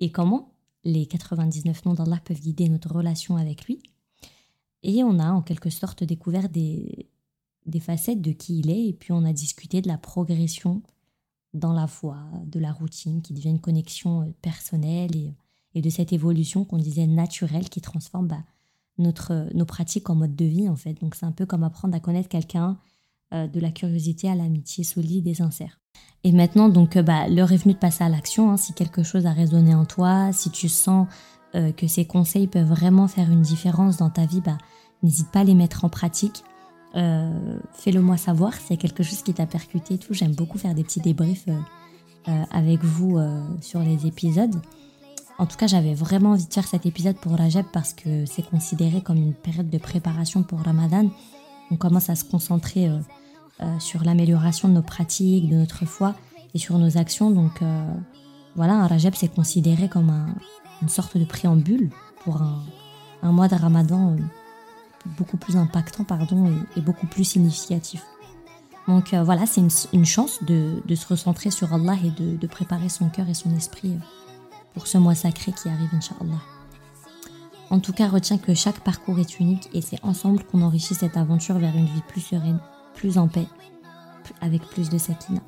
et 0.00 0.10
comment 0.10 0.52
les 0.84 1.06
99 1.06 1.84
noms 1.84 1.94
d'Allah 1.94 2.20
peuvent 2.24 2.40
guider 2.40 2.68
notre 2.68 2.94
relation 2.94 3.36
avec 3.36 3.66
lui. 3.66 3.82
Et 4.82 5.02
on 5.02 5.18
a 5.18 5.32
en 5.32 5.42
quelque 5.42 5.70
sorte 5.70 6.04
découvert 6.04 6.48
des, 6.48 7.08
facettes 7.80 8.20
de 8.20 8.32
qui 8.32 8.60
il 8.60 8.70
est 8.70 8.88
et 8.88 8.92
puis 8.92 9.12
on 9.12 9.24
a 9.24 9.32
discuté 9.32 9.82
de 9.82 9.88
la 9.88 9.98
progression 9.98 10.82
dans 11.54 11.72
la 11.72 11.86
foi, 11.86 12.18
de 12.44 12.60
la 12.60 12.72
routine 12.72 13.22
qui 13.22 13.32
devient 13.32 13.50
une 13.50 13.60
connexion 13.60 14.22
euh, 14.22 14.32
personnelle 14.42 15.10
et, 15.16 15.34
de 15.80 15.90
cette 15.90 16.12
évolution 16.12 16.64
qu'on 16.64 16.78
disait 16.78 17.06
naturelle 17.06 17.68
qui 17.68 17.82
transforme 17.82 18.28
bah, 18.28 18.42
notre, 18.98 19.48
nos 19.54 19.64
pratiques 19.64 20.10
en 20.10 20.14
mode 20.14 20.34
de 20.34 20.44
vie 20.44 20.68
en 20.68 20.76
fait. 20.76 20.94
Donc 20.94 21.14
c'est 21.14 21.26
un 21.26 21.32
peu 21.32 21.46
comme 21.46 21.64
apprendre 21.64 21.94
à 21.94 22.00
connaître 22.00 22.28
quelqu'un 22.28 22.78
euh, 23.34 23.46
de 23.46 23.60
la 23.60 23.70
curiosité 23.70 24.28
à 24.28 24.34
l'amitié 24.34 24.84
solide 24.84 25.26
et 25.26 25.34
sincère. 25.34 25.80
Et 26.24 26.32
maintenant 26.32 26.68
donc 26.68 26.96
euh, 26.96 27.02
bah, 27.02 27.28
l'heure 27.28 27.52
est 27.52 27.58
venue 27.58 27.74
de 27.74 27.78
passer 27.78 28.04
à 28.04 28.08
l'action. 28.08 28.50
Hein. 28.50 28.56
si 28.56 28.72
quelque 28.72 29.02
chose 29.02 29.26
a 29.26 29.32
résonné 29.32 29.74
en 29.74 29.84
toi, 29.84 30.32
si 30.32 30.50
tu 30.50 30.68
sens 30.68 31.08
que 31.78 31.86
ces 31.86 32.04
conseils 32.04 32.48
peuvent 32.48 32.68
vraiment 32.68 33.08
faire 33.08 33.30
une 33.30 33.40
différence 33.40 33.96
dans 33.96 34.10
ta 34.10 34.26
vie, 34.26 34.42
bah, 34.42 34.58
n'hésite 35.02 35.30
pas 35.30 35.40
à 35.40 35.44
les 35.44 35.54
mettre 35.54 35.86
en 35.86 35.88
pratique. 35.88 36.42
Euh, 36.96 37.58
fais-le 37.72 38.00
moi 38.00 38.16
savoir 38.16 38.54
si 38.54 38.68
c'est 38.68 38.76
quelque 38.76 39.02
chose 39.02 39.22
qui 39.22 39.34
t'a 39.34 39.46
percuté 39.46 39.94
et 39.94 39.98
tout. 39.98 40.14
J'aime 40.14 40.34
beaucoup 40.34 40.58
faire 40.58 40.74
des 40.74 40.82
petits 40.82 41.00
débriefs 41.00 41.46
euh, 41.48 41.58
euh, 42.28 42.42
avec 42.50 42.82
vous 42.82 43.18
sur 43.60 43.80
les 43.80 44.06
épisodes. 44.06 44.54
En 45.38 45.46
tout 45.46 45.56
cas, 45.56 45.66
j'avais 45.66 45.94
vraiment 45.94 46.30
envie 46.30 46.46
de 46.46 46.52
faire 46.52 46.66
cet 46.66 46.86
épisode 46.86 47.16
pour 47.16 47.32
Rajab 47.36 47.66
parce 47.72 47.92
que 47.92 48.24
c'est 48.24 48.48
considéré 48.48 49.02
comme 49.02 49.18
une 49.18 49.34
période 49.34 49.68
de 49.68 49.78
préparation 49.78 50.42
pour 50.42 50.60
Ramadan. 50.60 51.10
On 51.70 51.76
commence 51.76 52.08
à 52.08 52.14
se 52.14 52.24
concentrer 52.24 52.88
sur 53.78 54.02
l'amélioration 54.04 54.68
de 54.68 54.74
nos 54.74 54.82
pratiques, 54.82 55.48
de 55.48 55.56
notre 55.56 55.84
foi 55.84 56.14
et 56.54 56.58
sur 56.58 56.78
nos 56.78 56.96
actions. 56.96 57.30
Donc 57.30 57.60
voilà, 58.54 58.74
un 58.74 58.86
Rajab 58.86 59.14
c'est 59.14 59.28
considéré 59.28 59.88
comme 59.90 60.10
une 60.80 60.88
sorte 60.88 61.16
de 61.16 61.24
préambule 61.24 61.90
pour 62.24 62.40
un, 62.42 63.32
mois 63.32 63.48
de 63.48 63.54
Ramadan 63.54 64.16
beaucoup 65.16 65.36
plus 65.36 65.56
impactant 65.56 66.04
pardon, 66.04 66.52
et, 66.76 66.80
beaucoup 66.80 67.06
plus 67.06 67.24
significatif. 67.24 68.04
Donc 68.88 69.14
euh, 69.14 69.22
voilà, 69.22 69.46
c'est 69.46 69.62
une, 69.92 70.04
chance 70.04 70.42
de, 70.44 70.82
se 70.94 71.06
recentrer 71.06 71.50
sur 71.50 71.72
Allah 71.72 71.96
et 72.04 72.10
de, 72.10 72.46
préparer 72.46 72.88
son 72.88 73.08
cœur 73.08 73.28
et 73.28 73.34
son 73.34 73.54
esprit 73.56 73.92
euh, 73.92 73.98
pour 74.76 74.86
ce 74.86 74.98
mois 74.98 75.14
sacré 75.14 75.52
qui 75.52 75.70
arrive, 75.70 75.88
Inch'Allah. 75.94 76.42
En 77.70 77.80
tout 77.80 77.94
cas, 77.94 78.08
retiens 78.08 78.36
que 78.36 78.52
chaque 78.52 78.80
parcours 78.80 79.18
est 79.18 79.40
unique 79.40 79.70
et 79.72 79.80
c'est 79.80 80.04
ensemble 80.04 80.44
qu'on 80.44 80.60
enrichit 80.60 80.94
cette 80.94 81.16
aventure 81.16 81.58
vers 81.58 81.74
une 81.74 81.86
vie 81.86 82.02
plus 82.06 82.20
sereine, 82.20 82.60
plus 82.94 83.16
en 83.16 83.26
paix, 83.26 83.46
avec 84.42 84.60
plus 84.60 84.90
de 84.90 84.98
sakina. 84.98 85.40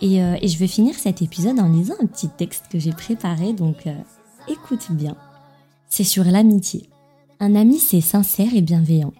Et, 0.00 0.20
euh, 0.20 0.36
et 0.42 0.48
je 0.48 0.58
vais 0.58 0.66
finir 0.66 0.96
cet 0.96 1.22
épisode 1.22 1.60
en 1.60 1.68
lisant 1.68 1.94
un 2.02 2.06
petit 2.06 2.28
texte 2.28 2.64
que 2.72 2.80
j'ai 2.80 2.90
préparé, 2.90 3.52
donc 3.52 3.86
écoute 4.48 4.90
bien. 4.90 5.16
C'est 5.88 6.02
sur 6.02 6.24
l'amitié. 6.24 6.90
Un 7.38 7.54
ami, 7.54 7.78
c'est 7.78 8.00
sincère 8.00 8.52
et 8.52 8.62
bienveillant. 8.62 9.14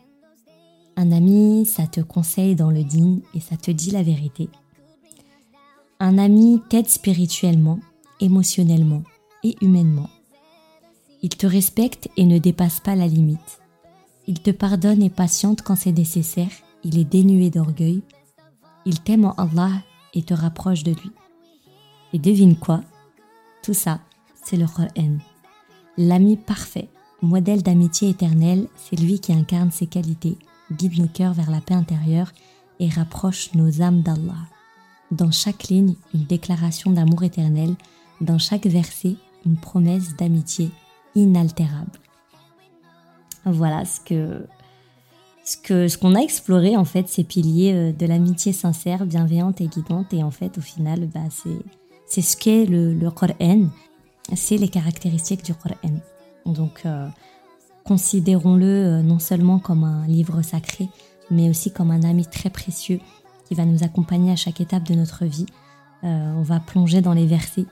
Un 0.97 1.13
ami, 1.13 1.67
ça 1.67 1.87
te 1.87 2.01
conseille 2.01 2.57
dans 2.57 2.73
le 2.73 2.83
digne 2.83 3.21
et 3.35 3.41
ça 3.41 3.57
te 3.57 3.71
dit 3.71 3.93
la 3.93 4.03
vérité. 4.03 4.49
Un 6.01 6.19
ami 6.19 6.61
t'aide 6.69 6.89
spirituellement, 6.89 7.79
émotionnellement 8.21 9.05
et 9.43 9.57
humainement. 9.61 10.11
Il 11.23 11.31
te 11.31 11.47
respecte 11.47 12.09
et 12.17 12.25
ne 12.25 12.39
dépasse 12.39 12.81
pas 12.81 12.95
la 12.95 13.07
limite. 13.07 13.61
Il 14.27 14.41
te 14.41 14.51
pardonne 14.51 15.03
et 15.03 15.11
patiente 15.11 15.63
quand 15.63 15.77
c'est 15.77 15.93
nécessaire. 15.93 16.51
Il 16.85 16.99
est 16.99 17.05
dénué 17.05 17.51
d'orgueil. 17.51 18.03
Il 18.87 19.01
t'aime 19.01 19.25
en 19.25 19.33
Allah 19.33 19.83
et 20.15 20.23
te 20.23 20.35
rapproche 20.35 20.83
de 20.83 20.93
lui. 20.93 21.11
Et 22.13 22.19
devine 22.19 22.57
quoi? 22.57 22.81
Tout 23.63 23.75
ça, 23.75 24.01
c'est 24.45 24.57
le 24.57 24.67
Qur'an. 24.67 25.19
L'ami 25.99 26.37
parfait 26.37 26.89
Modèle 27.23 27.63
d'amitié 27.63 28.09
éternelle, 28.09 28.67
c'est 28.77 28.99
lui 28.99 29.21
qui 29.21 29.35
incarne 29.35 29.71
ses 29.71 29.87
qualités, 29.87 30.39
guide 30.73 30.99
nos 30.99 31.07
cœurs 31.07 31.35
vers 31.35 31.51
la 31.51 31.61
paix 31.61 31.75
intérieure 31.75 32.33
et 32.79 32.89
rapproche 32.89 33.53
nos 33.55 33.83
âmes 33.83 34.01
d'Allah. 34.01 34.49
Dans 35.11 35.31
chaque 35.31 35.65
ligne, 35.65 35.97
une 36.15 36.25
déclaration 36.25 36.91
d'amour 36.91 37.23
éternel, 37.23 37.75
dans 38.23 38.39
chaque 38.39 38.67
verset, 38.67 39.17
une 39.47 39.57
promesse 39.57 40.17
d'amitié 40.17 40.71
inaltérable. 41.15 41.99
Voilà 43.45 43.85
ce 43.85 44.01
que 44.01 44.47
ce 45.45 45.57
que 45.57 45.89
ce 45.89 45.99
qu'on 45.99 46.15
a 46.15 46.21
exploré 46.21 46.77
en 46.77 46.85
fait 46.85 47.09
ces 47.09 47.25
piliers 47.25 47.73
euh, 47.73 47.93
de 47.93 48.07
l'amitié 48.07 48.53
sincère, 48.53 49.07
bienveillante 49.07 49.61
et 49.61 49.67
guidante 49.67 50.13
et 50.13 50.23
en 50.23 50.31
fait 50.31 50.59
au 50.59 50.61
final 50.61 51.09
bah, 51.13 51.21
c'est 51.31 51.59
c'est 52.07 52.23
ce 52.23 52.37
qu'est 52.37 52.67
le, 52.67 52.93
le 52.93 53.11
Coran, 53.11 53.69
c'est 54.35 54.57
les 54.57 54.69
caractéristiques 54.69 55.45
du 55.45 55.55
Coran. 55.55 55.77
Donc, 56.45 56.83
euh, 56.85 57.07
considérons-le 57.85 58.67
euh, 58.67 59.03
non 59.03 59.21
seulement 59.21 59.61
comme 59.61 59.85
un 59.85 60.09
livre 60.09 60.43
sacré, 60.43 60.89
mais 61.31 61.49
aussi 61.49 61.71
comme 61.73 61.93
un 61.93 62.03
ami 62.03 62.27
très 62.27 62.51
précieux 62.51 62.99
qui 63.47 63.55
va 63.55 63.65
nous 63.65 63.85
accompagner 63.85 64.33
à 64.33 64.37
chaque 64.37 64.61
étape 64.61 64.83
de 64.83 64.95
notre 64.95 65.25
vie. 65.25 65.47
On 66.03 66.43
va 66.43 66.61
plonger 66.61 67.03
dans 67.03 67.13
les 67.13 67.27
versets, 67.27 67.67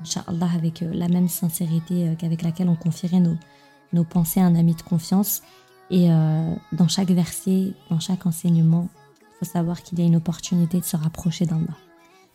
Inch'Allah, 0.00 0.48
avec 0.54 0.80
la 0.80 1.08
même 1.08 1.28
sincérité 1.28 2.14
qu'avec 2.18 2.42
laquelle 2.42 2.68
on 2.68 2.76
confierait 2.76 3.20
nos, 3.20 3.36
nos 3.92 4.04
pensées 4.04 4.40
à 4.40 4.44
un 4.44 4.54
ami 4.54 4.74
de 4.74 4.82
confiance. 4.82 5.42
Et 5.90 6.08
dans 6.72 6.88
chaque 6.88 7.10
verset, 7.10 7.72
dans 7.90 7.98
chaque 7.98 8.26
enseignement, 8.26 8.88
il 9.20 9.38
faut 9.38 9.52
savoir 9.52 9.82
qu'il 9.82 9.98
y 9.98 10.02
a 10.02 10.04
une 10.04 10.16
opportunité 10.16 10.78
de 10.78 10.84
se 10.84 10.96
rapprocher 10.96 11.46
d'Allah. 11.46 11.76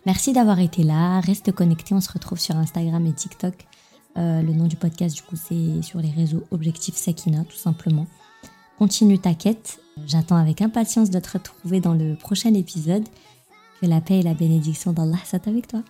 Merci 0.05 0.34
d'avoir 0.34 0.59
été 0.59 0.84
là. 0.84 1.20
Reste 1.20 1.51
connecté. 1.51 1.93
On 1.93 2.01
se 2.01 2.11
retrouve 2.11 2.39
sur 2.39 2.55
Instagram 2.55 3.05
et 3.05 3.14
TikTok 3.14 3.68
euh, 4.18 4.41
le 4.41 4.53
nom 4.53 4.68
du 4.68 4.76
podcast, 4.76 5.16
du 5.16 5.22
coup, 5.24 5.36
c'est 5.36 5.82
sur 5.82 5.99
les 5.99 6.11
réseaux 6.11 6.43
Objectif 6.51 6.95
Sakina, 6.95 7.43
tout 7.45 7.57
simplement. 7.57 8.07
Continue 8.78 9.20
ta 9.20 9.34
quête. 9.34 9.80
J'attends 10.05 10.36
avec 10.36 10.61
impatience 10.61 11.09
de 11.09 11.20
te 11.20 11.32
retrouver 11.32 11.80
dans 11.80 11.93
le 11.93 12.16
prochain 12.16 12.53
épisode. 12.53 13.03
Que 13.82 13.88
la 13.88 14.01
paix 14.01 14.20
et 14.20 14.24
la 14.24 14.34
bénédiction 14.34 14.93
d'Allah 14.93 15.18
soient 15.26 15.47
avec 15.47 15.68
toi. 15.68 15.82